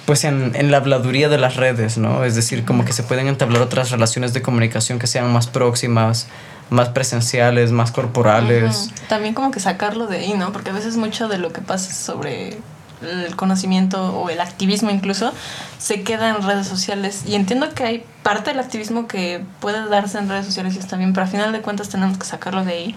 pues 0.05 0.25
en, 0.25 0.55
en 0.55 0.71
la 0.71 0.79
habladuría 0.79 1.29
de 1.29 1.39
las 1.39 1.57
redes, 1.57 1.99
¿no? 1.99 2.25
Es 2.25 2.35
decir, 2.35 2.65
como 2.65 2.85
que 2.85 2.93
se 2.93 3.03
pueden 3.03 3.27
entablar 3.27 3.63
otras 3.63 3.91
relaciones 3.91 4.33
de 4.33 4.43
comunicación 4.43 4.99
que 4.99 5.07
sean 5.07 5.33
más 5.33 5.49
próximas, 5.49 6.29
más 6.71 6.89
presenciales, 6.91 7.73
más 7.73 7.91
corporales. 7.91 8.91
También 9.09 9.35
como 9.35 9.51
que 9.51 9.61
sacarlo 9.61 10.07
de 10.07 10.19
ahí, 10.19 10.35
¿no? 10.35 10.53
Porque 10.53 10.71
a 10.71 10.73
veces 10.73 10.97
mucho 10.97 11.29
de 11.29 11.39
lo 11.39 11.53
que 11.53 11.61
pasa 11.61 11.93
sobre 11.93 12.57
el 13.03 13.37
conocimiento 13.37 14.19
o 14.19 14.31
el 14.31 14.41
activismo 14.41 14.91
incluso 14.91 15.33
se 15.79 16.03
queda 16.03 16.31
en 16.31 16.43
redes 16.43 16.67
sociales 16.67 17.25
y 17.27 17.35
entiendo 17.35 17.73
que 17.75 17.85
hay 17.85 18.05
parte 18.23 18.51
del 18.51 18.61
activismo 18.61 19.07
que 19.07 19.45
puede 19.61 19.89
darse 19.89 20.19
en 20.19 20.29
redes 20.29 20.47
sociales 20.47 20.77
y 20.77 20.79
está 20.79 20.97
bien, 20.97 21.13
pero 21.13 21.25
al 21.25 21.31
final 21.31 21.53
de 21.53 21.61
cuentas 21.61 21.89
tenemos 21.89 22.19
que 22.19 22.25
sacarlo 22.25 22.65
de 22.65 22.73
ahí 22.73 22.97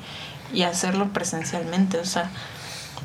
y 0.53 0.63
hacerlo 0.63 1.09
presencialmente, 1.09 1.99
o 1.99 2.05
sea, 2.05 2.29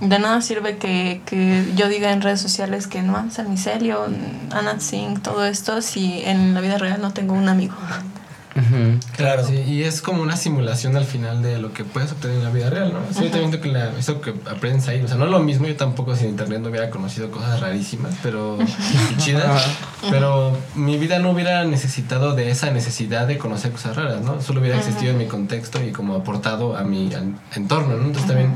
de 0.00 0.18
nada 0.18 0.40
sirve 0.40 0.76
que, 0.78 1.20
que 1.26 1.72
yo 1.76 1.88
diga 1.88 2.12
en 2.12 2.20
redes 2.20 2.40
sociales 2.40 2.86
que 2.86 3.02
no, 3.02 3.30
San 3.30 3.50
Micelio, 3.50 4.06
Anat 4.50 4.80
Singh, 4.80 5.20
todo 5.20 5.44
esto, 5.44 5.82
si 5.82 6.22
en 6.24 6.54
la 6.54 6.60
vida 6.60 6.78
real 6.78 7.00
no 7.00 7.12
tengo 7.12 7.34
un 7.34 7.48
amigo. 7.48 7.74
Ujú. 8.56 9.00
Claro. 9.16 9.44
Sí, 9.44 9.56
y 9.66 9.82
es 9.82 10.00
como 10.00 10.22
una 10.22 10.36
simulación 10.36 10.96
al 10.96 11.04
final 11.04 11.42
de 11.42 11.58
lo 11.58 11.72
que 11.72 11.84
puedes 11.84 12.12
obtener 12.12 12.36
en 12.36 12.44
la 12.44 12.50
vida 12.50 12.70
real, 12.70 12.92
¿no? 12.92 13.00
Sí, 13.12 13.24
yo 13.24 13.30
también 13.30 13.60
que 13.60 13.68
la, 13.68 13.90
eso 13.98 14.20
que 14.20 14.30
aprendes 14.48 14.86
ahí, 14.88 15.02
o 15.02 15.08
sea, 15.08 15.16
no 15.16 15.24
es 15.24 15.30
lo 15.30 15.40
mismo, 15.40 15.66
yo 15.66 15.76
tampoco 15.76 16.14
sin 16.14 16.28
internet 16.28 16.60
no 16.60 16.68
hubiera 16.68 16.88
conocido 16.90 17.30
cosas 17.30 17.60
rarísimas, 17.60 18.14
pero 18.22 18.58
chidas, 19.18 19.66
pero 20.08 20.56
mi 20.76 20.96
vida 20.98 21.18
no 21.18 21.30
hubiera 21.30 21.64
necesitado 21.64 22.34
de 22.34 22.50
esa 22.50 22.70
necesidad 22.70 23.26
de 23.26 23.38
conocer 23.38 23.72
cosas 23.72 23.96
raras, 23.96 24.22
¿no? 24.22 24.40
Solo 24.40 24.60
hubiera 24.60 24.78
existido 24.78 25.10
en 25.12 25.18
mi 25.18 25.26
contexto 25.26 25.82
y 25.82 25.90
como 25.90 26.14
aportado 26.14 26.76
a 26.76 26.84
mi 26.84 27.10
entorno, 27.54 27.96
¿no? 27.96 28.04
Entonces 28.04 28.26
también... 28.26 28.54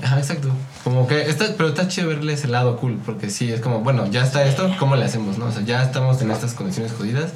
Ajá, 0.00 0.18
exacto. 0.18 0.48
Como 0.84 1.08
que 1.08 1.22
está, 1.22 1.46
pero 1.56 1.70
está 1.70 1.88
chido 1.88 2.06
verle 2.06 2.34
ese 2.34 2.46
lado 2.46 2.76
cool, 2.76 3.00
porque 3.04 3.30
sí, 3.30 3.50
es 3.50 3.60
como, 3.60 3.80
bueno, 3.80 4.06
ya 4.06 4.22
está 4.22 4.44
esto, 4.44 4.72
¿cómo 4.78 4.94
le 4.94 5.04
hacemos, 5.04 5.38
no? 5.38 5.46
O 5.46 5.50
sea, 5.50 5.62
ya 5.62 5.82
estamos 5.82 6.22
en 6.22 6.30
estas 6.30 6.54
condiciones 6.54 6.92
jodidas. 6.92 7.32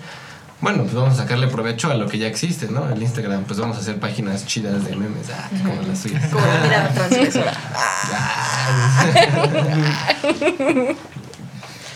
Bueno, 0.62 0.84
pues 0.84 0.94
vamos 0.94 1.14
a 1.14 1.16
sacarle 1.22 1.48
provecho 1.48 1.90
a 1.90 1.94
lo 1.94 2.06
que 2.08 2.18
ya 2.18 2.26
existe, 2.28 2.68
¿no? 2.68 2.88
El 2.88 3.02
Instagram, 3.02 3.44
pues 3.44 3.58
vamos 3.58 3.76
a 3.76 3.80
hacer 3.80 3.98
páginas 3.98 4.46
chidas 4.46 4.84
de 4.84 4.94
memes, 4.96 5.28
ah, 5.30 5.48
como 5.62 5.82
las 5.82 5.98
suyas. 5.98 6.24
Como 6.32 6.46
la 6.46 6.58
mirada 6.60 6.88
transgresora. 6.94 7.52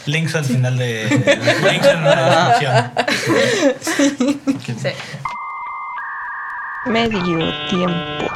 Links 0.07 0.35
al 0.37 0.45
final 0.45 0.79
de. 0.79 1.09
links 1.71 1.87
en 1.87 2.05
la 2.05 2.51
descripción. 2.51 2.93
Sí. 4.81 4.89
Medio 6.87 7.39
tiempo. 7.69 8.33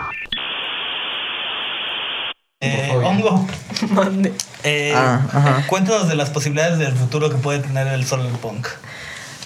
Eh, 2.61 2.91
hongo. 3.05 3.47
Mande. 3.91 4.33
eh, 4.65 4.93
Ah, 4.97 5.21
ajá. 5.33 5.65
cuéntanos 5.69 6.09
de 6.09 6.17
las 6.17 6.31
posibilidades 6.31 6.79
del 6.79 6.93
futuro 6.93 7.31
que 7.31 7.37
puede 7.37 7.61
tener 7.61 7.87
el 7.87 8.05
solar 8.05 8.27
punk. 8.43 8.67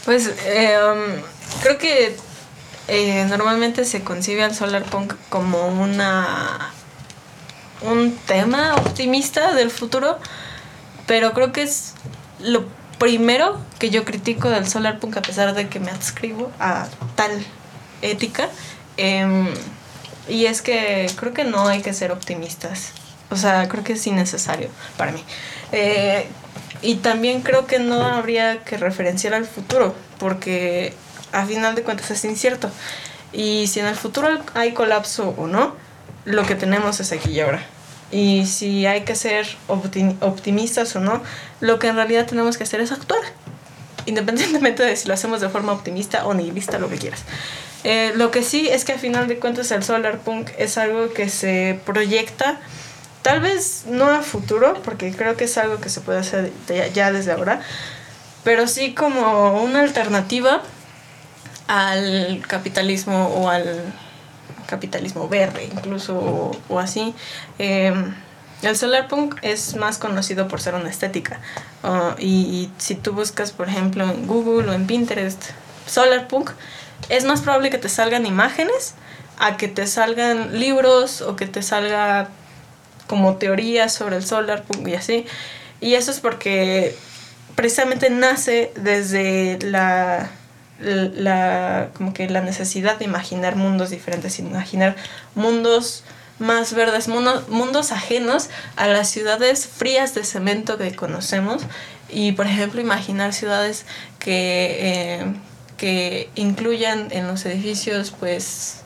Pues 0.05 0.27
um, 0.29 1.63
creo 1.63 1.79
que 1.79 2.17
eh, 2.89 3.25
normalmente 3.29 3.85
se 3.85 4.03
concibe 4.03 4.45
al 4.45 4.55
solar 4.55 4.85
punk 4.85 5.15
como 5.31 5.69
una 5.69 6.73
un 7.81 8.17
tema 8.27 8.75
optimista 8.77 9.55
del 9.55 9.71
futuro, 9.71 10.19
pero 11.07 11.33
creo 11.33 11.53
que 11.53 11.63
es 11.63 11.95
lo 12.41 12.65
primero 12.99 13.59
que 13.79 13.91
yo 13.91 14.05
critico 14.05 14.49
del 14.49 14.69
solar 14.69 15.01
punk 15.01 15.17
a 15.19 15.23
pesar 15.23 15.55
de 15.55 15.69
que 15.69 15.81
me 15.81 15.91
adscribo 15.91 16.51
a 16.59 16.87
tal 17.17 17.31
ética. 18.03 18.49
em, 18.97 19.49
y 20.29 20.47
es 20.47 20.63
que 20.63 21.11
creo 21.17 21.35
que 21.35 21.45
no 21.45 21.67
hay 21.67 21.83
que 21.83 21.93
ser 21.93 22.13
optimistas. 22.13 22.93
O 23.31 23.37
sea, 23.37 23.69
creo 23.69 23.85
que 23.85 23.95
es 23.95 24.07
innecesario 24.07 24.71
para 24.97 25.13
mí. 25.13 25.23
Eh, 25.73 26.27
y 26.85 26.97
también 26.97 27.41
creo 27.41 27.67
que 27.67 27.79
no 27.79 28.05
habría 28.05 28.59
que 28.65 28.77
referenciar 28.77 29.35
al 29.35 29.47
futuro, 29.47 29.95
porque 30.19 30.93
a 31.33 31.45
final 31.47 31.75
de 31.75 31.83
cuentas 31.83 32.11
es 32.11 32.25
incierto. 32.25 32.71
Y 33.33 33.67
si 33.67 33.81
en 33.81 33.87
el 33.87 33.97
futuro 33.97 34.29
hay 34.55 34.73
colapso 34.73 35.35
o 35.37 35.47
no, 35.49 35.75
lo 36.25 36.45
que 36.45 36.55
tenemos 36.55 37.01
es 37.01 37.11
aquí 37.11 37.33
y 37.33 37.41
ahora. 37.41 37.65
Y 38.13 38.47
si 38.47 38.87
hay 38.87 39.01
que 39.01 39.17
ser 39.17 39.47
opti- 39.67 40.17
optimistas 40.21 40.95
o 40.95 41.01
no, 41.01 41.23
lo 41.61 41.79
que 41.79 41.89
en 41.89 41.97
realidad 41.97 42.27
tenemos 42.27 42.57
que 42.57 42.63
hacer 42.65 42.81
es 42.81 42.93
actuar. 42.93 43.23
Independientemente 44.07 44.85
de 44.85 44.95
si 44.97 45.09
lo 45.09 45.15
hacemos 45.15 45.41
de 45.41 45.49
forma 45.49 45.73
optimista 45.73 46.27
o 46.27 46.35
nihilista, 46.35 46.79
lo 46.79 46.89
que 46.89 46.99
quieras. 46.99 47.23
Eh, 47.83 48.13
lo 48.15 48.31
que 48.31 48.43
sí 48.43 48.69
es 48.69 48.85
que 48.85 48.93
a 48.93 48.99
final 48.99 49.27
de 49.27 49.39
cuentas 49.39 49.71
el 49.71 49.83
solar 49.83 50.19
punk 50.19 50.51
es 50.59 50.79
algo 50.79 51.13
que 51.13 51.29
se 51.29 51.81
proyecta, 51.85 52.61
tal 53.25 53.41
vez 53.41 53.87
no 53.89 54.11
a 54.11 54.21
futuro, 54.21 54.75
porque 54.85 55.11
creo 55.11 55.35
que 55.35 55.45
es 55.45 55.57
algo 55.57 55.81
que 55.81 55.89
se 55.89 56.03
puede 56.03 56.19
hacer 56.19 56.53
ya 56.93 57.11
desde 57.11 57.33
ahora, 57.33 57.61
pero 58.45 58.69
sí 58.69 58.93
como 58.93 59.63
una 59.63 59.81
alternativa 59.81 60.61
al 61.67 62.45
capitalismo 62.47 63.29
o 63.29 63.49
al 63.49 63.81
capitalismo 64.67 65.27
verde 65.29 65.71
incluso 65.73 66.53
o, 66.69 66.79
así. 66.79 67.15
Eh, 67.59 67.95
el 68.61 68.77
solar 68.77 69.09
punk 69.09 69.37
es 69.41 69.75
más 69.77 69.97
conocido 69.97 70.47
por 70.47 70.61
ser 70.61 70.75
una 70.75 70.91
estética 70.91 71.41
uh, 71.83 72.19
y, 72.19 72.27
y 72.27 72.73
si 72.79 72.95
tú 72.95 73.13
buscas 73.13 73.53
por 73.53 73.69
ejemplo 73.69 74.05
en 74.05 74.27
Google 74.27 74.71
o 74.71 74.73
en 74.75 74.87
Pinterest 74.87 75.51
solar 75.87 76.29
punk 76.29 76.51
es 77.11 77.25
más 77.25 77.43
probable 77.43 77.69
que 77.69 77.77
te 77.79 77.91
salgan 77.91 78.25
imágenes 78.25 78.95
a 79.39 79.59
que 79.59 79.69
te 79.69 79.87
salgan 79.87 80.59
libros 80.59 81.21
o 81.21 81.37
que 81.37 81.47
te 81.47 81.63
salga 81.63 82.29
como 83.15 83.37
teorías 83.37 83.93
sobre 83.93 84.17
el 84.17 84.27
solar 84.27 84.65
punk 84.65 84.89
y 84.89 84.95
así. 84.95 85.25
Y 85.81 85.95
eso 85.95 86.11
es 86.11 86.19
porque 86.19 86.97
precisamente 87.55 88.11
nace 88.11 88.73
desde 88.75 89.59
la 89.63 90.31
como 91.97 92.13
que 92.13 92.29
la 92.29 92.41
necesidad 92.41 92.99
de 92.99 93.05
imaginar 93.05 93.55
mundos 93.55 93.91
diferentes, 93.91 94.41
imaginar 94.41 94.97
mundos 95.37 96.03
más 96.41 96.75
verdes, 96.75 97.07
mundo- 97.07 97.45
mundos 97.49 97.93
ajenos 97.93 98.49
a 98.75 98.89
las 98.89 99.09
ciudades 99.09 99.69
frías 99.69 100.15
de 100.17 100.25
cemento 100.25 100.77
que 100.77 100.93
conocemos. 100.97 101.63
Y 102.11 102.33
por 102.33 102.47
ejemplo 102.47 102.81
imaginar 102.81 103.33
ciudades 103.33 103.87
que, 104.19 104.79
eh, 104.81 105.25
que 105.77 106.29
incluyan 106.35 107.09
en 107.13 107.29
los 107.29 107.47
edificios 107.47 108.13
pues 108.19 108.81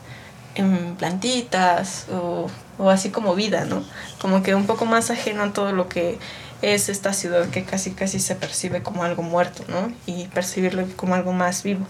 en 0.53 0.95
plantitas 0.97 2.05
o, 2.11 2.47
o 2.79 2.89
así 2.89 3.11
como 3.11 3.35
vida, 3.35 3.65
¿no? 3.65 3.83
Como 4.19 4.41
que 4.41 4.55
un 4.55 4.65
poco 4.65 4.85
más 4.85 5.11
ajeno 5.11 5.43
a 5.43 5.53
todo 5.53 5.73
lo 5.73 5.89
que 5.89 6.17
es 6.61 6.89
esta 6.89 7.13
ciudad 7.13 7.49
que 7.49 7.63
casi 7.63 7.91
casi 7.91 8.19
se 8.19 8.35
percibe 8.35 8.81
como 8.81 9.03
algo 9.03 9.21
muerto, 9.21 9.63
¿no? 9.67 9.93
Y 10.05 10.27
percibirlo 10.27 10.85
como 10.95 11.13
algo 11.13 11.33
más 11.33 11.61
vivo. 11.61 11.85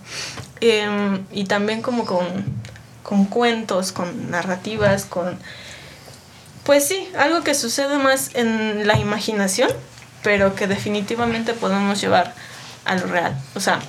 Em, 0.62 1.24
y 1.32 1.46
también 1.46 1.82
como 1.82 2.06
con, 2.06 2.26
con 3.04 3.26
cuentos, 3.26 3.92
con 3.92 4.30
narrativas, 4.32 5.06
con... 5.06 5.40
Pues 6.64 6.88
sí, 6.88 7.10
algo 7.18 7.44
que 7.44 7.56
sucede 7.56 7.98
más 7.98 8.32
en 8.36 8.86
la 8.86 8.98
imaginación, 9.00 9.72
pero 10.24 10.56
que 10.56 10.68
definitivamente 10.68 11.54
podemos 11.54 12.02
llevar 12.02 12.34
a 12.86 12.96
lo 12.96 13.08
real. 13.08 13.40
O 13.56 13.60
sea, 13.60 13.80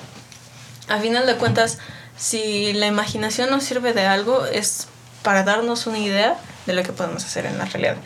a 0.88 0.98
final 0.98 1.26
de 1.26 1.36
cuentas, 1.36 1.78
si 2.16 2.72
la 2.74 2.86
imaginación 2.86 3.50
nos 3.50 3.64
sirve 3.64 3.92
de 3.92 4.06
algo, 4.06 4.44
es 4.46 4.86
para 5.22 5.42
darnos 5.42 5.86
una 5.86 5.98
idea 5.98 6.38
de 6.66 6.72
lo 6.74 6.82
que 6.82 6.92
podemos 6.92 7.24
hacer 7.24 7.46
en 7.46 7.58
la 7.58 7.64
realidad. 7.64 7.96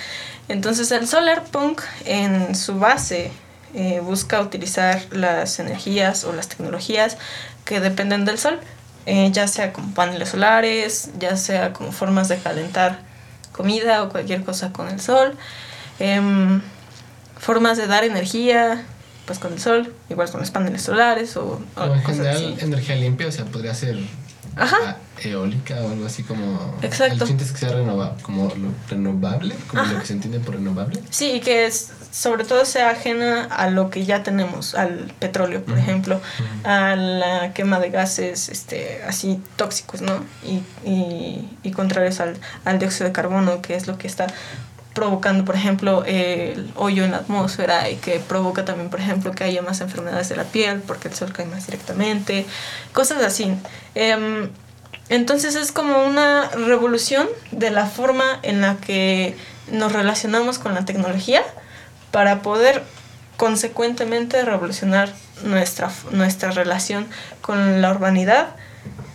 Entonces 0.48 0.90
el 0.92 1.09
solar 1.09 1.44
punk 1.44 1.80
en 2.05 2.55
su 2.55 2.78
base 2.78 3.30
eh, 3.74 4.00
busca 4.00 4.40
utilizar 4.40 5.02
las 5.11 5.59
energías 5.59 6.24
o 6.24 6.32
las 6.32 6.48
tecnologías 6.48 7.16
que 7.64 7.80
dependen 7.80 8.24
del 8.24 8.38
sol, 8.38 8.61
eh, 9.07 9.30
ya 9.32 9.48
sea 9.48 9.72
como 9.72 9.92
paneles 9.94 10.28
solares, 10.30 11.11
ya 11.18 11.36
sea 11.36 11.72
como 11.72 11.92
formas 11.92 12.28
de 12.28 12.38
calentar 12.38 13.00
comida 13.52 14.02
o 14.02 14.09
cualquier 14.11 14.44
cosa 14.44 14.72
con 14.72 14.88
el 14.88 15.00
sol, 15.00 15.36
em, 15.98 16.61
formas 17.38 17.76
de 17.76 17.86
dar 17.86 18.05
energía, 18.05 18.84
pues 19.26 19.38
con 19.38 19.52
el 19.55 19.61
sol, 19.61 19.92
igual 20.11 20.30
con 20.30 20.40
los 20.40 20.50
paneles 20.50 20.82
solares 20.82 21.36
o, 21.36 21.61
o 21.76 21.80
O 21.82 21.94
en 21.94 22.02
general, 22.05 22.36
así. 22.36 22.57
energía 22.61 22.96
limpia, 22.96 23.26
o 23.28 23.32
sea, 23.32 23.44
podría 23.46 23.74
ser 23.74 23.96
Ajá. 24.57 24.76
ah, 24.86 24.96
eólica 25.22 25.74
o 25.82 25.90
algo 25.90 26.07
así 26.07 26.22
como. 26.22 26.76
Exacto. 26.82 27.24
El 27.24 27.30
chiste 27.30 27.44
es 27.44 27.52
que 27.52 27.59
sea 27.59 27.70
renova, 27.70 28.16
como 28.22 28.48
lo 28.55 28.68
renovable, 28.88 29.55
como 29.68 29.82
Ajá. 29.82 29.92
lo 29.94 30.00
que 30.00 30.07
se 30.07 30.12
entiende 30.12 30.40
por 30.40 30.55
renovable. 30.55 31.02
Sí, 31.11 31.32
y 31.32 31.40
que 31.40 31.66
es, 31.66 31.90
sobre 32.11 32.44
todo 32.44 32.64
sea 32.64 32.90
ajena 32.90 33.44
a 33.44 33.70
lo 33.70 33.90
que 33.90 34.05
ya 34.05 34.22
tenemos, 34.22 34.74
al 34.74 35.12
petróleo, 35.18 35.64
por 35.64 35.78
ejemplo, 35.78 36.20
a 36.64 36.94
la 36.96 37.52
quema 37.52 37.80
de 37.80 37.90
gases 37.90 38.48
este, 38.48 39.02
así 39.07 39.40
tóxicos, 39.57 40.00
¿no? 40.02 40.24
Y, 40.44 40.62
y, 40.88 41.48
y 41.62 41.70
contrarios 41.72 42.20
al, 42.20 42.36
al 42.64 42.78
dióxido 42.78 43.07
de 43.07 43.12
carbono, 43.12 43.62
que 43.62 43.74
es 43.74 43.86
lo 43.86 43.98
que 43.98 44.07
está 44.07 44.26
provocando, 44.95 45.45
por 45.45 45.57
ejemplo, 45.57 46.05
el 46.07 46.70
hoyo 46.76 47.05
en 47.05 47.11
la 47.11 47.18
atmósfera 47.18 47.90
y 47.90 47.97
que 47.97 48.20
provoca 48.20 48.64
también, 48.64 48.90
por 48.90 49.01
ejemplo, 49.01 49.32
que 49.32 49.45
haya 49.45 49.61
más 49.61 49.80
enfermedades 49.80 50.28
de 50.28 50.36
la 50.36 50.45
piel 50.45 50.80
porque 50.80 51.09
el 51.09 51.14
sol 51.14 51.32
cae 51.32 51.47
más 51.47 51.66
directamente, 51.66 52.47
cosas 52.92 53.22
así. 53.22 53.55
Em, 53.95 54.49
entonces 55.09 55.57
es 55.57 55.72
como 55.72 56.05
una 56.05 56.49
revolución 56.51 57.28
de 57.51 57.70
la 57.70 57.86
forma 57.86 58.24
en 58.42 58.61
la 58.61 58.76
que 58.76 59.36
nos 59.70 59.92
relacionamos 59.92 60.59
con 60.59 60.74
la 60.74 60.84
tecnología 60.84 61.42
para 62.11 62.40
poder 62.40 62.82
consecuentemente 63.36 64.42
revolucionar 64.45 65.12
nuestra, 65.42 65.90
nuestra 66.12 66.53
relación 66.53 67.07
con 67.40 67.82
la 67.82 67.90
urbanidad 67.90 68.51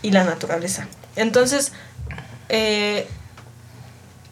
y 0.02 0.10
la 0.10 0.24
naturaleza. 0.24 0.86
Entonces, 1.16 1.72
eh, 2.50 3.08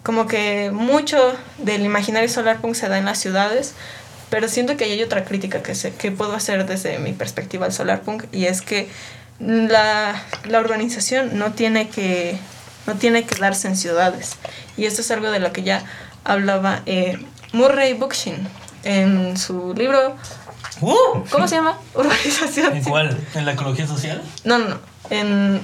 como 0.03 0.27
que 0.27 0.71
mucho 0.73 1.35
del 1.59 1.83
imaginario 1.83 2.29
solarpunk 2.29 2.75
se 2.75 2.89
da 2.89 2.99
en 2.99 3.05
las 3.05 3.19
ciudades, 3.19 3.75
pero 4.31 4.49
siento 4.49 4.77
que 4.77 4.85
hay 4.85 5.03
otra 5.03 5.25
crítica 5.25 5.63
que, 5.63 5.75
se, 5.75 5.95
que 5.95 6.11
puedo 6.11 6.35
hacer 6.35 6.67
desde 6.67 6.99
mi 6.99 7.13
perspectiva 7.13 7.67
al 7.67 7.73
solarpunk 7.73 8.25
y 8.33 8.47
es 8.47 8.63
que 8.63 8.89
la, 9.41 10.23
la 10.45 10.61
urbanización 10.61 11.39
no 11.39 11.53
tiene 11.53 11.89
que 11.89 12.39
no 12.87 12.95
tiene 12.95 13.25
que 13.25 13.37
darse 13.37 13.69
en 13.69 13.77
ciudades 13.77 14.37
y 14.77 14.87
esto 14.87 15.01
es 15.03 15.11
algo 15.11 15.31
de 15.31 15.39
lo 15.39 15.53
que 15.53 15.63
ya 15.63 15.85
hablaba 16.25 16.83
eh, 16.87 17.19
Murray 17.53 17.95
Bookchin 17.95 18.49
en 18.85 19.37
su 19.37 19.75
libro 19.75 20.17
¡Uh! 20.81 21.25
¿cómo 21.31 21.47
se 21.47 21.57
llama? 21.57 21.79
Urbanización 21.95 22.77
¿En 22.77 22.85
cuál? 22.85 23.19
¿En 23.35 23.45
la 23.45 23.53
ecología 23.53 23.87
social? 23.87 24.23
no, 24.45 24.59
no, 24.59 24.69
no. 24.69 24.79
En 25.11 25.61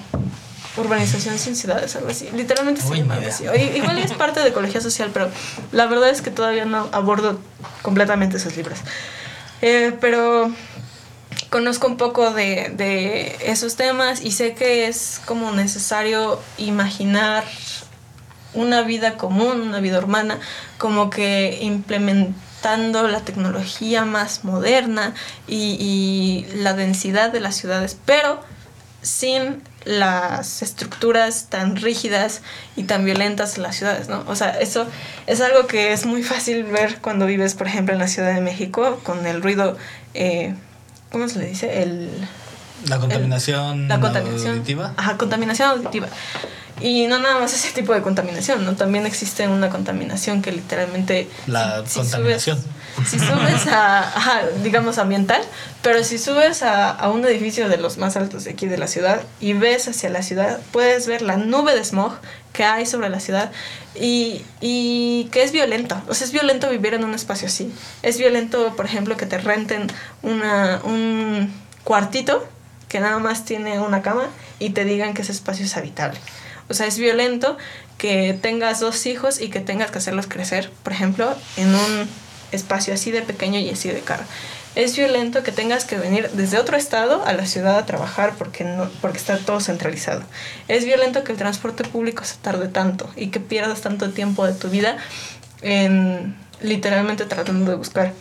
urbanización 0.77 1.39
sin 1.39 1.57
ciudades, 1.57 1.95
algo 1.97 2.09
así. 2.09 2.29
Literalmente 2.33 2.83
se 2.83 2.97
llama 2.97 3.19
así. 3.27 3.45
Igual 3.75 3.99
es 3.99 4.13
parte 4.13 4.41
de 4.41 4.49
ecología 4.49 4.81
social, 4.81 5.11
pero 5.13 5.31
la 5.73 5.87
verdad 5.87 6.11
es 6.11 6.23
que 6.23 6.31
todavía 6.31 6.65
no 6.65 6.89
abordo 6.93 7.39
completamente 7.83 8.37
esos 8.37 8.57
libros. 8.57 8.79
Eh, 9.63 9.97
pero 10.01 10.53
conozco 11.51 11.87
un 11.87 11.97
poco 11.97 12.33
de, 12.33 12.73
de 12.77 13.37
esos 13.45 13.77
temas 13.77 14.23
y 14.23 14.33
sé 14.33 14.55
que 14.55 14.89
es 14.89 15.21
como 15.25 15.53
necesario 15.53 16.41
imaginar 16.59 17.45
una 18.55 18.83
vida 18.83 19.17
común, 19.17 19.61
una 19.61 19.81
vida 19.81 19.99
urbana, 19.99 20.39
como 20.79 21.11
que 21.11 21.59
implementando 21.63 23.09
la 23.09 23.21
tecnología 23.21 24.05
más 24.05 24.45
moderna 24.45 25.15
y, 25.47 25.77
y 25.79 26.57
la 26.57 26.73
densidad 26.75 27.33
de 27.33 27.41
las 27.41 27.57
ciudades, 27.57 27.97
pero 28.05 28.41
sin 29.03 29.63
las 29.85 30.63
estructuras 30.63 31.47
tan 31.51 31.77
rígidas 31.77 32.41
y 32.77 32.85
tan 32.85 33.05
violentas 33.05 33.57
en 33.57 33.63
las 33.65 33.77
ciudades, 33.77 34.09
¿no? 34.09 34.25
O 34.27 34.35
sea, 34.37 34.51
eso 34.61 34.87
es 35.27 35.41
algo 35.41 35.67
que 35.67 35.93
es 35.93 36.07
muy 36.07 36.23
fácil 36.23 36.65
ver 36.65 36.99
cuando 37.01 37.27
vives, 37.27 37.55
por 37.55 37.67
ejemplo, 37.67 37.93
en 37.95 38.01
la 38.01 38.09
Ciudad 38.09 38.35
de 38.35 38.41
México, 38.41 39.01
con 39.03 39.27
el 39.27 39.43
ruido, 39.43 39.77
eh, 40.15 40.55
¿cómo 41.13 41.29
se 41.29 41.39
le 41.39 41.47
dice? 41.47 41.83
El, 41.83 42.09
La 42.87 42.99
contaminación, 42.99 43.89
la 43.89 44.01
contaminación. 44.01 44.53
auditiva. 44.57 44.95
Ajá, 44.97 45.17
contaminación 45.19 45.69
auditiva. 45.71 46.09
Y 46.81 47.07
no 47.07 47.19
nada 47.21 47.39
más 47.39 47.55
ese 47.55 47.71
tipo 47.73 47.95
de 47.95 48.03
contaminación, 48.03 48.65
¿no? 48.65 48.75
También 48.75 49.07
existe 49.07 49.47
una 49.47 49.69
contaminación 49.71 50.43
que 50.43 50.51
literalmente... 50.51 51.29
La 51.47 51.83
si- 51.87 51.91
si 51.93 51.99
contaminación. 52.01 52.59
subes- 52.59 52.65
si 53.07 53.19
subes 53.19 53.67
a, 53.71 54.43
digamos, 54.63 54.99
ambiental, 54.99 55.43
pero 55.83 56.05
si 56.05 56.19
subes 56.19 56.63
a, 56.63 56.91
a 56.91 57.11
un 57.11 57.25
edificio 57.25 57.69
de 57.69 57.77
los 57.77 57.99
más 57.99 58.17
altos 58.17 58.45
de 58.45 58.53
aquí 58.53 58.67
de 58.67 58.79
la 58.79 58.87
ciudad 58.87 59.23
y 59.41 59.53
ves 59.53 59.89
hacia 59.89 60.11
la 60.11 60.23
ciudad, 60.23 60.61
puedes 60.73 61.07
ver 61.07 61.23
la 61.23 61.37
nube 61.37 61.75
de 61.75 61.85
smog 61.85 62.15
que 62.53 62.65
hay 62.65 62.87
sobre 62.87 63.09
la 63.09 63.21
ciudad 63.21 63.51
y, 63.95 64.43
y 64.61 65.29
que 65.33 65.43
es 65.43 65.53
violenta. 65.53 66.03
O 66.09 66.15
sea, 66.15 66.27
es 66.27 66.33
violento 66.33 66.71
vivir 66.71 66.95
en 66.95 67.05
un 67.05 67.15
espacio 67.15 67.49
así. 67.49 67.73
Es 68.03 68.17
violento, 68.17 68.75
por 68.77 68.87
ejemplo, 68.87 69.17
que 69.17 69.27
te 69.27 69.39
renten 69.39 69.89
una, 70.23 70.81
un 70.85 71.53
cuartito 71.83 72.47
que 72.89 73.01
nada 73.01 73.19
más 73.19 73.45
tiene 73.45 73.81
una 73.81 74.03
cama 74.03 74.29
y 74.61 74.71
te 74.71 74.85
digan 74.85 75.15
que 75.15 75.23
ese 75.23 75.33
espacio 75.33 75.65
es 75.65 75.77
habitable. 75.77 76.19
O 76.69 76.75
sea, 76.75 76.87
es 76.87 76.97
violento 76.97 77.59
que 77.99 78.39
tengas 78.41 78.81
dos 78.81 79.05
hijos 79.07 79.41
y 79.41 79.49
que 79.49 79.61
tengas 79.61 79.91
que 79.91 79.99
hacerlos 79.99 80.27
crecer, 80.27 80.71
por 80.83 80.93
ejemplo, 80.93 81.35
en 81.57 81.75
un 81.75 82.09
espacio 82.55 82.95
así 82.95 83.11
de 83.11 83.23
pequeño 83.23 83.59
y 83.59 83.71
así 83.71 83.89
de 83.91 84.01
caro. 84.01 84.23
Es 84.75 84.97
violento 84.97 85.43
que 85.45 85.53
tengas 85.53 85.85
que 85.85 85.97
venir 85.97 86.29
desde 86.33 86.59
otro 86.59 86.77
estado 86.77 87.25
a 87.25 87.33
la 87.33 87.47
ciudad 87.47 87.79
a 87.79 87.87
trabajar 87.87 88.35
porque, 88.37 88.65
no, 88.65 88.91
porque 89.01 89.19
está 89.19 89.39
todo 89.39 89.61
centralizado. 89.61 90.23
Es 90.67 90.85
violento 90.85 91.23
que 91.23 91.31
el 91.33 91.39
transporte 91.39 91.85
público 91.85 92.25
se 92.25 92.37
tarde 92.37 92.67
tanto 92.69 93.09
y 93.15 93.29
que 93.29 93.39
pierdas 93.39 93.83
tanto 93.83 94.11
tiempo 94.11 94.45
de 94.47 94.53
tu 94.53 94.69
vida 94.71 94.97
en 95.63 96.35
literalmente 96.61 97.25
tratando 97.27 97.71
de 97.71 97.77
buscar 97.77 98.13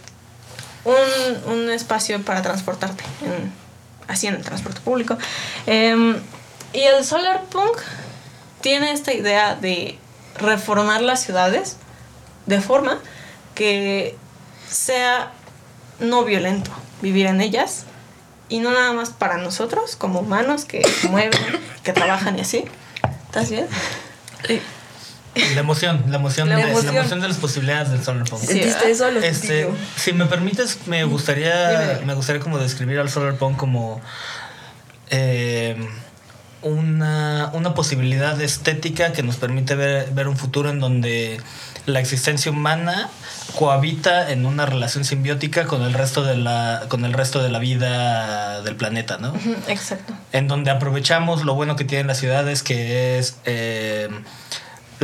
un, 0.86 1.52
un 1.54 1.70
espacio 1.72 2.22
para 2.22 2.42
transportarte, 2.42 3.04
en- 3.26 3.52
así 4.08 4.28
en 4.28 4.36
el 4.36 4.44
transporte 4.44 4.82
público. 4.82 5.18
Em, 5.66 6.18
y 6.74 6.82
el 6.82 7.04
solar 7.06 7.44
punk 7.52 7.78
tiene 8.62 8.92
esta 8.92 9.14
idea 9.14 9.56
de 9.56 9.98
reformar 10.38 11.02
las 11.02 11.22
ciudades 11.24 11.78
de 12.46 12.60
forma 12.62 13.00
que 13.56 14.18
sea 14.70 15.32
no 16.00 16.24
violento 16.24 16.72
vivir 17.02 17.28
en 17.28 17.42
ellas 17.42 17.86
y 18.50 18.60
no 18.60 18.72
nada 18.72 18.94
más 18.94 19.10
para 19.10 19.38
nosotros 19.38 19.96
como 19.96 20.20
humanos 20.20 20.66
que 20.66 20.82
mueven, 21.10 21.40
que 21.84 21.94
trabajan 21.94 22.38
y 22.38 22.42
así. 22.42 22.66
¿Estás 23.26 23.50
bien? 23.50 23.68
La 25.56 25.62
emoción, 25.62 26.04
la 26.10 26.18
emoción, 26.18 26.48
La 26.48 26.58
de, 26.58 26.64
la 26.64 26.70
emoción. 26.70 27.20
de 27.20 27.28
las 27.28 27.38
posibilidades 27.38 27.90
del 27.90 28.04
solar 28.04 28.30
punk. 28.30 28.42
Sí, 28.42 28.48
¿Sentiste 28.48 28.92
eso? 28.92 29.10
Lo 29.10 29.20
sentí 29.20 29.36
Este, 29.36 29.70
si 29.96 30.14
me 30.14 30.28
permites, 30.28 30.86
me 30.86 31.04
gustaría, 31.06 32.02
me 32.06 32.14
gustaría 32.14 32.40
como 32.40 32.60
describir 32.60 33.00
al 33.00 33.10
solar 33.10 33.36
punk 33.38 33.58
como 33.58 34.00
eh, 35.10 35.76
una, 36.62 37.50
una 37.54 37.74
posibilidad 37.74 38.40
estética 38.40 39.12
que 39.12 39.24
nos 39.24 39.38
permite 39.38 39.74
ver, 39.74 40.12
ver 40.12 40.28
un 40.28 40.38
futuro 40.38 40.70
en 40.70 40.80
donde 40.80 41.42
la 41.88 42.00
existencia 42.00 42.52
humana 42.52 43.10
cohabita 43.56 44.32
en 44.32 44.46
una 44.46 44.66
relación 44.66 45.04
simbiótica 45.06 45.66
con 45.66 45.82
el 45.84 45.94
resto 45.94 46.24
de 46.24 46.38
la 46.38 46.86
con 46.88 47.06
el 47.06 47.14
resto 47.14 47.42
de 47.42 47.50
la 47.50 47.60
vida 47.60 48.62
del 48.62 48.76
planeta, 48.76 49.18
¿no? 49.18 49.34
Exacto. 49.68 50.14
en 50.32 50.48
donde 50.48 50.72
aprovechamos 50.72 51.44
lo 51.44 51.54
bueno 51.54 51.76
que 51.76 51.86
tienen 51.86 52.08
las 52.08 52.20
ciudades, 52.20 52.64
que 52.64 53.18
es 53.20 53.38
eh, 53.46 54.10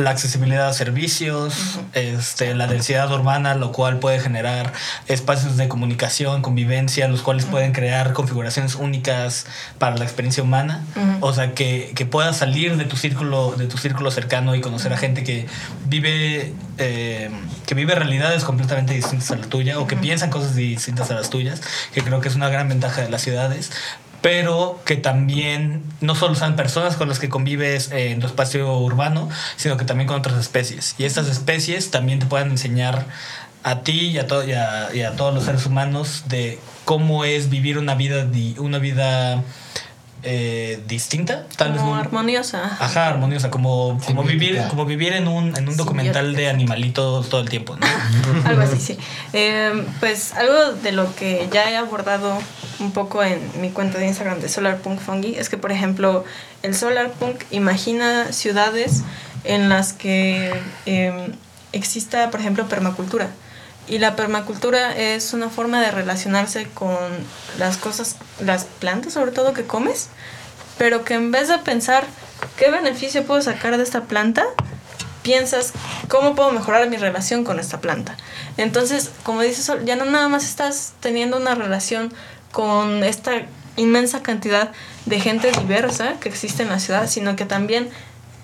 la 0.00 0.10
accesibilidad 0.10 0.68
a 0.68 0.72
servicios, 0.72 1.78
este, 1.92 2.54
la 2.54 2.66
densidad 2.66 3.12
urbana, 3.12 3.54
lo 3.54 3.72
cual 3.72 3.98
puede 3.98 4.20
generar 4.20 4.72
espacios 5.06 5.56
de 5.56 5.68
comunicación, 5.68 6.42
convivencia, 6.42 7.08
los 7.08 7.22
cuales 7.22 7.44
pueden 7.44 7.72
crear 7.72 8.12
configuraciones 8.12 8.74
únicas 8.74 9.46
para 9.78 9.96
la 9.96 10.04
experiencia 10.04 10.42
humana. 10.42 10.84
O 11.20 11.32
sea, 11.32 11.54
que, 11.54 11.92
que 11.94 12.06
puedas 12.06 12.36
salir 12.36 12.76
de 12.76 12.84
tu 12.84 12.96
círculo, 12.96 13.54
de 13.56 13.66
tu 13.66 13.78
círculo 13.78 14.10
cercano 14.10 14.54
y 14.54 14.60
conocer 14.60 14.92
a 14.92 14.96
gente 14.96 15.22
que 15.24 15.46
vive, 15.86 16.54
eh, 16.78 17.30
que 17.66 17.74
vive 17.74 17.94
realidades 17.94 18.44
completamente 18.44 18.94
distintas 18.94 19.30
a 19.30 19.36
la 19.36 19.46
tuya 19.46 19.78
o 19.78 19.86
que 19.86 19.96
piensan 19.96 20.30
cosas 20.30 20.54
distintas 20.54 21.10
a 21.10 21.14
las 21.14 21.30
tuyas, 21.30 21.60
que 21.92 22.02
creo 22.02 22.20
que 22.20 22.28
es 22.28 22.34
una 22.34 22.48
gran 22.48 22.68
ventaja 22.68 23.02
de 23.02 23.10
las 23.10 23.22
ciudades 23.22 23.70
pero 24.22 24.80
que 24.84 24.96
también 24.96 25.82
no 26.00 26.14
solo 26.14 26.34
sean 26.34 26.56
personas 26.56 26.96
con 26.96 27.08
las 27.08 27.18
que 27.18 27.28
convives 27.28 27.90
en 27.92 28.20
tu 28.20 28.26
espacio 28.26 28.78
urbano, 28.78 29.28
sino 29.56 29.76
que 29.76 29.84
también 29.84 30.06
con 30.08 30.18
otras 30.18 30.38
especies. 30.38 30.94
Y 30.98 31.04
estas 31.04 31.28
especies 31.28 31.90
también 31.90 32.18
te 32.18 32.26
puedan 32.26 32.50
enseñar 32.50 33.06
a 33.62 33.80
ti 33.80 34.08
y 34.08 34.18
a, 34.18 34.26
to- 34.26 34.44
y 34.46 34.52
a, 34.52 34.88
y 34.94 35.02
a 35.02 35.16
todos 35.16 35.34
los 35.34 35.44
seres 35.44 35.66
humanos 35.66 36.24
de 36.28 36.58
cómo 36.84 37.24
es 37.24 37.50
vivir 37.50 37.78
una 37.78 37.94
vida, 37.94 38.26
una 38.58 38.78
vida 38.78 39.42
eh, 40.22 40.82
distinta, 40.86 41.46
tal 41.56 41.72
vez 41.72 41.80
Como 41.80 41.94
armoniosa. 41.94 42.76
Ajá, 42.78 43.08
armoniosa, 43.08 43.50
como, 43.50 43.98
como 44.06 44.22
vivir, 44.22 44.62
como 44.68 44.84
vivir 44.84 45.14
en 45.14 45.28
un, 45.28 45.56
en 45.56 45.68
un 45.68 45.76
documental 45.76 46.34
de 46.34 46.48
animalitos 46.48 47.28
todo 47.28 47.40
el 47.40 47.48
tiempo, 47.48 47.76
¿no? 47.76 47.86
Algo 48.44 48.62
así, 48.62 48.78
sí. 48.78 48.98
Eh, 49.32 49.84
pues 49.98 50.34
algo 50.34 50.72
de 50.72 50.92
lo 50.92 51.14
que 51.14 51.48
ya 51.52 51.70
he 51.70 51.76
abordado 51.76 52.38
un 52.80 52.92
poco 52.92 53.22
en 53.22 53.40
mi 53.60 53.70
cuenta 53.70 53.98
de 53.98 54.06
Instagram 54.06 54.40
de 54.40 54.48
Solarpunk 54.48 55.00
Fungi 55.00 55.36
es 55.36 55.48
que, 55.48 55.56
por 55.56 55.72
ejemplo, 55.72 56.24
el 56.62 56.74
Solarpunk 56.74 57.42
imagina 57.50 58.32
ciudades 58.32 59.02
en 59.44 59.68
las 59.68 59.92
que 59.92 60.52
eh, 60.86 61.32
exista, 61.72 62.30
por 62.30 62.40
ejemplo, 62.40 62.68
permacultura. 62.68 63.30
Y 63.90 63.98
la 63.98 64.14
permacultura 64.14 64.96
es 64.96 65.32
una 65.32 65.50
forma 65.50 65.80
de 65.80 65.90
relacionarse 65.90 66.68
con 66.72 66.96
las 67.58 67.76
cosas, 67.76 68.14
las 68.38 68.64
plantas 68.64 69.14
sobre 69.14 69.32
todo 69.32 69.52
que 69.52 69.64
comes, 69.64 70.10
pero 70.78 71.04
que 71.04 71.14
en 71.14 71.32
vez 71.32 71.48
de 71.48 71.58
pensar 71.58 72.06
qué 72.56 72.70
beneficio 72.70 73.24
puedo 73.24 73.42
sacar 73.42 73.76
de 73.76 73.82
esta 73.82 74.02
planta, 74.04 74.44
piensas 75.22 75.72
cómo 76.08 76.36
puedo 76.36 76.52
mejorar 76.52 76.88
mi 76.88 76.98
relación 76.98 77.42
con 77.42 77.58
esta 77.58 77.80
planta. 77.80 78.16
Entonces, 78.56 79.10
como 79.24 79.42
dices, 79.42 79.68
ya 79.84 79.96
no 79.96 80.04
nada 80.04 80.28
más 80.28 80.44
estás 80.44 80.92
teniendo 81.00 81.36
una 81.36 81.56
relación 81.56 82.14
con 82.52 83.02
esta 83.02 83.42
inmensa 83.76 84.22
cantidad 84.22 84.70
de 85.06 85.18
gente 85.18 85.50
diversa 85.50 86.14
que 86.20 86.28
existe 86.28 86.62
en 86.62 86.68
la 86.68 86.78
ciudad, 86.78 87.08
sino 87.08 87.34
que 87.34 87.44
también 87.44 87.90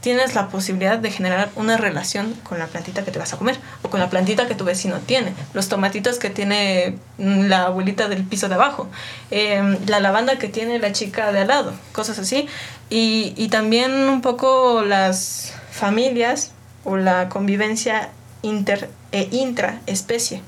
tienes 0.06 0.36
la 0.36 0.46
posibilidad 0.46 1.00
de 1.00 1.10
generar 1.10 1.50
una 1.56 1.76
relación 1.76 2.32
con 2.44 2.60
la 2.60 2.68
plantita 2.68 3.04
que 3.04 3.10
te 3.10 3.18
vas 3.18 3.32
a 3.32 3.38
comer 3.38 3.58
o 3.82 3.90
con 3.90 3.98
la 3.98 4.08
plantita 4.08 4.46
que 4.46 4.54
tu 4.54 4.64
vecino 4.64 5.00
tiene, 5.00 5.34
los 5.52 5.68
tomatitos 5.68 6.20
que 6.20 6.30
tiene 6.30 6.96
mm, 7.18 7.46
la 7.46 7.64
abuelita 7.64 8.06
del 8.06 8.22
piso 8.22 8.48
de 8.48 8.54
abajo, 8.54 8.88
eh, 9.32 9.80
la 9.88 9.98
lavanda 9.98 10.38
que 10.38 10.46
tiene 10.46 10.78
la 10.78 10.92
chica 10.92 11.32
de 11.32 11.40
al 11.40 11.48
lado, 11.48 11.74
cosas 11.90 12.20
así. 12.20 12.46
Y, 12.88 13.34
y 13.36 13.48
también 13.48 13.90
un 14.08 14.20
poco 14.20 14.82
las 14.82 15.54
familias 15.72 16.52
o 16.84 16.96
la 16.96 17.28
convivencia 17.28 18.10
inter 18.42 18.88
e 19.10 19.26
intraespecie. 19.32 20.40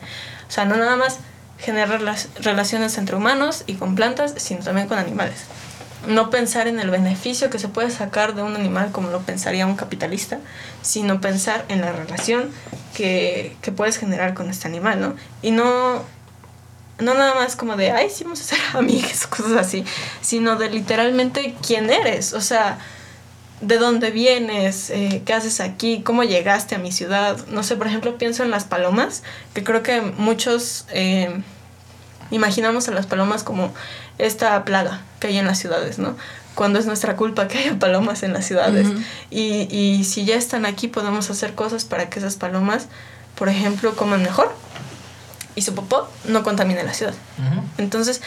O 0.49 0.53
sea, 0.53 0.67
no 0.67 0.77
nada 0.77 0.95
más 0.95 1.19
generar 1.59 2.01
las 2.01 2.29
relaciones 2.41 2.97
entre 2.97 3.17
humanos 3.17 3.65
y 3.67 3.75
con 3.75 3.97
plantas, 3.97 4.35
sino 4.37 4.63
también 4.63 4.87
con 4.87 4.99
animales. 4.99 5.47
No 6.07 6.31
pensar 6.31 6.69
en 6.69 6.79
el 6.81 6.91
beneficio 6.91 7.51
que 7.51 7.59
se 7.59 7.69
puede 7.69 7.91
sacar 7.91 8.35
de 8.35 8.43
un 8.43 8.55
animal 8.55 8.93
como 8.93 9.11
lo 9.11 9.21
pensaría 9.21 9.67
un 9.67 9.77
capitalista, 9.77 10.39
sino 10.83 11.21
pensar 11.21 11.65
en 11.69 11.81
la 11.81 11.93
relación 11.93 12.51
que, 12.95 13.57
que 13.63 13.73
puedes 13.73 13.99
generar 13.99 14.35
con 14.35 14.49
este 14.49 14.69
animal, 14.69 15.01
¿no? 15.01 15.17
Y 15.43 15.51
no, 15.51 16.05
no 16.99 17.15
nada 17.15 17.35
más 17.35 17.57
como 17.57 17.77
de, 17.77 17.91
ay, 17.91 18.11
sí, 18.11 18.25
vamos 18.25 18.41
a 18.41 18.45
ser 18.45 18.59
amigas 18.75 19.27
cosas 19.27 19.53
así, 19.53 19.85
sino 20.21 20.57
de 20.57 20.71
literalmente 20.71 21.55
quién 21.67 21.91
eres, 21.91 22.33
o 22.33 22.41
sea, 22.41 22.79
de 23.61 23.79
dónde 23.79 24.11
vienes, 24.11 24.91
eh, 24.91 25.23
qué 25.25 25.35
haces 25.35 25.61
aquí, 25.61 26.03
cómo 26.03 26.23
llegaste 26.23 26.75
a 26.77 26.79
mi 26.79 26.93
ciudad. 26.93 27.37
No 27.49 27.63
sé, 27.63 27.77
por 27.77 27.89
ejemplo, 27.89 28.17
pienso 28.19 28.45
en 28.45 28.51
las 28.51 28.65
palomas, 28.65 29.23
que 29.55 29.65
creo 29.65 29.83
que 29.83 30.01
muchos 30.01 30.87
eh, 30.91 31.43
imaginamos 32.31 32.89
a 32.89 32.93
las 32.93 33.07
palomas 33.07 33.43
como 33.43 33.73
esta 34.19 34.65
plaga 34.65 35.01
que 35.21 35.29
hay 35.29 35.39
en 35.39 35.47
las 35.47 35.59
ciudades, 35.59 35.99
¿no? 35.99 36.17
Cuando 36.55 36.79
es 36.79 36.87
nuestra 36.87 37.17
culpa 37.17 37.47
que 37.47 37.59
haya 37.59 37.79
palomas 37.79 38.23
en 38.23 38.33
las 38.33 38.45
ciudades. 38.45 38.89
y, 39.31 39.69
y 39.75 40.05
si 40.05 40.25
ya 40.25 40.35
están 40.37 40.67
aquí, 40.67 40.89
podemos 40.89 41.31
hacer 41.31 41.55
cosas 41.55 41.85
para 41.85 42.11
que 42.11 42.19
esas 42.19 42.37
palomas, 42.37 42.89
por 43.37 43.49
ejemplo, 43.49 43.95
coman 43.95 44.23
mejor 44.23 44.53
y 45.55 45.63
su 45.63 45.75
popó 45.75 46.09
no 46.25 46.43
contamine 46.43 46.83
la 46.83 46.95
ciudad. 46.95 47.15
Ujú. 47.39 47.63
Entonces, 47.79 48.23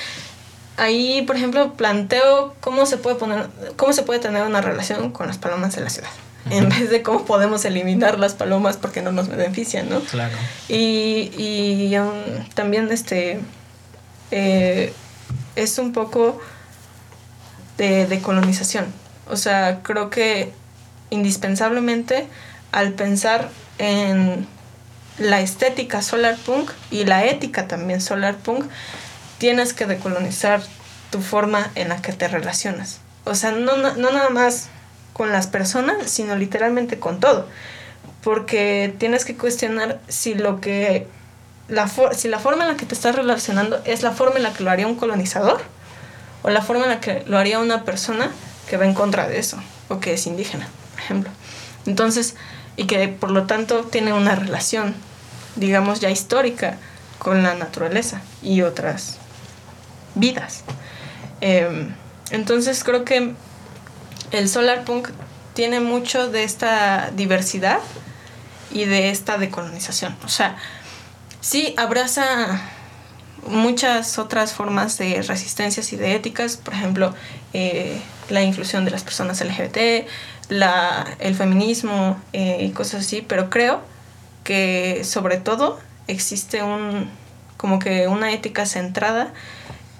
ahí, 0.77 1.23
por 1.23 1.35
ejemplo, 1.35 1.73
planteo 1.73 2.55
cómo 2.59 2.85
se 2.85 2.97
puede 2.97 3.15
poner, 3.15 3.47
cómo 3.75 3.93
se 3.93 4.03
puede 4.03 4.19
tener 4.19 4.43
una 4.43 4.61
relación 4.61 5.11
con 5.11 5.27
las 5.27 5.37
palomas 5.37 5.77
en 5.77 5.83
la 5.83 5.89
ciudad. 5.89 6.09
En 6.49 6.69
vez 6.69 6.89
de 6.89 7.03
cómo 7.03 7.25
podemos 7.25 7.63
eliminar 7.65 8.17
las 8.17 8.33
palomas 8.33 8.75
porque 8.75 9.03
no 9.03 9.11
nos 9.11 9.27
benefician, 9.27 9.89
¿no? 9.89 9.99
Claro. 9.99 10.35
Y, 10.67 11.31
y 11.37 11.95
um, 11.99 12.45
también 12.55 12.91
este 12.91 13.39
eh, 14.31 14.93
es 15.55 15.77
un 15.77 15.93
poco 15.93 16.39
de, 17.77 18.05
de 18.07 18.21
colonización. 18.21 18.85
O 19.29 19.37
sea, 19.37 19.79
creo 19.83 20.09
que 20.09 20.51
indispensablemente 21.09 22.27
al 22.71 22.93
pensar 22.93 23.49
en 23.77 24.47
la 25.17 25.41
estética 25.41 26.01
solar 26.01 26.37
punk 26.37 26.71
y 26.89 27.05
la 27.05 27.25
ética 27.25 27.67
también 27.67 28.01
solar 28.01 28.35
punk, 28.37 28.65
tienes 29.37 29.73
que 29.73 29.85
decolonizar 29.85 30.61
tu 31.11 31.21
forma 31.21 31.69
en 31.75 31.89
la 31.89 32.01
que 32.01 32.13
te 32.13 32.27
relacionas. 32.27 32.99
O 33.25 33.35
sea, 33.35 33.51
no, 33.51 33.77
na- 33.77 33.93
no 33.93 34.11
nada 34.11 34.29
más 34.29 34.67
con 35.13 35.31
las 35.31 35.47
personas, 35.47 36.09
sino 36.09 36.35
literalmente 36.35 36.97
con 36.99 37.19
todo. 37.19 37.47
Porque 38.23 38.93
tienes 38.97 39.25
que 39.25 39.35
cuestionar 39.35 39.99
si 40.07 40.33
lo 40.33 40.61
que 40.61 41.07
la 41.71 41.87
si 41.87 42.27
la 42.27 42.37
forma 42.37 42.63
en 42.63 42.69
la 42.69 42.75
que 42.75 42.85
te 42.85 42.93
estás 42.93 43.15
relacionando 43.15 43.81
es 43.85 44.03
la 44.03 44.11
forma 44.11 44.35
en 44.35 44.43
la 44.43 44.51
que 44.53 44.61
lo 44.61 44.69
haría 44.69 44.87
un 44.87 44.95
colonizador 44.95 45.61
o 46.43 46.49
la 46.49 46.61
forma 46.61 46.83
en 46.83 46.89
la 46.89 46.99
que 46.99 47.23
lo 47.27 47.37
haría 47.37 47.59
una 47.59 47.85
persona 47.85 48.29
que 48.69 48.75
va 48.75 48.85
en 48.85 48.93
contra 48.93 49.27
de 49.27 49.39
eso 49.39 49.57
o 49.87 50.01
que 50.01 50.13
es 50.13 50.27
indígena, 50.27 50.67
por 50.91 50.99
ejemplo. 50.99 51.31
Entonces, 51.85 52.35
y 52.75 52.87
que 52.87 53.07
por 53.07 53.31
lo 53.31 53.47
tanto 53.47 53.83
tiene 53.85 54.11
una 54.11 54.35
relación, 54.35 54.93
digamos 55.55 56.01
ya 56.01 56.09
histórica, 56.09 56.77
con 57.19 57.41
la 57.41 57.53
naturaleza 57.53 58.21
y 58.41 58.63
otras 58.63 59.17
vidas. 60.15 60.63
Em, 61.39 61.95
entonces 62.31 62.83
creo 62.83 63.05
que 63.05 63.33
el 64.31 64.49
solar 64.49 64.83
punk 64.83 65.09
tiene 65.53 65.79
mucho 65.79 66.29
de 66.29 66.43
esta 66.43 67.11
diversidad 67.11 67.79
y 68.71 68.85
de 68.85 69.09
esta 69.09 69.37
decolonización. 69.37 70.17
O 70.25 70.29
sea, 70.29 70.57
sí 71.41 71.73
abraza 71.77 72.61
muchas 73.47 74.17
otras 74.17 74.53
formas 74.53 74.97
de 74.97 75.21
resistencias 75.21 75.91
y 75.93 75.97
de 75.97 76.15
éticas, 76.15 76.57
por 76.57 76.73
ejemplo, 76.73 77.13
eh, 77.53 77.99
la 78.29 78.43
inclusión 78.43 78.85
de 78.85 78.91
las 78.91 79.03
personas 79.03 79.41
LGBT, 79.41 80.07
la, 80.49 81.05
el 81.19 81.35
feminismo 81.35 82.21
eh, 82.33 82.59
y 82.61 82.71
cosas 82.71 83.05
así, 83.05 83.21
pero 83.21 83.49
creo 83.49 83.81
que 84.43 85.03
sobre 85.03 85.37
todo 85.37 85.79
existe 86.07 86.63
un 86.63 87.09
como 87.57 87.77
que 87.77 88.07
una 88.07 88.31
ética 88.31 88.65
centrada 88.65 89.33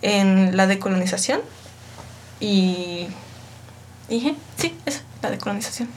en 0.01 0.57
la 0.57 0.65
decolonización 0.65 1.41
y, 2.39 3.07
y 4.09 4.35
sí, 4.57 4.75
eso, 4.87 5.01
la 5.21 5.29
decolonización. 5.29 5.87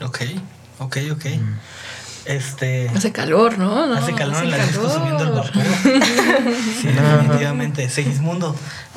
Ok, 0.00 0.22
ok, 0.80 0.96
ok. 1.12 1.26
Este. 2.28 2.88
Hace 2.94 3.10
calor, 3.10 3.58
¿no? 3.58 3.86
No, 3.86 3.94
Hace 3.94 4.14
calor 4.14 4.44
en 4.44 4.50
la 4.50 4.58
disco 4.58 4.82
calor. 4.82 4.98
subiendo 4.98 5.24
el 5.24 5.30
vapor. 5.30 5.52
sí, 6.80 6.88
definitivamente. 6.88 7.88
Segismundo, 7.88 8.54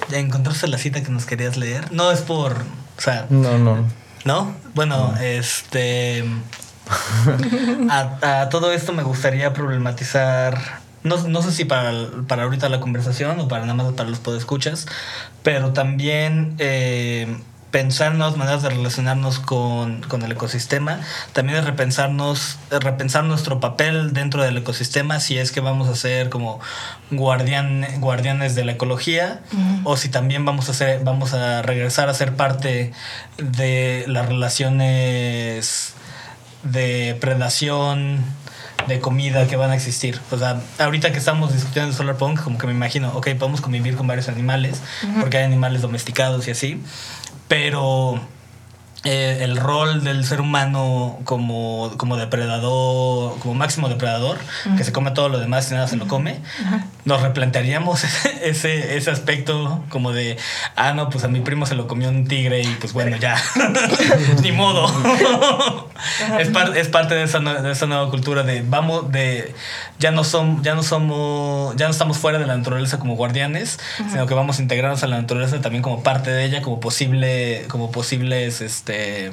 ¿ya 0.09 0.19
encontraste 0.19 0.67
la 0.67 0.77
cita 0.77 1.01
que 1.01 1.09
nos 1.11 1.25
querías 1.25 1.57
leer? 1.57 1.91
No 1.91 2.11
es 2.11 2.19
por. 2.21 2.53
O 2.53 3.01
sea, 3.01 3.25
No, 3.29 3.57
no. 3.57 3.85
¿no? 4.25 4.53
Bueno, 4.75 5.13
este. 5.21 6.25
A, 7.89 8.41
a 8.41 8.49
todo 8.49 8.71
esto 8.73 8.91
me 8.93 9.03
gustaría 9.03 9.53
problematizar. 9.53 10.81
No, 11.03 11.17
no 11.27 11.41
sé 11.41 11.51
si 11.51 11.65
para, 11.65 11.91
para 12.27 12.43
ahorita 12.43 12.69
la 12.69 12.79
conversación 12.79 13.39
o 13.39 13.47
para 13.47 13.61
nada 13.65 13.73
más 13.75 13.93
para 13.93 14.09
los 14.09 14.19
podescuchas, 14.19 14.85
pero 15.41 15.73
también 15.73 16.55
eh, 16.59 17.37
pensar 17.71 18.11
en 18.11 18.17
nuevas 18.19 18.37
maneras 18.37 18.61
de 18.61 18.69
relacionarnos 18.69 19.39
con, 19.39 20.01
con 20.01 20.21
el 20.23 20.33
ecosistema, 20.33 20.99
también 21.33 21.57
es 21.57 21.65
repensarnos, 21.65 22.57
repensar 22.69 23.23
nuestro 23.23 23.59
papel 23.59 24.13
dentro 24.13 24.43
del 24.43 24.57
ecosistema, 24.57 25.19
si 25.19 25.37
es 25.37 25.51
que 25.51 25.61
vamos 25.61 25.87
a 25.87 25.95
ser 25.95 26.29
como 26.29 26.59
guardián, 27.09 27.87
guardianes 27.99 28.55
de 28.55 28.65
la 28.65 28.73
ecología, 28.73 29.41
o 29.83 29.97
si 29.97 30.09
también 30.09 30.45
vamos 30.45 30.69
a 30.69 30.73
ser, 30.73 31.03
vamos 31.03 31.33
a 31.33 31.61
regresar 31.61 32.09
a 32.09 32.13
ser 32.13 32.35
parte 32.35 32.91
de 33.37 34.05
las 34.07 34.27
relaciones 34.27 35.93
de 36.63 37.17
predación, 37.19 38.23
de 38.87 38.99
comida 38.99 39.47
que 39.47 39.55
van 39.55 39.71
a 39.71 39.75
existir. 39.75 40.19
O 40.31 40.37
sea, 40.37 40.61
ahorita 40.79 41.11
que 41.11 41.17
estamos 41.17 41.53
discutiendo 41.53 41.91
el 41.91 41.95
solar 41.95 42.17
punk, 42.17 42.41
como 42.41 42.57
que 42.57 42.67
me 42.67 42.73
imagino, 42.73 43.11
ok, 43.15 43.29
podemos 43.37 43.61
convivir 43.61 43.95
con 43.95 44.07
varios 44.07 44.27
animales, 44.27 44.81
porque 45.19 45.37
hay 45.37 45.43
animales 45.43 45.81
domesticados 45.81 46.47
y 46.47 46.51
así, 46.51 46.81
pero 47.51 48.17
eh, 49.03 49.39
el 49.41 49.57
rol 49.57 50.03
del 50.03 50.23
ser 50.25 50.41
humano 50.41 51.17
como, 51.23 51.91
como 51.97 52.17
depredador, 52.17 53.37
como 53.39 53.53
máximo 53.55 53.89
depredador, 53.89 54.37
que 54.77 54.83
se 54.83 54.91
come 54.91 55.11
todo 55.11 55.27
lo 55.29 55.39
demás 55.39 55.71
y 55.71 55.73
nada 55.73 55.87
se 55.87 55.97
lo 55.97 56.07
come, 56.07 56.39
nos 57.05 57.21
replantearíamos 57.21 58.03
ese, 58.43 58.95
ese 58.97 59.09
aspecto 59.11 59.83
como 59.89 60.11
de, 60.11 60.37
ah, 60.75 60.93
no, 60.93 61.09
pues 61.09 61.23
a 61.23 61.27
mi 61.27 61.39
primo 61.41 61.65
se 61.65 61.73
lo 61.75 61.87
comió 61.87 62.09
un 62.09 62.27
tigre 62.27 62.61
y 62.61 62.67
pues 62.79 62.93
bueno, 62.93 63.17
ya, 63.17 63.35
ni 64.43 64.51
modo. 64.51 64.85
es, 66.39 66.49
par- 66.49 66.77
es 66.77 66.87
parte 66.87 67.15
de 67.15 67.23
esa, 67.23 67.39
de 67.39 67.71
esa 67.71 67.85
nueva 67.87 68.09
cultura 68.09 68.43
de, 68.43 68.61
vamos, 68.61 69.11
de, 69.11 69.53
ya 69.99 70.11
no, 70.11 70.23
som, 70.23 70.61
ya 70.63 70.75
no 70.75 70.83
somos, 70.83 71.75
ya 71.75 71.85
no 71.85 71.91
estamos 71.91 72.17
fuera 72.17 72.37
de 72.39 72.45
la 72.45 72.55
naturaleza 72.57 72.99
como 72.99 73.15
guardianes, 73.15 73.79
sino 74.11 74.25
que 74.27 74.33
vamos 74.33 74.59
a 74.59 74.61
integrarnos 74.61 75.03
a 75.03 75.07
la 75.07 75.19
naturaleza 75.19 75.59
también 75.61 75.81
como 75.81 76.03
parte 76.03 76.29
de 76.31 76.45
ella, 76.45 76.61
como 76.61 76.79
posible, 76.79 77.65
como 77.67 77.91
posibles, 77.91 78.61
este 78.61 78.90
este 78.91 79.31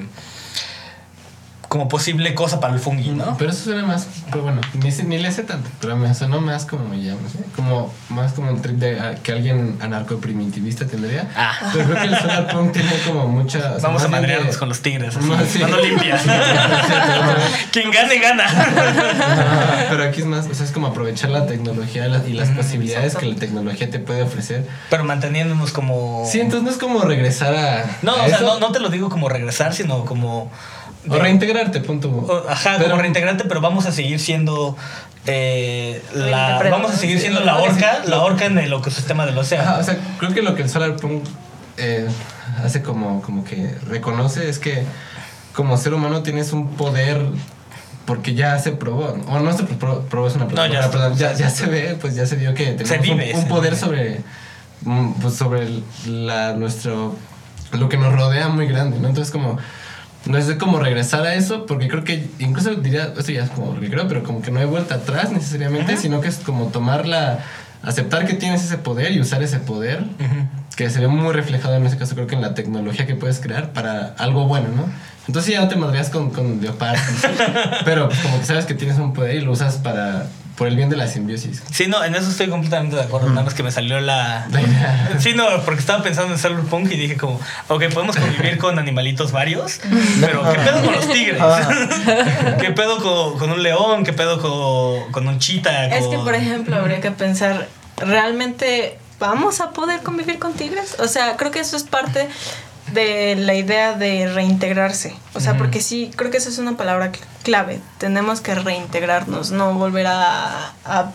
como 1.68 1.86
posible 1.86 2.34
cosa 2.34 2.60
para 2.60 2.72
el 2.72 2.80
fungi, 2.80 3.10
¿no? 3.10 3.36
Pero 3.36 3.50
eso 3.50 3.64
suena 3.64 3.84
más, 3.84 4.06
pero 4.30 4.42
bueno, 4.44 4.62
ni, 4.82 4.88
ni 4.90 5.18
le 5.18 5.30
sé 5.30 5.42
tanto, 5.42 5.68
pero 5.82 5.96
me 5.96 6.14
sonó 6.14 6.40
más 6.40 6.64
como 6.64 6.88
me 6.88 6.96
llamo, 6.96 7.20
¿sí? 7.30 7.38
como 7.54 7.92
más 8.08 8.32
como 8.32 8.50
un 8.50 8.62
trip 8.62 8.76
de 8.76 8.98
ah, 8.98 9.16
que 9.22 9.32
alguien 9.32 9.76
anarcoprimitivista 9.82 10.86
tendría. 10.86 11.28
Ah. 11.36 11.52
Pero 11.74 11.84
creo 11.90 11.96
que 12.00 12.08
el 12.08 12.18
solar 12.18 12.48
punk 12.50 12.72
tiene 12.72 12.90
como 13.06 13.28
mucha. 13.28 13.58
o 13.58 13.62
sea, 13.80 13.88
Vamos 13.88 14.00
a 14.00 14.06
de- 14.06 14.10
madrearnos 14.12 14.56
con 14.56 14.70
los 14.70 14.80
tigres, 14.80 15.14
así, 15.14 15.26
Más, 15.26 15.44
sí. 15.52 15.58
mano 15.58 15.78
limpia. 15.78 16.18
Quien 17.70 17.90
gane, 17.90 18.18
gana. 18.18 18.44
Ajá, 18.46 19.86
pero 19.90 20.04
aquí 20.04 20.20
es 20.20 20.26
más, 20.26 20.46
o 20.46 20.54
sea, 20.54 20.64
es 20.64 20.72
como 20.72 20.86
aprovechar 20.86 21.28
la 21.30 21.46
tecnología 21.46 22.06
y 22.06 22.10
las- 22.10 22.26
las 22.28 22.48
posibilidades 22.50 23.14
que 23.16 23.26
la 23.26 23.36
tecnología 23.36 23.90
te 23.90 23.98
puede 23.98 24.22
ofrecer. 24.22 24.66
Pero 24.90 25.04
manteniéndonos 25.04 25.72
como. 25.72 26.24
Sí, 26.30 26.40
entonces 26.40 26.62
no 26.64 26.70
es 26.70 26.78
como 26.78 27.02
regresar 27.02 27.54
a. 27.54 27.98
No, 28.02 28.12
a 28.12 28.24
o 28.24 28.28
sea, 28.28 28.40
no, 28.40 28.58
no 28.58 28.72
te 28.72 28.80
lo 28.80 28.88
digo 28.88 29.08
como 29.10 29.28
regresar, 29.28 29.74
sino 29.74 30.04
como. 30.04 30.50
O 31.11 31.18
reintegrarte, 31.18 31.80
punto. 31.80 32.09
o- 32.11 32.48
Ajá, 32.48 32.74
Pero- 32.78 32.90
como 32.90 33.00
reintegrante, 33.02 33.44
pero 33.44 33.61
vamos 33.61 33.86
a 33.86 33.92
seguir 33.92 34.18
siendo. 34.20 34.76
eh, 35.26 36.02
la, 36.14 36.59
vamos 36.70 36.92
a 36.92 36.96
seguir 36.96 37.20
siendo 37.20 37.40
la 37.40 37.59
orca, 37.59 38.00
la 38.06 38.22
orca 38.22 38.46
en 38.46 38.56
el 38.59 38.72
ecosistema 38.72 39.26
del 39.26 39.36
océano. 39.36 39.68
Ajá, 39.70 39.78
o 39.80 39.82
sea, 39.84 39.98
creo 40.18 40.32
que 40.32 40.40
lo 40.42 40.54
que 40.54 40.62
el 40.62 40.70
solar 40.70 40.96
punk 40.96 41.24
eh, 41.76 42.09
hace 42.64 42.82
como, 42.82 43.20
como 43.22 43.44
que 43.44 43.74
reconoce 43.88 44.48
es 44.48 44.59
que 44.59 44.84
como 45.54 45.76
ser 45.76 45.92
humano 45.94 46.22
tienes 46.22 46.52
un 46.52 46.70
poder 46.76 47.20
porque 48.06 48.34
ya 48.34 48.59
se 48.59 48.72
probó, 48.72 49.18
o 49.28 49.38
no 49.40 49.52
se 49.56 49.64
probó, 49.64 50.00
probó 50.02 50.28
es 50.28 50.34
una 50.36 50.48
palabra, 50.48 50.72
ya 50.72 50.82
se 50.84 50.88
perdón, 50.88 51.09
probó, 51.16 51.20
ya, 51.20 51.32
ya 51.34 51.50
se 51.50 51.66
ve, 51.66 51.98
pues 52.00 52.14
ya 52.14 52.24
se 52.24 52.36
vio 52.36 52.54
que 52.54 52.72
tenemos 52.72 52.90
un- 52.90 53.02
vive, 53.02 53.34
un, 53.34 53.40
se 53.42 53.46
poder 53.48 53.74
vive. 53.74 53.80
sobre 53.84 54.20
mm, 54.82 55.12
pues 55.20 55.34
sobre 55.34 55.68
la 56.06 56.54
nuestro 56.54 57.14
lo 57.72 57.88
que 57.90 57.98
nos 57.98 58.14
rodea 58.14 58.48
muy 58.48 58.66
grande, 58.66 58.98
¿no? 58.98 59.09
Entonces 59.09 59.30
como 59.30 59.59
no 60.26 60.36
es 60.36 60.46
de 60.46 60.58
como 60.58 60.78
regresar 60.78 61.26
a 61.26 61.34
eso, 61.34 61.66
porque 61.66 61.88
creo 61.88 62.04
que 62.04 62.28
incluso 62.38 62.74
diría, 62.74 63.12
esto 63.16 63.32
ya 63.32 63.44
es 63.44 63.50
como 63.50 63.74
lo 63.74 63.80
que 63.80 63.90
creo, 63.90 64.08
pero 64.08 64.22
como 64.22 64.42
que 64.42 64.50
no 64.50 64.60
hay 64.60 64.66
vuelta 64.66 64.96
atrás 64.96 65.30
necesariamente, 65.32 65.96
sino 65.96 66.20
que 66.20 66.28
es 66.28 66.38
como 66.38 66.66
tomar 66.66 67.06
la, 67.06 67.40
aceptar 67.82 68.26
que 68.26 68.34
tienes 68.34 68.64
ese 68.64 68.78
poder 68.78 69.12
y 69.12 69.20
usar 69.20 69.42
ese 69.42 69.58
poder, 69.58 70.04
que 70.76 70.90
se 70.90 71.00
ve 71.00 71.08
muy 71.08 71.32
reflejado 71.32 71.76
en 71.76 71.86
ese 71.86 71.96
caso 71.96 72.14
creo 72.14 72.26
que 72.26 72.34
en 72.34 72.42
la 72.42 72.54
tecnología 72.54 73.06
que 73.06 73.14
puedes 73.14 73.40
crear 73.40 73.72
para 73.72 74.14
algo 74.18 74.46
bueno, 74.46 74.68
¿no? 74.74 74.84
Entonces 75.26 75.52
ya 75.52 75.60
no 75.60 75.68
te 75.68 75.76
madreas 75.76 76.08
con, 76.08 76.30
con 76.30 76.60
Leopard, 76.60 76.98
pero 77.84 78.08
pues 78.08 78.20
como 78.20 78.38
que 78.40 78.46
sabes 78.46 78.64
que 78.64 78.74
tienes 78.74 78.98
un 78.98 79.12
poder 79.12 79.36
y 79.36 79.40
lo 79.40 79.52
usas 79.52 79.76
para, 79.76 80.26
por 80.59 80.66
el 80.66 80.74
bien 80.74 80.90
de 80.90 80.96
la 80.96 81.06
simbiosis. 81.06 81.62
Sí, 81.70 81.86
no, 81.86 82.04
en 82.04 82.16
eso 82.16 82.28
estoy 82.28 82.48
completamente 82.48 82.96
de 82.96 83.02
acuerdo. 83.02 83.28
Nada 83.28 83.44
más 83.44 83.54
que 83.54 83.62
me 83.62 83.70
salió 83.70 84.00
la. 84.00 84.46
Sí, 85.20 85.32
no, 85.34 85.46
porque 85.64 85.80
estaba 85.80 86.02
pensando 86.02 86.34
en 86.34 86.38
Cyberpunk 86.38 86.90
y 86.90 86.96
dije 86.96 87.16
como, 87.16 87.40
ok, 87.68 87.84
podemos 87.92 88.16
convivir 88.16 88.59
con 88.59 88.78
animalitos 88.78 89.32
varios, 89.32 89.80
pero 90.20 90.42
¿qué 90.50 90.59
pedo 90.59 90.82
con 90.82 90.92
los 90.94 91.09
tigres? 91.09 91.42
¿Qué 92.61 92.70
pedo 92.72 92.98
con, 92.98 93.38
con 93.38 93.50
un 93.50 93.62
león? 93.62 94.04
¿Qué 94.04 94.12
pedo 94.12 94.40
con, 94.40 95.12
con 95.12 95.28
un 95.28 95.38
chita? 95.38 95.86
Es 95.86 96.06
que, 96.06 96.18
por 96.18 96.34
ejemplo, 96.34 96.76
habría 96.76 97.00
que 97.00 97.11
pensar, 97.11 97.68
¿realmente 97.96 98.98
vamos 99.20 99.61
a 99.61 99.70
poder 99.70 100.00
convivir 100.00 100.38
con 100.38 100.54
tigres? 100.54 100.96
O 100.98 101.06
sea, 101.06 101.36
creo 101.36 101.50
que 101.50 101.61
eso 101.61 101.76
es 101.76 101.84
parte 101.84 102.28
de 102.93 103.36
la 103.36 103.55
idea 103.55 103.93
de 103.95 104.28
reintegrarse. 104.32 105.14
O 105.34 105.41
sea, 105.41 105.57
porque 105.57 105.80
sí, 105.80 106.11
creo 106.16 106.30
que 106.30 106.36
esa 106.39 106.49
es 106.49 106.59
una 106.59 106.76
palabra 106.76 107.12
cl- 107.12 107.20
clave. 107.43 107.80
Tenemos 107.99 108.41
que 108.41 108.55
reintegrarnos, 108.55 109.51
no 109.51 109.74
volver 109.74 110.07
a, 110.07 110.72
a 110.84 111.12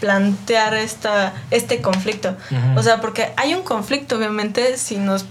plantear 0.00 0.74
esta, 0.74 1.32
este 1.50 1.80
conflicto. 1.82 2.36
O 2.76 2.82
sea, 2.82 3.00
porque 3.00 3.32
hay 3.36 3.54
un 3.54 3.62
conflicto, 3.62 4.16
obviamente, 4.16 4.76
si 4.76 4.96
nos 4.96 5.24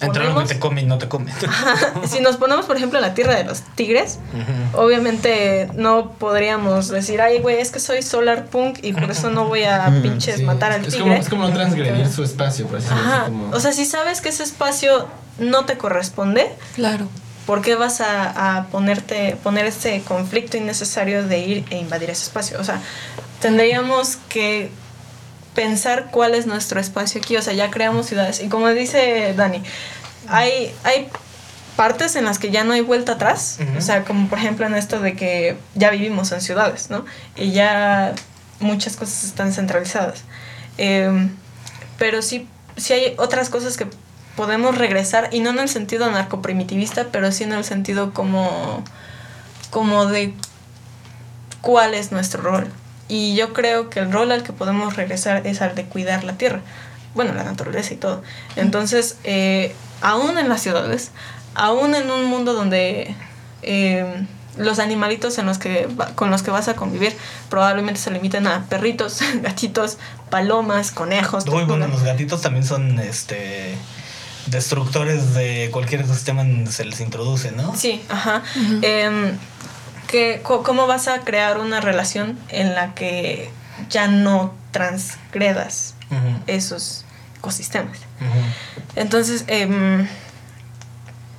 Entre 0.00 0.26
algo 0.26 0.40
que 0.40 0.46
te 0.54 0.58
come 0.58 0.80
y 0.82 0.86
no 0.86 0.98
te 0.98 1.08
come. 1.08 1.30
si 2.08 2.20
nos 2.20 2.36
ponemos, 2.36 2.64
por 2.66 2.76
ejemplo, 2.76 2.98
en 2.98 3.02
la 3.04 3.14
tierra 3.14 3.36
de 3.36 3.44
los 3.44 3.60
tigres, 3.76 4.18
obviamente 4.72 5.68
no 5.74 6.10
podríamos 6.12 6.88
decir, 6.88 7.20
ay, 7.20 7.38
güey, 7.40 7.60
es 7.60 7.70
que 7.70 7.80
soy 7.80 8.02
solar 8.02 8.46
punk 8.46 8.78
y 8.82 8.92
por 8.92 9.10
eso 9.10 9.30
no 9.30 9.44
voy 9.46 9.64
a 9.64 9.86
pinches 10.02 10.36
Sí. 10.38 10.42
matar 10.44 10.72
al 10.72 10.80
es 10.84 10.88
tigre. 10.94 11.00
Como, 11.02 11.14
es 11.14 11.28
como 11.28 11.48
no 11.48 11.52
transgredir 11.54 12.08
su 12.08 12.24
espacio, 12.24 12.66
por 12.66 12.78
así 12.78 12.88
decirlo, 12.88 13.12
Ajá. 13.12 13.24
como- 13.26 13.50
O 13.54 13.60
sea, 13.60 13.72
si 13.72 13.84
sabes 13.84 14.20
que 14.20 14.30
ese 14.30 14.42
espacio 14.42 15.06
no 15.38 15.64
te 15.64 15.76
corresponde, 15.78 16.50
Claro. 16.74 17.08
¿por 17.46 17.62
qué 17.62 17.74
vas 17.74 18.00
a, 18.00 18.58
a 18.58 18.66
ponerte, 18.66 19.36
poner 19.42 19.66
ese 19.66 20.02
conflicto 20.06 20.56
innecesario 20.56 21.26
de 21.26 21.38
ir 21.40 21.64
e 21.70 21.78
invadir 21.78 22.10
ese 22.10 22.24
espacio? 22.24 22.60
O 22.60 22.64
sea, 22.64 22.80
tendríamos 23.40 24.18
que 24.28 24.70
pensar 25.54 26.10
cuál 26.10 26.34
es 26.34 26.46
nuestro 26.46 26.80
espacio 26.80 27.20
aquí. 27.20 27.36
O 27.36 27.42
sea, 27.42 27.52
ya 27.52 27.70
creamos 27.70 28.06
ciudades. 28.06 28.40
Y 28.40 28.48
como 28.48 28.68
dice 28.68 29.34
Dani, 29.36 29.62
hay, 30.28 30.72
hay 30.84 31.08
partes 31.76 32.14
en 32.16 32.24
las 32.24 32.38
que 32.38 32.50
ya 32.50 32.62
no 32.62 32.72
hay 32.72 32.82
vuelta 32.82 33.12
atrás. 33.12 33.58
O 33.76 33.80
sea, 33.80 34.04
como 34.04 34.28
por 34.28 34.38
ejemplo 34.38 34.66
en 34.66 34.74
esto 34.74 35.00
de 35.00 35.14
que 35.16 35.56
ya 35.74 35.90
vivimos 35.90 36.30
en 36.32 36.40
ciudades, 36.40 36.90
¿no? 36.90 37.04
Y 37.36 37.52
ya 37.52 38.14
muchas 38.60 38.96
cosas 38.96 39.24
están 39.24 39.52
centralizadas. 39.52 40.22
Em, 40.78 41.30
pero 41.98 42.22
sí, 42.22 42.46
sí 42.76 42.92
hay 42.92 43.14
otras 43.18 43.50
cosas 43.50 43.76
que 43.76 43.86
podemos 44.36 44.76
regresar, 44.78 45.28
y 45.32 45.40
no 45.40 45.50
en 45.50 45.58
el 45.58 45.68
sentido 45.68 46.04
anarcoprimitivista, 46.06 47.06
pero 47.12 47.30
sí 47.32 47.44
en 47.44 47.52
el 47.52 47.64
sentido 47.64 48.12
como, 48.12 48.82
como 49.70 50.06
de 50.06 50.34
cuál 51.60 51.94
es 51.94 52.12
nuestro 52.12 52.42
rol. 52.42 52.68
Y 53.08 53.34
yo 53.34 53.52
creo 53.52 53.90
que 53.90 54.00
el 54.00 54.12
rol 54.12 54.30
al 54.32 54.42
que 54.42 54.52
podemos 54.52 54.96
regresar 54.96 55.46
es 55.46 55.60
al 55.62 55.74
de 55.74 55.84
cuidar 55.84 56.24
la 56.24 56.34
tierra, 56.34 56.60
bueno, 57.14 57.34
la 57.34 57.42
naturaleza 57.42 57.92
y 57.92 57.96
todo. 57.96 58.22
Entonces, 58.56 59.16
eh, 59.24 59.74
aún 60.00 60.38
en 60.38 60.48
las 60.48 60.62
ciudades, 60.62 61.10
aún 61.54 61.94
en 61.94 62.10
un 62.10 62.24
mundo 62.26 62.54
donde 62.54 63.14
eh, 63.62 64.26
los 64.56 64.78
animalitos 64.78 65.38
en 65.38 65.46
los 65.46 65.58
que 65.58 65.86
va- 66.00 66.14
con 66.14 66.30
los 66.30 66.42
que 66.42 66.50
vas 66.50 66.68
a 66.68 66.74
convivir 66.74 67.14
probablemente 67.48 68.00
se 68.00 68.10
limiten 68.10 68.46
a 68.46 68.64
perritos, 68.66 69.20
gatitos, 69.42 69.98
palomas, 70.30 70.92
conejos. 70.92 71.44
Uy, 71.48 71.64
bueno, 71.64 71.88
los 71.88 72.02
gatitos 72.04 72.40
también 72.42 72.64
son 72.64 72.98
este 73.00 73.74
destructores 74.50 75.34
de 75.34 75.68
cualquier 75.72 76.06
donde 76.06 76.72
se 76.72 76.84
les 76.84 77.00
introduce, 77.00 77.52
¿no? 77.52 77.74
Sí, 77.76 78.02
ajá. 78.08 78.42
Em, 78.82 79.36
que, 80.06 80.40
¿Cómo 80.42 80.86
vas 80.86 81.08
a 81.08 81.20
crear 81.20 81.58
una 81.58 81.80
relación 81.80 82.38
en 82.48 82.74
la 82.74 82.94
que 82.94 83.50
ya 83.88 84.08
no 84.08 84.52
transgredas 84.72 85.94
esos 86.46 87.04
ecosistemas? 87.38 87.98
Entonces, 88.96 89.44
em, 89.46 90.06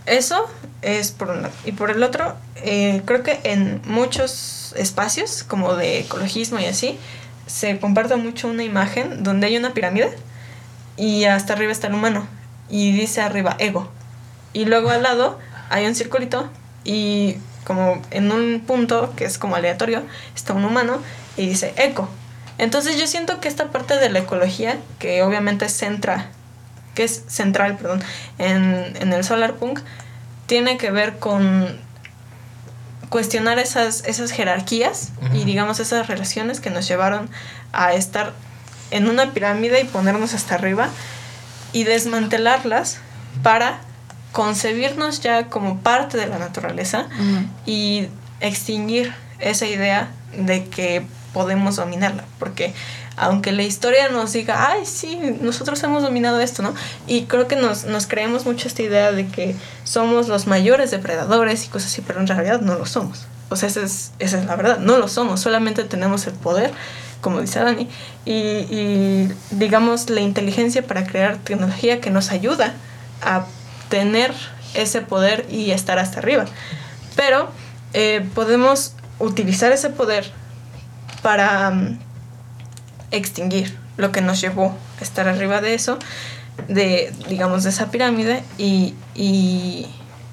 eso 0.06 0.50
es 0.82 1.12
por 1.12 1.30
un 1.30 1.44
lado. 1.44 1.54
Y 1.66 1.74
por 1.74 1.92
el 1.92 2.02
otro, 2.02 2.36
eh, 2.56 3.02
creo 3.06 3.24
que 3.24 3.40
en 3.44 3.82
muchos 3.86 4.74
espacios, 4.78 5.44
como 5.44 5.76
de 5.76 6.00
ecologismo 6.00 6.60
y 6.60 6.66
así, 6.66 6.98
se 7.46 7.78
comparte 7.80 8.16
mucho 8.16 8.48
una 8.48 8.64
imagen 8.64 9.24
donde 9.24 9.48
hay 9.48 9.58
una 9.58 9.74
pirámide 9.74 10.18
y 10.96 11.26
hasta 11.26 11.54
arriba 11.54 11.72
está 11.72 11.88
el 11.88 11.96
humano. 11.96 12.26
Y 12.72 12.92
dice 12.94 13.22
arriba 13.22 13.56
ego. 13.60 13.92
Y 14.54 14.66
luego 14.66 14.90
al 14.90 15.04
lado 15.04 15.38
hay 15.70 15.86
un 15.86 15.94
circulito 15.94 16.50
y 16.84 17.36
como 17.64 18.02
en 18.10 18.32
un 18.32 18.64
punto 18.66 19.14
que 19.16 19.26
es 19.26 19.38
como 19.38 19.56
aleatorio 19.56 20.02
está 20.36 20.54
un 20.54 20.66
humano 20.66 21.00
y 21.38 21.48
dice 21.48 21.76
eco. 21.78 22.10
Entonces 22.58 23.00
yo 23.00 23.06
siento 23.06 23.40
que 23.40 23.48
esta 23.48 23.68
parte 23.72 23.98
de 23.98 24.10
la 24.10 24.20
ecología, 24.20 24.78
que 24.98 25.22
obviamente 25.22 25.70
centra 25.70 26.32
que 26.96 27.04
es 27.04 27.24
central, 27.28 27.78
perdón, 27.78 28.04
en, 28.38 28.94
en 29.00 29.14
el 29.14 29.24
solar 29.24 29.56
punk, 29.56 29.80
tiene 30.46 30.78
que 30.78 30.92
ver 30.92 31.20
con 31.20 31.80
cuestionar 33.10 33.60
esas, 33.60 34.04
esas 34.06 34.32
jerarquías 34.32 35.12
y 35.34 35.44
digamos 35.44 35.80
esas 35.80 36.08
relaciones 36.08 36.62
que 36.62 36.70
nos 36.70 36.88
llevaron 36.88 37.30
a 37.74 37.94
estar 37.94 38.34
en 38.90 39.10
una 39.10 39.32
pirámide 39.32 39.82
y 39.82 39.84
ponernos 39.84 40.34
hasta 40.34 40.56
arriba 40.56 40.90
y 41.74 41.84
desmantelarlas 41.84 43.00
para 43.44 43.80
concebirnos 44.32 45.22
ya 45.22 45.48
como 45.48 45.80
parte 45.80 46.18
de 46.18 46.28
la 46.28 46.38
naturaleza 46.38 47.08
y 47.66 48.08
extinguir 48.40 49.14
esa 49.40 49.66
idea 49.66 50.10
de 50.38 50.66
que 50.66 51.06
podemos 51.34 51.78
dominarla, 51.78 52.24
porque 52.40 52.74
aunque 53.18 53.52
la 53.52 53.64
historia 53.64 54.10
nos 54.10 54.34
diga, 54.34 54.70
ay, 54.70 54.86
sí, 54.86 55.20
nosotros 55.42 55.82
hemos 55.84 56.02
dominado 56.02 56.40
esto, 56.40 56.62
¿no? 56.64 56.74
Y 57.08 57.24
creo 57.24 57.48
que 57.48 57.56
nos, 57.56 57.86
nos 57.86 58.08
creemos 58.08 58.46
mucho 58.46 58.68
esta 58.68 58.82
idea 58.82 59.12
de 59.12 59.28
que 59.28 59.56
somos 59.84 60.28
los 60.28 60.48
mayores 60.48 60.92
depredadores 60.92 61.66
y 61.66 61.68
cosas 61.68 61.92
así, 61.92 62.02
pero 62.02 62.20
en 62.20 62.28
realidad 62.28 62.62
no 62.62 62.76
lo 62.76 62.86
somos. 62.86 63.26
O 63.50 63.56
sea, 63.58 63.68
esa 63.68 63.82
es, 63.82 64.12
esa 64.20 64.40
es 64.40 64.46
la 64.46 64.56
verdad, 64.56 64.80
no 64.80 64.98
lo 64.98 65.08
somos, 65.08 65.42
solamente 65.42 65.84
tenemos 65.84 66.26
el 66.26 66.34
poder 66.34 66.72
como 67.22 67.40
dice 67.40 67.60
Dani, 67.60 67.88
y, 68.26 69.30
digamos 69.52 70.10
la 70.10 70.22
inteligencia 70.22 70.86
para 70.86 71.06
crear 71.06 71.38
tecnología 71.38 72.02
que 72.02 72.10
nos 72.10 72.32
ayuda 72.32 72.74
a 73.22 73.46
tener 73.90 74.34
ese 74.74 75.02
poder 75.02 75.46
y 75.50 75.72
estar 75.72 76.00
hasta 76.00 76.20
arriba. 76.20 76.46
Pero 77.16 77.50
eh, 77.94 78.28
podemos 78.34 78.96
utilizar 79.20 79.72
ese 79.72 79.90
poder 79.90 80.32
para 81.22 81.70
mm, 81.70 82.00
extinguir 83.12 83.78
lo 83.98 84.12
que 84.12 84.22
nos 84.22 84.42
llevó 84.42 84.76
a 85.00 85.04
estar 85.04 85.28
arriba 85.28 85.62
de 85.62 85.74
eso, 85.76 86.00
de, 86.68 87.14
digamos, 87.30 87.64
de 87.64 87.70
esa 87.70 87.92
pirámide 87.92 88.44
y, 88.58 88.96
y, 89.14 89.88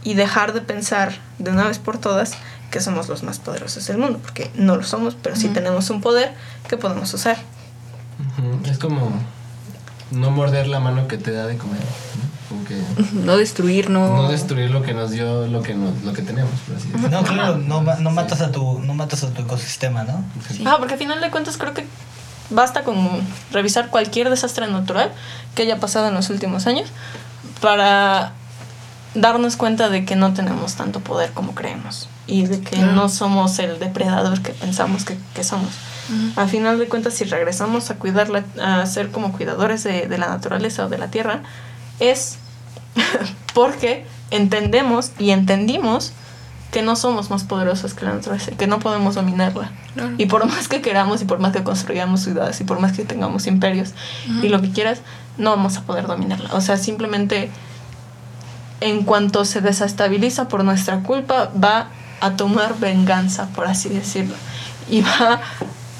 y 0.04 0.14
dejar 0.14 0.52
de 0.52 0.60
pensar 0.60 1.12
de 1.38 1.50
una 1.50 1.66
vez 1.66 1.78
por 1.78 1.98
todas 1.98 2.32
que 2.70 2.80
somos 2.80 3.08
los 3.08 3.22
más 3.22 3.38
poderosos 3.38 3.86
del 3.86 3.98
mundo, 3.98 4.18
porque 4.22 4.50
no 4.54 4.76
lo 4.76 4.82
somos, 4.82 5.14
pero 5.14 5.36
sí 5.36 5.48
tenemos 5.48 5.90
un 5.90 6.00
poder 6.00 6.34
que 6.68 6.76
podemos 6.76 7.12
usar. 7.14 7.38
Es 8.64 8.78
como 8.78 9.10
no 10.10 10.30
morder 10.30 10.66
la 10.66 10.80
mano 10.80 11.08
que 11.08 11.18
te 11.18 11.32
da 11.32 11.46
de 11.46 11.56
comer. 11.56 11.80
¿no? 11.80 12.28
Como 12.48 12.64
que 12.64 12.76
No 13.24 13.36
destruir, 13.36 13.90
no. 13.90 14.22
no 14.22 14.28
destruir 14.30 14.70
lo 14.70 14.82
que 14.82 14.94
nos 14.94 15.10
dio 15.10 15.46
lo 15.46 15.62
que 15.62 15.74
nos, 15.74 16.02
lo 16.02 16.12
que 16.12 16.22
tenemos, 16.22 16.50
por 16.66 16.76
así 16.76 16.88
decirlo. 16.88 17.08
No, 17.10 17.22
claro, 17.26 17.58
no, 17.58 17.82
no 17.82 18.10
matas 18.10 18.40
a 18.40 18.50
tu, 18.50 18.78
no 18.80 18.94
matas 18.94 19.22
a 19.24 19.30
tu 19.30 19.42
ecosistema, 19.42 20.04
¿no? 20.04 20.24
Ah, 20.66 20.76
porque 20.78 20.94
al 20.94 20.98
final 20.98 21.20
de 21.20 21.30
cuentas 21.30 21.56
creo 21.58 21.74
que 21.74 21.86
basta 22.50 22.84
con 22.84 22.96
revisar 23.52 23.90
cualquier 23.90 24.30
desastre 24.30 24.66
natural 24.66 25.12
que 25.54 25.62
haya 25.62 25.78
pasado 25.78 26.08
en 26.08 26.14
los 26.14 26.30
últimos 26.30 26.66
años 26.66 26.88
para 27.60 28.32
darnos 29.14 29.56
cuenta 29.56 29.90
de 29.90 30.04
que 30.04 30.16
no 30.16 30.32
tenemos 30.32 30.74
tanto 30.74 31.00
poder 31.00 31.32
como 31.32 31.54
creemos 31.54 32.08
y 32.28 32.46
de 32.46 32.60
que 32.60 32.76
no 32.76 33.08
somos 33.08 33.58
el 33.58 33.80
depredador 33.80 34.40
que 34.42 34.52
pensamos 34.52 35.04
que, 35.04 35.16
que 35.34 35.42
somos. 35.42 35.70
Al 36.36 36.48
final 36.48 36.78
de 36.78 36.88
cuentas, 36.88 37.14
si 37.14 37.24
regresamos 37.24 37.90
a 37.90 37.96
cuidarla, 37.96 38.44
a 38.62 38.86
ser 38.86 39.10
como 39.10 39.32
cuidadores 39.32 39.84
de, 39.84 40.06
de 40.06 40.18
la 40.18 40.28
naturaleza 40.28 40.86
o 40.86 40.88
de 40.88 40.96
la 40.96 41.08
tierra, 41.08 41.42
es 42.00 42.38
porque 43.54 44.06
entendemos 44.30 45.12
y 45.18 45.30
entendimos 45.30 46.12
que 46.70 46.82
no 46.82 46.96
somos 46.96 47.30
más 47.30 47.44
poderosos 47.44 47.94
que 47.94 48.04
la 48.04 48.12
naturaleza, 48.12 48.52
que 48.52 48.66
no 48.66 48.78
podemos 48.78 49.14
dominarla. 49.14 49.70
Y 50.16 50.26
por 50.26 50.46
más 50.46 50.68
que 50.68 50.80
queramos 50.80 51.22
y 51.22 51.24
por 51.24 51.38
más 51.38 51.52
que 51.52 51.62
construyamos 51.62 52.20
ciudades 52.20 52.60
y 52.60 52.64
por 52.64 52.78
más 52.78 52.92
que 52.92 53.04
tengamos 53.04 53.46
imperios 53.46 53.94
y 54.42 54.48
lo 54.48 54.60
que 54.60 54.70
quieras, 54.70 55.00
no 55.38 55.50
vamos 55.50 55.76
a 55.76 55.82
poder 55.82 56.06
dominarla. 56.06 56.50
O 56.52 56.60
sea, 56.60 56.76
simplemente 56.76 57.50
en 58.80 59.02
cuanto 59.04 59.44
se 59.44 59.60
desestabiliza 59.60 60.48
por 60.48 60.62
nuestra 60.62 61.02
culpa, 61.02 61.50
va 61.62 61.88
a 62.20 62.36
tomar 62.36 62.78
venganza, 62.78 63.48
por 63.54 63.66
así 63.66 63.88
decirlo. 63.88 64.34
Y 64.90 65.02
va 65.02 65.40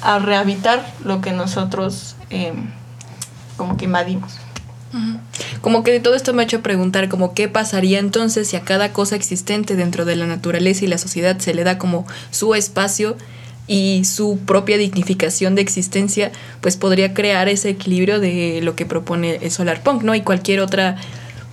a 0.01 0.19
rehabitar 0.19 0.85
lo 1.03 1.21
que 1.21 1.31
nosotros 1.31 2.15
eh, 2.29 2.53
como 3.57 3.77
que 3.77 3.85
invadimos. 3.85 4.37
Como 5.61 5.83
que 5.83 5.99
todo 5.99 6.15
esto 6.15 6.33
me 6.33 6.41
ha 6.41 6.45
hecho 6.45 6.61
preguntar 6.61 7.09
como 7.09 7.35
qué 7.35 7.47
pasaría 7.47 7.99
entonces 7.99 8.47
si 8.47 8.55
a 8.55 8.61
cada 8.61 8.91
cosa 8.91 9.15
existente 9.15 9.75
dentro 9.75 10.03
de 10.03 10.15
la 10.15 10.25
naturaleza 10.25 10.83
y 10.83 10.87
la 10.87 10.97
sociedad 10.97 11.37
se 11.37 11.53
le 11.53 11.63
da 11.63 11.77
como 11.77 12.07
su 12.31 12.55
espacio 12.55 13.15
y 13.67 14.03
su 14.05 14.39
propia 14.47 14.79
dignificación 14.79 15.53
de 15.53 15.61
existencia, 15.61 16.31
pues 16.59 16.75
podría 16.75 17.13
crear 17.13 17.49
ese 17.49 17.69
equilibrio 17.69 18.19
de 18.19 18.61
lo 18.63 18.75
que 18.75 18.87
propone 18.87 19.35
el 19.43 19.51
Solar 19.51 19.83
Punk, 19.83 20.01
¿no? 20.01 20.15
Y 20.15 20.21
cualquier 20.21 20.59
otra 20.59 20.95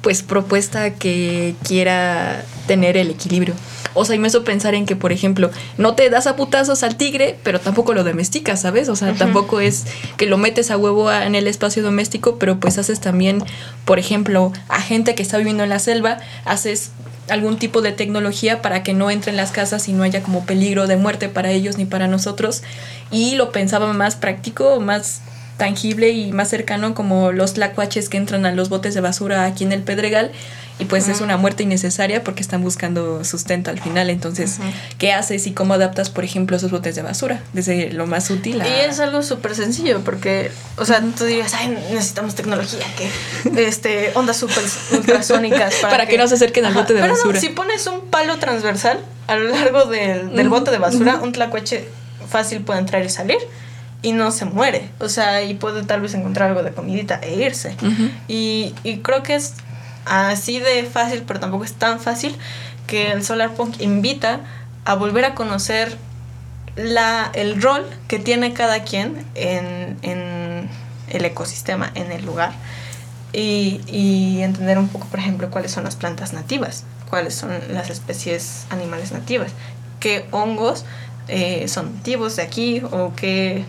pues 0.00 0.22
propuesta 0.22 0.94
que 0.94 1.54
quiera 1.62 2.42
tener 2.66 2.96
el 2.96 3.10
equilibrio. 3.10 3.54
O 3.96 4.04
sea, 4.04 4.14
y 4.14 4.18
me 4.18 4.28
hizo 4.28 4.44
pensar 4.44 4.74
en 4.74 4.86
que, 4.86 4.94
por 4.94 5.10
ejemplo, 5.10 5.50
no 5.78 5.94
te 5.94 6.08
das 6.10 6.26
a 6.26 6.36
putazos 6.36 6.82
al 6.82 6.96
tigre, 6.96 7.36
pero 7.42 7.60
tampoco 7.60 7.94
lo 7.94 8.04
domesticas, 8.04 8.60
¿sabes? 8.60 8.88
O 8.88 8.94
sea, 8.94 9.14
tampoco 9.14 9.60
es 9.60 9.86
que 10.16 10.26
lo 10.26 10.36
metes 10.36 10.70
a 10.70 10.76
huevo 10.76 11.10
en 11.10 11.34
el 11.34 11.48
espacio 11.48 11.82
doméstico, 11.82 12.38
pero 12.38 12.60
pues 12.60 12.78
haces 12.78 13.00
también, 13.00 13.42
por 13.84 13.98
ejemplo, 13.98 14.52
a 14.68 14.80
gente 14.80 15.14
que 15.14 15.22
está 15.22 15.38
viviendo 15.38 15.64
en 15.64 15.70
la 15.70 15.78
selva, 15.78 16.18
haces 16.44 16.90
algún 17.28 17.58
tipo 17.58 17.82
de 17.82 17.92
tecnología 17.92 18.62
para 18.62 18.82
que 18.82 18.92
no 18.92 19.10
entre 19.10 19.30
en 19.30 19.36
las 19.36 19.50
casas 19.50 19.88
y 19.88 19.92
no 19.92 20.02
haya 20.02 20.22
como 20.22 20.44
peligro 20.44 20.86
de 20.86 20.96
muerte 20.96 21.28
para 21.28 21.50
ellos 21.50 21.78
ni 21.78 21.86
para 21.86 22.06
nosotros. 22.06 22.62
Y 23.10 23.34
lo 23.34 23.50
pensaba 23.50 23.92
más 23.92 24.14
práctico, 24.14 24.78
más 24.80 25.22
tangible 25.56 26.10
y 26.10 26.32
más 26.32 26.50
cercano 26.50 26.94
como 26.94 27.32
los 27.32 27.54
tlacuaches 27.54 28.08
que 28.08 28.18
entran 28.18 28.46
a 28.46 28.52
los 28.52 28.68
botes 28.68 28.94
de 28.94 29.00
basura 29.00 29.46
aquí 29.46 29.64
en 29.64 29.72
el 29.72 29.82
Pedregal 29.82 30.32
y 30.78 30.84
pues 30.84 31.08
es 31.08 31.22
una 31.22 31.38
muerte 31.38 31.62
innecesaria 31.62 32.22
porque 32.22 32.42
están 32.42 32.62
buscando 32.62 33.24
sustento 33.24 33.70
al 33.70 33.80
final. 33.80 34.10
Entonces, 34.10 34.58
¿qué 34.98 35.12
haces 35.12 35.46
y 35.46 35.52
cómo 35.52 35.74
adaptas, 35.74 36.10
por 36.10 36.24
ejemplo, 36.24 36.56
esos 36.56 36.70
botes 36.70 36.94
de 36.94 37.02
basura? 37.02 37.40
Desde 37.54 37.92
lo 37.92 38.06
más 38.06 38.28
útil 38.30 38.60
a... 38.60 38.68
Y 38.68 38.80
es 38.80 39.00
algo 39.00 39.22
súper 39.22 39.54
sencillo 39.54 40.00
porque, 40.04 40.50
o 40.76 40.84
sea, 40.84 41.00
tú 41.00 41.24
dirías, 41.24 41.54
ay, 41.54 41.68
necesitamos 41.90 42.34
tecnología, 42.34 42.84
que 42.98 43.66
este, 43.66 44.10
ondas 44.14 44.36
super 44.36 44.62
ultrasónicas 44.92 45.76
Para 45.80 46.06
que 46.06 46.18
no 46.18 46.28
se 46.28 46.34
acerquen 46.34 46.66
al 46.66 46.74
bote 46.74 46.92
de 46.92 47.00
Pero 47.00 47.14
no, 47.14 47.18
basura. 47.18 47.40
si 47.40 47.48
pones 47.48 47.86
un 47.86 48.02
palo 48.10 48.38
transversal 48.38 49.00
a 49.28 49.36
lo 49.36 49.48
largo 49.48 49.86
del, 49.86 50.34
del 50.36 50.48
bote 50.48 50.70
de 50.70 50.78
basura, 50.78 51.20
un 51.22 51.32
tlacuache 51.32 51.88
fácil 52.28 52.60
puede 52.60 52.80
entrar 52.80 53.02
y 53.04 53.08
salir 53.08 53.38
y 54.02 54.12
no 54.12 54.30
se 54.30 54.44
muere. 54.44 54.90
O 55.00 55.08
sea, 55.08 55.42
y 55.42 55.54
puede 55.54 55.82
tal 55.84 56.02
vez 56.02 56.14
encontrar 56.14 56.50
algo 56.50 56.62
de 56.62 56.72
comidita 56.72 57.18
e 57.22 57.34
irse. 57.36 57.76
Ujú. 57.82 58.10
y, 58.28 58.74
y 58.84 58.98
creo 58.98 59.22
que 59.22 59.34
es 59.34 59.54
así 60.06 60.58
de 60.60 60.84
fácil, 60.84 61.24
pero 61.26 61.40
tampoco 61.40 61.64
es 61.64 61.74
tan 61.74 62.00
fácil, 62.00 62.36
que 62.86 63.12
el 63.12 63.24
Solar 63.24 63.54
Punk 63.54 63.80
invita 63.80 64.40
a 64.84 64.94
volver 64.94 65.24
a 65.24 65.34
conocer 65.34 65.96
la, 66.76 67.30
el 67.34 67.60
rol 67.60 67.84
que 68.08 68.18
tiene 68.18 68.52
cada 68.52 68.82
quien 68.84 69.24
en, 69.34 69.96
en 70.02 70.68
el 71.08 71.24
ecosistema, 71.24 71.90
en 71.94 72.12
el 72.12 72.24
lugar. 72.24 72.52
Y, 73.32 73.80
y 73.88 74.40
entender 74.42 74.78
un 74.78 74.88
poco, 74.88 75.06
por 75.08 75.18
ejemplo, 75.18 75.50
cuáles 75.50 75.72
son 75.72 75.84
las 75.84 75.96
plantas 75.96 76.32
nativas, 76.32 76.84
cuáles 77.10 77.34
son 77.34 77.50
las 77.70 77.90
especies 77.90 78.66
animales 78.70 79.12
nativas, 79.12 79.50
qué 80.00 80.26
hongos 80.30 80.84
eh, 81.28 81.66
son 81.68 81.96
nativos 81.96 82.36
de 82.36 82.42
aquí 82.42 82.80
o 82.92 83.12
qué, 83.16 83.64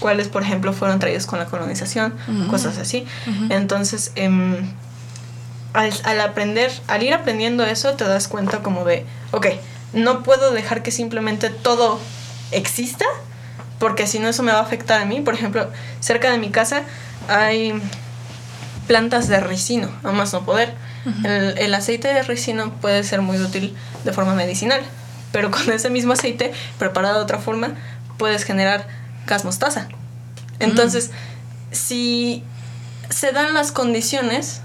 cuáles, 0.00 0.28
por 0.28 0.42
ejemplo, 0.42 0.72
fueron 0.72 0.98
traídos 0.98 1.26
con 1.26 1.38
la 1.38 1.46
colonización, 1.46 2.14
Ujú. 2.26 2.48
cosas 2.48 2.78
así. 2.78 3.04
Entonces, 3.50 4.12
em, 4.16 4.56
al, 5.72 5.92
al 6.04 6.20
aprender, 6.20 6.70
al 6.86 7.02
ir 7.02 7.14
aprendiendo 7.14 7.64
eso, 7.64 7.94
te 7.94 8.04
das 8.04 8.28
cuenta 8.28 8.62
como 8.62 8.84
de, 8.84 9.06
ok, 9.30 9.46
no 9.92 10.22
puedo 10.22 10.52
dejar 10.52 10.82
que 10.82 10.90
simplemente 10.90 11.50
todo 11.50 12.00
exista, 12.50 13.04
porque 13.78 14.06
si 14.06 14.18
no 14.18 14.28
eso 14.28 14.42
me 14.42 14.52
va 14.52 14.58
a 14.58 14.62
afectar 14.62 15.00
a 15.00 15.04
mí. 15.04 15.20
Por 15.20 15.34
ejemplo, 15.34 15.68
cerca 16.00 16.30
de 16.30 16.38
mi 16.38 16.50
casa 16.50 16.82
hay 17.28 17.74
plantas 18.86 19.28
de 19.28 19.40
ricino, 19.40 19.90
a 20.02 20.12
más 20.12 20.32
no 20.32 20.44
poder. 20.44 20.74
el, 21.24 21.58
el 21.58 21.74
aceite 21.74 22.08
de 22.08 22.22
ricino 22.22 22.72
puede 22.80 23.02
ser 23.02 23.22
muy 23.22 23.38
útil 23.38 23.74
de 24.04 24.12
forma 24.12 24.34
medicinal, 24.34 24.80
pero 25.32 25.50
con 25.50 25.70
ese 25.72 25.90
mismo 25.90 26.12
aceite, 26.12 26.52
preparado 26.78 27.16
de 27.18 27.24
otra 27.24 27.38
forma, 27.38 27.74
puedes 28.18 28.44
generar 28.44 28.86
gas 29.26 29.44
mostaza. 29.44 29.88
Entonces, 30.60 31.10
si 31.72 32.44
se 33.10 33.32
dan 33.32 33.54
las 33.54 33.72
condiciones 33.72 34.60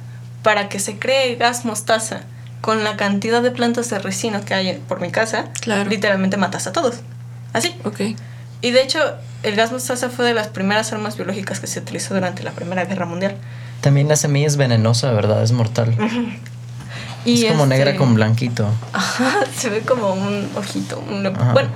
para 0.47 0.69
que 0.69 0.79
se 0.79 0.97
cree 0.97 1.35
gas 1.35 1.65
mostaza 1.65 2.21
con 2.61 2.85
la 2.85 2.95
cantidad 2.95 3.41
de 3.41 3.51
plantas 3.51 3.89
de 3.89 3.99
ricino 3.99 4.45
que 4.45 4.53
hay 4.53 4.81
por 4.87 5.01
mi 5.01 5.11
casa, 5.11 5.49
Claro. 5.59 5.89
literalmente 5.89 6.37
matas 6.37 6.67
a 6.67 6.71
todos. 6.71 7.01
Así. 7.51 7.75
Ok. 7.83 7.99
Y 8.61 8.71
de 8.71 8.81
hecho, 8.81 8.99
el 9.43 9.57
gas 9.57 9.73
mostaza 9.73 10.09
fue 10.09 10.23
de 10.23 10.33
las 10.33 10.47
primeras 10.47 10.93
armas 10.93 11.17
biológicas 11.17 11.59
que 11.59 11.67
se 11.67 11.79
utilizó 11.79 12.13
durante 12.13 12.43
la 12.43 12.51
Primera 12.51 12.85
Guerra 12.85 13.05
Mundial. 13.05 13.35
También 13.81 14.07
la 14.07 14.15
semilla 14.15 14.47
es 14.47 14.55
venenosa, 14.55 15.11
¿verdad? 15.11 15.43
Es 15.43 15.51
mortal. 15.51 15.93
Y 17.25 17.43
es 17.45 17.51
como 17.51 17.65
este- 17.65 17.75
negra 17.77 17.97
con 17.97 18.13
blanquito. 18.15 18.69
Ajá, 18.93 19.39
se 19.57 19.69
ve 19.69 19.81
como 19.81 20.13
un 20.13 20.47
ojito. 20.55 21.03
un- 21.09 21.23
bueno, 21.51 21.69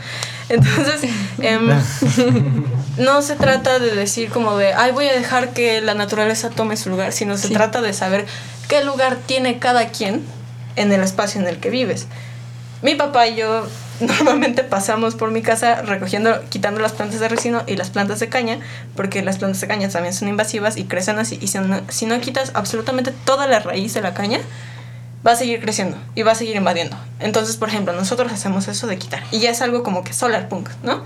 entonces 0.47 1.01
em, 1.39 1.67
no 2.97 3.22
se 3.22 3.36
trata 3.36 3.80
de 3.80 3.93
decir 3.95 4.30
como 4.30 4.55
de, 4.57 4.74
ay, 4.74 4.91
voy 4.93 5.07
a 5.07 5.13
dejar 5.13 5.49
que 5.49 5.82
la 5.82 5.93
naturaleza 5.93 6.49
tome 6.49 6.78
su 6.78 6.89
lugar, 6.89 7.11
sino 7.11 7.38
se 7.38 7.49
Sí. 7.49 7.53
trata 7.53 7.82
de 7.82 7.91
saber 7.93 8.26
qué 8.72 8.86
lugar 8.86 9.17
tiene 9.26 9.59
cada 9.59 9.89
quien 9.89 10.24
en 10.78 10.93
el 10.93 11.01
espacio 11.01 11.41
en 11.41 11.47
el 11.47 11.57
que 11.57 11.69
vives. 11.69 12.07
Mi 12.82 12.95
papá 12.95 13.28
y 13.28 13.36
yo 13.36 13.67
normalmente 13.99 14.63
pasamos 14.63 15.15
por 15.15 15.30
mi 15.30 15.41
casa 15.41 15.82
recogiendo, 15.82 16.41
quitando 16.47 16.80
las 16.80 16.93
plantas 16.93 17.19
de 17.19 17.28
resino 17.28 17.63
y 17.67 17.76
las 17.76 17.89
plantas 17.89 18.22
de 18.22 18.30
caña, 18.30 18.59
porque 18.95 19.24
las 19.24 19.39
plantas 19.39 19.59
de 19.59 19.67
caña 19.67 19.89
también 19.89 20.13
son 20.13 20.30
invasivas 20.30 20.78
y 20.78 20.86
crecen 20.86 21.19
así. 21.19 21.38
Y 21.41 21.47
si 21.47 21.59
no, 21.59 21.82
si 21.89 22.05
no 22.05 22.17
quitas 22.22 22.51
absolutamente 22.53 23.11
toda 23.26 23.45
la 23.45 23.59
raíz 23.59 23.93
de 23.93 23.99
la 23.99 24.13
caña, 24.13 24.39
va 25.28 25.34
a 25.34 25.36
seguir 25.36 25.59
creciendo 25.59 25.97
y 26.15 26.22
va 26.22 26.32
a 26.32 26.36
seguir 26.36 26.55
invadiendo. 26.55 26.95
Entonces, 27.19 27.57
por 27.57 27.67
ejemplo, 27.67 27.91
nosotros 27.91 28.32
hacemos 28.32 28.69
eso 28.69 28.88
de 28.88 28.97
quitar. 28.97 29.22
Y 29.32 29.39
ya 29.39 29.49
es 29.49 29.61
algo 29.61 29.84
como 29.84 30.05
que 30.05 30.13
solar 30.13 30.47
punk, 30.47 30.69
¿no? 30.82 31.03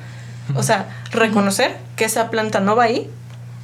O 0.53 0.61
sea, 0.61 0.85
reconocer 1.09 1.75
que 1.95 2.05
esa 2.05 2.29
planta 2.29 2.59
no 2.59 2.75
va 2.75 2.83
ahí 2.83 3.09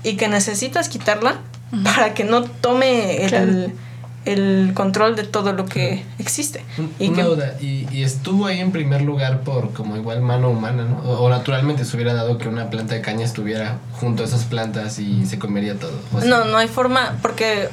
y 0.02 0.18
que 0.18 0.28
necesitas 0.28 0.89
quitarla 0.89 1.36
para 1.84 2.16
que 2.16 2.24
no 2.24 2.45
tome 2.45 3.26
el, 3.26 3.30
Claro. 3.30 3.91
El 4.26 4.72
control 4.76 5.16
de 5.16 5.24
todo 5.24 5.54
lo 5.54 5.66
que 5.66 6.04
existe. 6.20 6.64
Un- 6.78 6.94
Y 7.00 7.08
Una 7.10 7.18
que, 7.18 7.24
duda, 7.24 7.56
y, 7.60 7.88
y 7.92 8.04
estuvo 8.04 8.46
ahí 8.46 8.60
en 8.60 8.72
primer 8.72 9.02
lugar 9.02 9.42
por 9.42 9.74
como 9.74 9.96
igual 9.98 10.22
mano 10.22 10.50
humana, 10.50 10.84
¿no? 10.86 10.98
O, 11.10 11.24
o 11.26 11.30
naturalmente 11.30 11.86
se 11.86 11.96
hubiera 11.96 12.14
dado 12.14 12.38
que 12.38 12.48
una 12.48 12.70
planta 12.70 12.94
de 12.96 13.02
caña 13.02 13.26
estuviera 13.26 13.78
junto 13.94 14.24
a 14.24 14.26
esas 14.28 14.44
plantas 14.46 15.00
y 15.00 15.26
se 15.26 15.40
comería 15.40 15.76
todo. 15.80 15.94
o 16.14 16.22
no, 16.24 16.46
no 16.46 16.58
hay 16.58 16.68
forma, 16.68 17.18
porque 17.22 17.70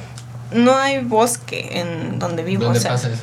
no 0.51 0.75
hay 0.75 1.03
bosque 1.03 1.79
en 1.79 2.17
donde 2.17 2.43
vivo. 2.43 2.63
¿Dónde 2.63 2.79
o 2.79 2.81
sea, 2.81 2.91
pasa 2.91 3.09
eso? 3.09 3.21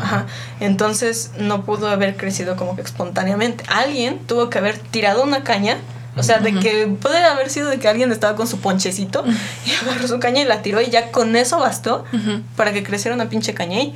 Ajá. 0.00 0.26
Entonces 0.60 1.32
no 1.38 1.64
pudo 1.64 1.88
haber 1.88 2.16
crecido 2.16 2.56
como 2.56 2.74
que 2.76 2.80
espontáneamente. 2.82 3.64
Alguien 3.68 4.18
tuvo 4.26 4.48
que 4.48 4.58
haber 4.58 4.78
tirado 4.78 5.22
una 5.22 5.44
caña. 5.44 5.76
O 6.16 6.22
sea, 6.22 6.40
de 6.40 6.52
que 6.58 6.86
puede 7.00 7.24
haber 7.24 7.48
sido 7.48 7.68
de 7.70 7.78
que 7.78 7.88
alguien 7.88 8.12
estaba 8.12 8.36
con 8.36 8.46
su 8.46 8.60
ponchecito 8.60 9.24
y 9.66 9.72
agarró 9.72 10.06
su 10.06 10.18
caña 10.20 10.42
y 10.42 10.44
la 10.44 10.60
tiró 10.60 10.80
y 10.82 10.90
ya 10.90 11.10
con 11.10 11.34
eso 11.36 11.58
bastó 11.58 12.04
para 12.56 12.72
que 12.72 12.82
creciera 12.82 13.14
una 13.14 13.28
pinche 13.28 13.54
caña 13.54 13.78
ahí. 13.78 13.94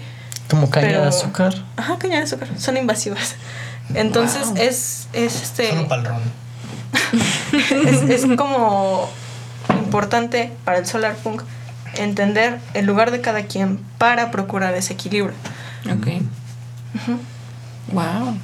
Como 0.49 0.71
caña 0.71 0.89
Pero- 0.89 1.03
de 1.03 1.09
azúcar. 1.09 1.55
Ajá, 1.77 1.99
caña 1.99 2.19
de 2.19 2.23
azúcar. 2.25 2.49
Son 2.59 2.77
invasivas. 2.77 3.35
Entonces 3.95 4.49
es, 4.57 5.09
es 5.13 5.43
este 5.43 5.71
Solo 5.71 5.89
pa'l 5.89 6.05
ron. 6.05 6.21
es, 7.87 8.03
es 8.25 8.37
como 8.37 9.11
importante 9.71 10.53
para 10.65 10.79
el 10.79 10.87
solar 10.87 11.15
punk 11.17 11.43
entender 11.97 12.59
el 12.75 12.87
lugar 12.87 13.11
de 13.11 13.21
cada 13.21 13.43
quien 13.45 13.79
para 13.99 14.31
procurar 14.31 14.75
ese 14.75 14.95
equilibrio. 14.95 15.35
Ok. 15.87 16.07
Wow. 17.93 18.39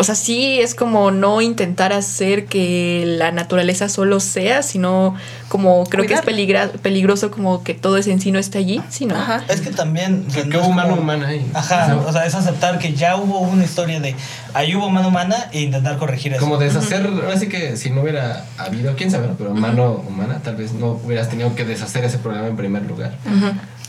O 0.00 0.04
sea, 0.04 0.14
sí 0.14 0.58
es 0.60 0.74
como 0.74 1.10
no 1.10 1.42
intentar 1.42 1.92
hacer 1.92 2.46
que 2.46 3.04
la 3.06 3.32
naturaleza 3.32 3.90
solo 3.90 4.18
sea, 4.18 4.62
sino 4.62 5.14
como 5.48 5.84
creo 5.84 6.06
que 6.06 6.14
es 6.14 6.22
peligra- 6.22 6.70
peligroso 6.80 7.30
como 7.30 7.62
que 7.62 7.74
todo 7.74 7.98
ese 7.98 8.10
en 8.10 8.18
sí 8.18 8.32
no 8.32 8.38
esté 8.38 8.56
allí, 8.56 8.80
sino 8.88 9.14
Ajá. 9.14 9.44
Es 9.48 9.60
que 9.60 9.68
también. 9.70 10.24
o 10.26 10.30
sea, 10.32 10.44
Que 10.44 10.48
no 10.48 10.58
hubo 10.60 10.68
es 10.70 10.74
mano 10.74 10.88
como- 10.90 11.02
humana 11.02 11.28
ahí. 11.28 11.44
Ajá, 11.52 11.84
O 11.96 12.00
sea, 12.02 12.08
o 12.08 12.12
sea, 12.14 12.24
es 12.24 12.34
aceptar 12.34 12.78
que 12.78 12.94
ya 12.94 13.16
hubo 13.16 13.40
una 13.40 13.62
historia 13.62 14.00
de 14.00 14.16
ahí 14.54 14.74
hubo 14.74 14.88
mano 14.88 15.08
humana 15.08 15.36
e 15.52 15.60
intentar 15.60 15.98
corregir 15.98 16.32
eso. 16.32 16.40
Como 16.40 16.56
deshacer, 16.56 17.04
ahora 17.06 17.38
sí 17.38 17.48
que 17.50 17.76
si 17.76 17.90
no 17.90 18.00
hubiera 18.00 18.46
habido, 18.56 18.96
quién 18.96 19.10
sabe, 19.10 19.28
pero 19.36 19.52
mano 19.54 20.02
humana, 20.08 20.40
tal 20.42 20.56
vez 20.56 20.72
no 20.72 20.92
hubieras 21.04 21.28
tenido 21.28 21.54
que 21.54 21.66
deshacer 21.66 22.04
ese 22.04 22.16
problema 22.16 22.46
en 22.46 22.56
primer 22.56 22.84
lugar. 22.86 23.16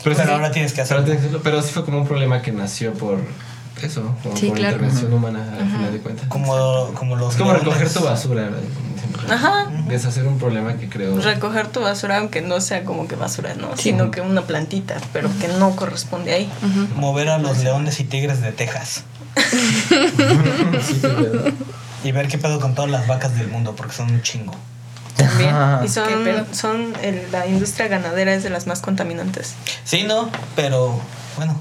Pero 0.04 0.14
sí, 0.14 0.22
ahora 0.28 0.50
tienes 0.50 0.72
que 0.72 0.82
pero, 0.82 0.84
hacerlo. 0.84 1.04
tienes 1.04 1.20
que 1.22 1.26
hacerlo, 1.28 1.40
pero 1.42 1.62
sí 1.62 1.70
fue 1.72 1.86
como 1.86 1.98
un 1.98 2.06
problema 2.06 2.42
que 2.42 2.52
nació 2.52 2.92
por 2.92 3.18
eso, 3.86 4.02
como 4.22 4.36
Sí, 4.36 4.48
por 4.48 4.56
claro. 4.58 4.76
intervención 4.76 5.12
humana 5.12 5.44
al 5.58 5.70
final 5.70 5.92
de 5.92 5.98
cuentas. 5.98 6.26
Como, 6.28 6.92
como 6.94 7.16
los. 7.16 7.32
es 7.32 7.38
como 7.38 7.52
leones. 7.52 7.64
recoger 7.68 7.92
tu 7.92 8.00
basura, 8.04 8.42
¿verdad? 8.42 8.60
Ajá. 9.30 9.66
Deshacer 9.88 10.26
un 10.26 10.38
problema 10.38 10.74
que 10.74 10.88
creo. 10.88 11.18
recoger 11.20 11.68
tu 11.68 11.80
basura 11.80 12.18
aunque 12.18 12.40
no 12.42 12.60
sea 12.60 12.84
como 12.84 13.06
que 13.06 13.14
basura, 13.16 13.54
¿no? 13.54 13.76
Sino 13.76 14.10
que 14.10 14.20
una 14.20 14.42
plantita, 14.42 14.96
pero 15.12 15.28
que 15.40 15.48
no 15.48 15.76
corresponde 15.76 16.32
ahí. 16.34 16.50
Mover 16.96 17.28
a 17.28 17.38
los 17.38 17.58
leones 17.58 18.00
y 18.00 18.04
tigres 18.04 18.40
de 18.42 18.52
Texas. 18.52 19.04
Sí. 20.82 21.00
Y 22.04 22.12
ver 22.12 22.26
qué 22.28 22.36
pedo 22.38 22.58
con 22.60 22.74
todas 22.74 22.90
las 22.90 23.06
vacas 23.06 23.36
del 23.36 23.48
mundo, 23.48 23.74
porque 23.76 23.94
son 23.94 24.10
un 24.10 24.22
chingo. 24.22 24.52
También. 25.16 25.50
Ajá. 25.54 25.84
Y 25.84 25.88
son, 25.88 26.06
son 26.52 26.92
el- 27.02 27.30
la 27.30 27.46
industria 27.46 27.86
ganadera 27.86 28.34
es 28.34 28.42
de 28.42 28.50
las 28.50 28.66
más 28.66 28.80
contaminantes. 28.80 29.54
Sí, 29.84 30.02
no, 30.02 30.28
pero 30.56 30.98
bueno. 31.36 31.54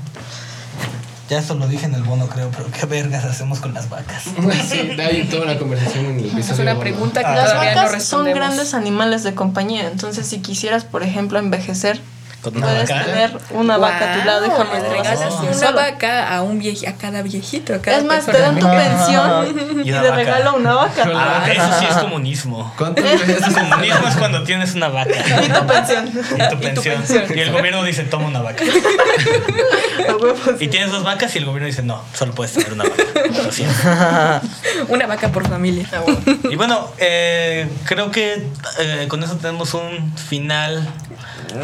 Ya 1.31 1.39
eso 1.39 1.55
lo 1.55 1.65
dije 1.69 1.85
en 1.85 1.95
el 1.95 2.03
bono, 2.03 2.27
creo, 2.27 2.51
pero 2.51 2.69
qué 2.77 2.85
vergas 2.85 3.23
hacemos 3.23 3.61
con 3.61 3.73
las 3.73 3.87
vacas. 3.89 4.23
Sí, 4.69 4.79
hay 4.99 5.23
toda 5.29 5.43
una 5.43 5.57
conversación 5.57 6.05
en 6.07 6.19
el 6.19 6.25
episodio. 6.25 6.53
es 6.55 6.59
una 6.59 6.77
pregunta 6.77 7.21
que 7.21 7.25
Ah, 7.27 7.35
Las 7.35 7.53
no 7.53 7.59
vacas 7.61 8.03
son 8.03 8.25
grandes 8.25 8.73
animales 8.73 9.23
de 9.23 9.33
compañía, 9.33 9.87
entonces 9.87 10.27
si 10.27 10.39
quisieras, 10.41 10.83
por 10.83 11.03
ejemplo, 11.03 11.39
envejecer, 11.39 12.01
¿Con 12.41 12.57
una 12.57 12.67
puedes 12.67 12.89
vaca? 12.89 13.05
tener 13.05 13.37
una 13.51 13.77
vaca 13.77 14.13
a 14.13 14.19
tu 14.19 14.25
lado 14.25 14.45
y 14.45 14.49
jamás 14.49 14.81
le 14.81 14.89
regalas 14.89 15.33
una 15.41 15.71
vaca 15.71 16.35
a 16.35 16.41
un 16.41 16.59
vieji- 16.59 16.87
a 16.87 16.93
cada 16.97 17.21
viejito, 17.21 17.75
a 17.75 17.79
cada 17.81 17.97
Es 17.97 18.03
más, 18.03 18.25
te 18.25 18.39
dan 18.39 18.57
tu 18.59 18.67
pensión 18.67 19.81
Y 19.85 19.91
te 19.91 20.11
regalo 20.11 20.55
una 20.55 20.73
vaca. 20.73 21.03
Ah, 21.13 21.45
eso 21.51 21.79
sí 21.79 21.85
es 21.89 21.95
comunismo. 22.01 22.73
El 22.79 23.53
comunismo 23.53 24.07
es 24.07 24.15
cuando 24.17 24.43
tienes 24.43 24.73
una 24.75 24.87
vaca. 24.89 25.11
Y 25.45 25.49
tu 25.49 25.67
pensión. 25.67 26.07
Y 26.07 26.49
tu 26.49 26.59
pensión. 26.81 27.03
Y 27.35 27.39
el 27.39 27.51
gobierno 27.51 27.83
dice, 27.83 28.03
toma 28.03 28.27
una 28.27 28.41
vaca. 28.41 28.63
Y 30.59 30.67
tienes 30.67 30.91
dos 30.91 31.03
vacas 31.03 31.33
y 31.35 31.39
el 31.39 31.45
gobierno 31.45 31.67
dice, 31.67 31.83
no, 31.83 32.01
solo 32.13 32.33
puedes 32.33 32.53
tener 32.53 32.73
una 32.73 32.83
vaca. 32.83 33.03
Lo 33.43 33.51
siento. 33.51 33.75
Una 34.89 35.07
vaca 35.07 35.29
por 35.29 35.47
familia. 35.47 35.87
A 35.95 36.01
huevos. 36.01 36.23
Y 36.49 36.55
bueno, 36.55 36.89
eh, 36.97 37.67
creo 37.85 38.11
que 38.11 38.45
eh, 38.79 39.05
con 39.07 39.23
eso 39.23 39.35
tenemos 39.37 39.73
un 39.73 40.13
final 40.17 40.87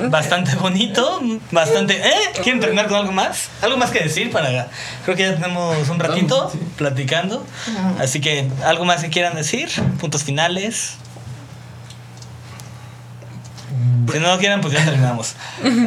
bastante 0.10 0.52
bonito, 0.70 1.22
bastante... 1.52 1.98
¿Eh? 1.98 2.32
¿Quieren 2.44 2.60
terminar 2.60 2.88
con 2.88 2.98
algo 2.98 3.12
más? 3.12 3.50
¿Algo 3.62 3.78
más 3.78 3.92
que 3.92 4.00
decir 4.00 4.32
para... 4.32 4.70
Creo 5.06 5.16
que 5.16 5.24
ya 5.24 5.36
tenemos 5.36 5.88
un 5.90 6.00
ratito 6.00 6.52
platicando. 6.76 7.46
Así 8.00 8.20
que, 8.20 8.50
¿algo 8.66 8.86
más 8.86 9.02
que 9.04 9.10
quieran 9.10 9.36
decir? 9.36 9.70
Puntos 10.00 10.24
finales. 10.24 10.98
Si 14.12 14.20
no 14.20 14.30
lo 14.32 14.38
quieren, 14.40 14.62
pues 14.62 14.74
ya 14.74 14.86
terminamos. 14.86 15.34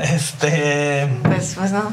Este... 0.02 1.08
Pues, 1.22 1.54
pues 1.56 1.72
no. 1.72 1.90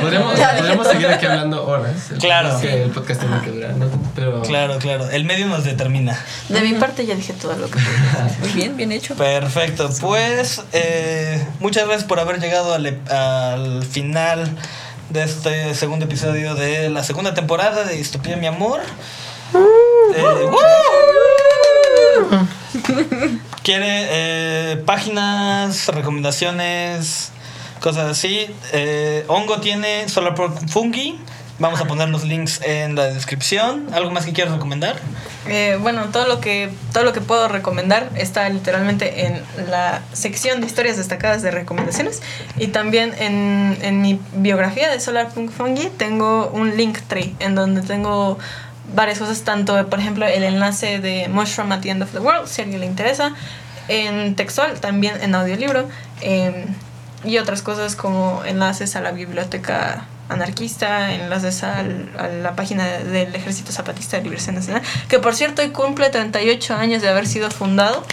Podríamos, 0.00 0.34
podríamos 0.38 0.88
seguir 0.88 1.06
aquí 1.06 1.26
hablando 1.26 1.64
horas. 1.66 2.10
El 2.10 2.18
Claro. 2.18 2.48
problema 2.50 2.70
Es 2.72 2.76
que 2.78 2.82
el 2.84 2.90
podcast 2.90 3.20
tiene 3.20 3.40
que 3.42 3.50
durar, 3.52 3.74
¿no? 3.76 3.86
Pero. 4.16 4.42
Claro, 4.42 4.78
claro. 4.78 5.08
El 5.10 5.24
medio 5.24 5.46
nos 5.46 5.62
determina. 5.64 6.18
De 6.48 6.60
mi 6.62 6.72
parte 6.74 7.06
ya 7.06 7.14
dije 7.14 7.32
todo 7.32 7.56
lo 7.56 7.70
que 7.70 7.78
Muy 8.40 8.48
bien, 8.54 8.76
bien 8.76 8.90
hecho. 8.92 9.14
Perfecto, 9.14 9.88
pues 10.00 10.62
eh, 10.72 11.46
muchas 11.60 11.84
gracias 11.86 12.04
por 12.08 12.18
haber 12.18 12.40
llegado 12.40 12.74
al, 12.74 12.84
ep- 12.86 13.08
al 13.10 13.84
final 13.84 14.50
de 15.10 15.22
este 15.22 15.74
segundo 15.76 16.06
episodio 16.06 16.56
de 16.56 16.90
la 16.90 17.04
segunda 17.04 17.34
temporada 17.34 17.84
de 17.84 17.94
Distopía 17.96 18.36
Mi 18.36 18.46
Amor. 18.48 18.80
Eh, 19.54 20.20
¡woo! 20.22 20.56
¿Quiere 23.62 24.06
eh, 24.10 24.76
páginas, 24.84 25.88
recomendaciones, 25.88 27.32
cosas 27.80 28.10
así? 28.10 28.46
Eh, 28.72 29.24
Hongo 29.28 29.60
tiene 29.60 30.08
Solar 30.08 30.34
Fungi. 30.68 31.18
Vamos 31.58 31.80
a 31.80 31.86
poner 31.86 32.10
los 32.10 32.24
links 32.24 32.60
en 32.62 32.96
la 32.96 33.04
descripción. 33.04 33.86
¿Algo 33.94 34.10
más 34.10 34.26
que 34.26 34.32
quieras 34.34 34.52
recomendar? 34.52 34.96
Eh, 35.48 35.78
bueno, 35.80 36.06
todo 36.12 36.26
lo 36.26 36.40
que 36.40 36.70
todo 36.92 37.04
lo 37.04 37.12
que 37.12 37.22
puedo 37.22 37.48
recomendar 37.48 38.10
está 38.14 38.48
literalmente 38.48 39.26
en 39.26 39.42
la 39.70 40.02
sección 40.12 40.60
de 40.60 40.66
historias 40.66 40.96
destacadas 40.96 41.40
de 41.42 41.50
recomendaciones 41.50 42.20
y 42.58 42.68
también 42.68 43.14
en, 43.18 43.78
en 43.80 44.02
mi 44.02 44.20
biografía 44.34 44.90
de 44.90 45.00
Solar 45.00 45.28
Punk 45.28 45.50
Fungi 45.50 45.88
tengo 45.96 46.50
un 46.52 46.76
link 46.76 46.98
tree 47.08 47.34
en 47.38 47.54
donde 47.54 47.82
tengo 47.82 48.38
varias 48.94 49.18
cosas, 49.18 49.42
tanto 49.42 49.86
por 49.88 49.98
ejemplo 49.98 50.26
el 50.26 50.42
enlace 50.44 51.00
de 51.00 51.28
Mushroom 51.28 51.72
at 51.72 51.80
the 51.80 51.90
End 51.90 52.02
of 52.02 52.12
the 52.12 52.18
World, 52.20 52.46
si 52.48 52.60
a 52.60 52.64
alguien 52.64 52.80
le 52.80 52.86
interesa, 52.86 53.32
en 53.88 54.34
textual, 54.36 54.80
también 54.80 55.20
en 55.22 55.34
audiolibro 55.34 55.88
em, 56.20 56.66
y 57.24 57.38
otras 57.38 57.62
cosas 57.62 57.96
como 57.96 58.42
enlaces 58.44 58.96
a 58.96 59.00
la 59.00 59.12
biblioteca 59.12 60.06
anarquista, 60.28 61.14
enlaces 61.14 61.62
al- 61.62 62.10
a 62.18 62.26
la 62.28 62.56
página 62.56 62.84
del 62.84 63.32
Ejército 63.34 63.70
Zapatista 63.70 64.16
de 64.16 64.24
Liberación 64.24 64.56
Nacional, 64.56 64.82
que 65.08 65.18
por 65.20 65.34
cierto 65.36 65.62
hoy 65.62 65.68
cumple 65.70 66.10
38 66.10 66.74
años 66.74 67.00
de 67.02 67.08
haber 67.08 67.26
sido 67.28 67.48
fundado. 67.50 68.04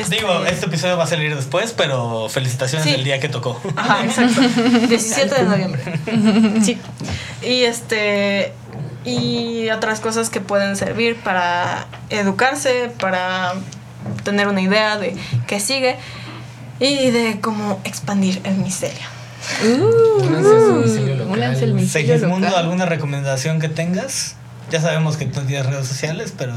Este- 0.00 0.16
Digo, 0.16 0.44
este 0.44 0.66
episodio 0.66 0.96
va 0.96 1.04
a 1.04 1.06
salir 1.06 1.34
después, 1.34 1.72
pero 1.72 2.28
felicitaciones 2.28 2.84
Sí. 2.86 2.92
del 2.92 3.04
día 3.04 3.20
que 3.20 3.28
tocó. 3.28 3.60
Ajá, 3.76 4.04
exacto. 4.04 4.40
17 4.88 5.34
de 5.34 5.42
noviembre. 5.44 5.82
Sí. 6.64 6.78
Y 7.42 7.62
este. 7.64 8.52
Y 9.04 9.70
otras 9.70 10.00
cosas 10.00 10.28
que 10.28 10.40
pueden 10.40 10.76
servir 10.76 11.16
para 11.16 11.86
educarse, 12.10 12.90
para 13.00 13.54
tener 14.24 14.48
una 14.48 14.60
idea 14.60 14.98
de 14.98 15.16
qué 15.46 15.60
sigue 15.60 15.96
y 16.80 17.10
de 17.10 17.38
cómo 17.40 17.80
expandir 17.84 18.40
el 18.44 18.56
misterio. 18.56 19.06
Al 19.62 19.78
micelio 21.74 21.88
Segismundo. 21.88 22.54
¿alguna 22.56 22.86
recomendación 22.86 23.60
que 23.60 23.68
tengas? 23.68 24.34
Ya 24.70 24.80
sabemos 24.80 25.16
que 25.16 25.26
tú 25.26 25.40
tienes 25.42 25.66
redes 25.66 25.86
sociales, 25.88 26.32
pero 26.36 26.54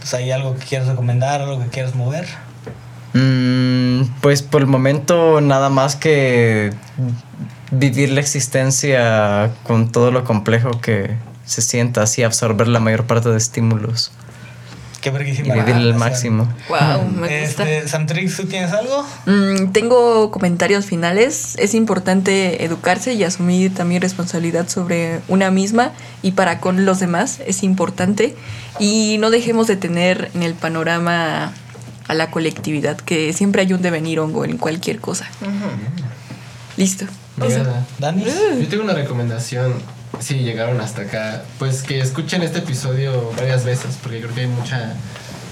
pues 0.00 0.12
hay 0.14 0.32
algo 0.32 0.56
que 0.56 0.64
quieras 0.64 0.88
recomendar, 0.88 1.40
algo 1.40 1.60
que 1.62 1.68
quieras 1.68 1.94
mover. 1.94 2.26
Mm, 3.12 4.02
pues 4.20 4.42
por 4.42 4.60
el 4.60 4.66
momento 4.66 5.40
nada 5.40 5.68
más 5.68 5.94
que 5.94 6.72
vivir 7.70 8.10
la 8.10 8.20
existencia 8.20 9.50
con 9.62 9.92
todo 9.92 10.10
lo 10.10 10.24
complejo 10.24 10.80
que 10.80 11.16
se 11.44 11.62
sienta, 11.62 12.02
así 12.02 12.22
absorber 12.22 12.68
la 12.68 12.80
mayor 12.80 13.06
parte 13.06 13.28
de 13.28 13.36
estímulos 13.36 14.12
Qué 15.00 15.08
y 15.08 15.12
verguísima. 15.12 15.54
vivir 15.54 15.74
al 15.74 15.82
recomendación. 15.94 15.98
máximo. 15.98 16.48
Wow, 16.68 17.08
me 17.10 17.42
gusta. 17.46 17.62
Este, 17.62 17.88
Samtrix, 17.88 18.36
¿tú 18.36 18.44
tienes 18.46 18.72
algo? 18.72 19.06
Mm, 19.26 19.72
tengo 19.72 20.30
comentarios 20.30 20.84
finales. 20.84 21.54
Es 21.58 21.74
importante 21.74 22.64
educarse 22.64 23.14
y 23.14 23.24
asumir 23.24 23.74
también 23.74 24.02
responsabilidad 24.02 24.68
sobre 24.68 25.20
una 25.28 25.50
misma 25.50 25.92
y 26.22 26.32
para 26.32 26.60
con 26.60 26.84
los 26.84 27.00
demás. 27.00 27.40
Es 27.46 27.62
importante. 27.62 28.34
Y 28.78 29.16
no 29.20 29.30
dejemos 29.30 29.66
de 29.66 29.76
tener 29.76 30.30
en 30.34 30.42
el 30.42 30.54
panorama 30.54 31.52
a 32.08 32.14
la 32.14 32.30
colectividad, 32.30 32.96
que 32.96 33.32
siempre 33.32 33.62
hay 33.62 33.72
un 33.72 33.82
devenir 33.82 34.18
hongo 34.20 34.44
en 34.44 34.58
cualquier 34.58 35.00
cosa. 35.00 35.26
Listo. 36.76 37.06
Llegada. 37.40 37.86
Dani. 37.98 38.24
Yo 38.24 38.68
tengo 38.68 38.82
una 38.84 38.94
recomendación, 38.94 39.74
si 40.18 40.40
llegaron 40.40 40.80
hasta 40.80 41.02
acá, 41.02 41.42
pues 41.58 41.82
que 41.82 42.00
escuchen 42.00 42.42
este 42.42 42.58
episodio 42.58 43.32
varias 43.36 43.64
veces, 43.64 43.96
porque 44.02 44.20
creo 44.20 44.34
que 44.34 44.40
hay 44.42 44.46
mucha, 44.48 44.94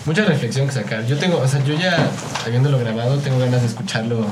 mucha 0.05 0.25
reflexión 0.25 0.67
que 0.67 0.73
sacar. 0.73 1.07
Yo 1.07 1.17
tengo, 1.19 1.39
o 1.39 1.49
sea, 1.49 1.63
yo 1.65 1.75
ya, 1.75 1.97
habiéndolo 2.45 2.79
grabado, 2.79 3.19
tengo 3.19 3.39
ganas 3.39 3.63
de 3.63 3.69
escucharlo 3.69 4.27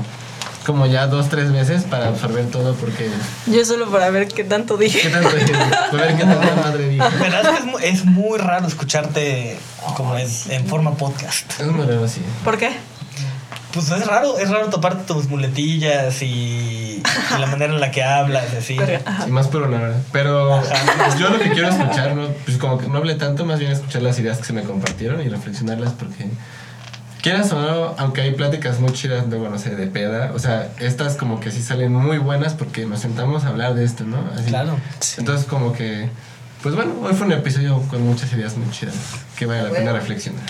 como 0.66 0.84
ya 0.86 1.06
dos, 1.06 1.28
tres 1.28 1.52
veces 1.52 1.84
para 1.84 2.08
absorber 2.08 2.46
todo, 2.46 2.74
porque... 2.74 3.08
Yo 3.46 3.64
solo 3.64 3.88
para 3.88 4.10
ver 4.10 4.26
qué 4.26 4.42
tanto 4.42 4.76
¿Qué 4.76 4.84
dije. 4.86 5.08
tanto 5.10 5.30
dije? 5.36 5.52
A 5.54 5.90
ver 5.94 6.16
qué 6.16 6.24
tanta 6.24 6.56
madre 6.56 6.88
dije. 6.88 7.04
¿Verdad 7.20 7.50
que 7.52 7.58
es, 7.58 7.64
mu- 7.64 7.78
es 7.78 8.04
muy 8.04 8.36
raro 8.36 8.66
escucharte 8.66 9.56
como 9.96 10.16
es, 10.16 10.48
en 10.50 10.66
forma 10.66 10.96
podcast? 10.96 11.48
Es 11.60 11.66
muy 11.68 11.86
raro 11.86 12.04
así. 12.04 12.20
¿Por 12.44 12.58
qué? 12.58 12.72
Pues 13.72 13.90
es 13.90 14.06
raro, 14.06 14.38
es 14.38 14.48
raro 14.48 14.68
toparte 14.68 15.04
tus 15.04 15.28
muletillas 15.28 16.22
y, 16.22 16.26
y 16.26 17.38
la 17.38 17.46
manera 17.46 17.74
en 17.74 17.80
la 17.80 17.90
que 17.90 18.02
hablas, 18.02 18.44
y 18.54 18.56
así. 18.56 18.78
Sí, 19.24 19.30
más 19.30 19.48
por 19.48 19.62
una 19.62 19.76
hora. 19.76 19.96
Pero 20.12 20.62
yo 21.18 21.28
lo 21.28 21.38
que 21.38 21.50
quiero 21.50 21.68
escuchar, 21.68 22.14
¿no? 22.14 22.28
Pues 22.44 22.56
como 22.56 22.78
que 22.78 22.88
no 22.88 22.98
hablé 22.98 23.16
tanto, 23.16 23.44
más 23.44 23.58
bien 23.58 23.72
escuchar 23.72 24.02
las 24.02 24.18
ideas 24.18 24.38
que 24.38 24.44
se 24.44 24.52
me 24.52 24.62
compartieron 24.62 25.20
y 25.20 25.28
reflexionarlas 25.28 25.92
porque... 25.92 26.26
Quieras 27.22 27.52
o 27.52 27.60
no, 27.60 27.94
aunque 27.98 28.20
hay 28.20 28.34
pláticas 28.34 28.78
muy 28.78 28.92
chidas, 28.92 29.26
luego 29.28 29.48
no 29.48 29.58
sé, 29.58 29.74
de 29.74 29.88
peda, 29.88 30.30
o 30.32 30.38
sea, 30.38 30.68
estas 30.78 31.16
como 31.16 31.40
que 31.40 31.50
sí 31.50 31.60
salen 31.60 31.92
muy 31.92 32.18
buenas 32.18 32.54
porque 32.54 32.86
nos 32.86 33.00
sentamos 33.00 33.42
a 33.44 33.48
hablar 33.48 33.74
de 33.74 33.84
esto, 33.84 34.04
¿no? 34.04 34.18
Así. 34.32 34.44
Claro. 34.44 34.78
Entonces 35.18 35.44
como 35.44 35.72
que, 35.72 36.08
pues 36.66 36.74
bueno, 36.74 36.94
hoy 37.00 37.14
fue 37.14 37.28
un 37.28 37.32
episodio 37.32 37.80
con 37.82 38.02
muchas 38.02 38.32
ideas 38.32 38.56
muy 38.56 38.68
chidas 38.72 38.96
que 39.38 39.46
vale 39.46 39.62
la 39.62 39.70
pena 39.70 39.92
reflexionar. 39.92 40.44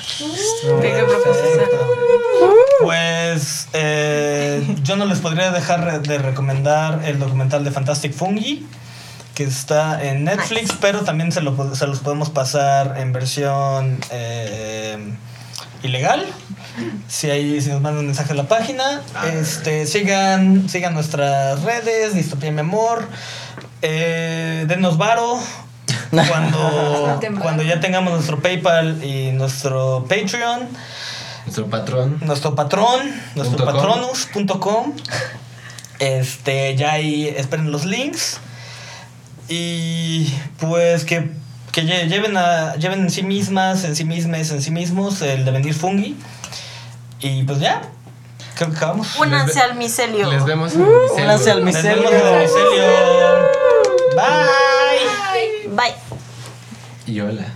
Pues 2.80 3.68
eh, 3.74 4.76
yo 4.82 4.97
no 4.97 5.05
les 5.05 5.18
podría 5.18 5.51
dejar 5.51 6.01
de 6.01 6.16
recomendar 6.16 7.02
el 7.05 7.18
documental 7.18 7.64
de 7.64 7.70
Fantastic 7.70 8.14
Fungi, 8.14 8.66
que 9.34 9.44
está 9.44 10.02
en 10.02 10.24
Netflix, 10.24 10.72
pero 10.80 11.02
también 11.02 11.32
se, 11.32 11.43
lo, 11.43 11.74
se 11.74 11.86
los 11.86 12.01
podemos 12.01 12.30
pasar 12.30 12.94
en 12.97 13.12
versión 13.12 13.98
eh, 14.10 14.97
ilegal. 15.82 16.24
Si, 17.09 17.28
hay, 17.28 17.60
si 17.60 17.68
nos 17.68 17.82
mandan 17.82 18.01
un 18.01 18.06
mensaje 18.06 18.32
a 18.32 18.36
la 18.36 18.48
página, 18.48 19.02
este, 19.34 19.84
sigan, 19.84 20.66
sigan 20.70 20.94
nuestras 20.94 21.62
redes, 21.62 22.14
Distopía 22.14 22.51
Mi 22.52 22.60
Amor, 22.60 23.06
eh, 23.82 24.64
denos 24.66 24.97
varo. 24.97 25.38
Cuando, 26.28 27.20
cuando 27.40 27.62
ya 27.62 27.81
tengamos 27.81 28.12
nuestro 28.12 28.40
PayPal 28.40 29.02
y 29.05 29.32
nuestro 29.32 30.06
Patreon, 30.09 30.68
Nuestro 31.44 31.66
patrón. 31.70 32.18
nuestro 32.23 32.55
patrón, 32.55 33.01
nuestro 33.35 33.64
patronus.com. 33.64 34.93
Este, 35.98 36.74
ya 36.77 36.93
ahí 36.93 37.28
esperen 37.28 37.70
los 37.73 37.85
links. 37.85 38.39
Y 39.48 40.27
pues 40.59 41.05
que, 41.05 41.31
que 41.73 41.82
lle- 41.85 42.09
lleven, 42.09 42.36
a, 42.36 42.74
lleven 42.77 43.01
en 43.02 43.10
sí 43.10 43.23
mismas, 43.23 43.85
en 43.85 43.94
sí 43.94 44.05
mismas, 44.05 44.51
en 44.51 44.60
sí 44.60 44.70
mismos 44.73 45.23
el 45.23 45.44
devenir 45.44 45.74
fungi. 45.74 46.16
Y 47.20 47.44
pues 47.44 47.60
ya, 47.60 47.82
creo 48.56 48.70
que 48.70 48.77
acabamos. 48.77 49.16
Únanse 49.18 49.60
al 49.60 49.77
micelio. 49.77 50.31
Les 50.31 50.44
vemos 50.44 50.74
en 50.74 50.82
el 50.82 50.89
Únanse 51.23 51.51
al 51.52 51.59
en 51.60 51.68
el 51.68 51.74
micelio. 51.74 52.10
Bye. 54.16 54.65
Bye. 55.77 55.94
Y 57.07 57.20
hola. 57.20 57.56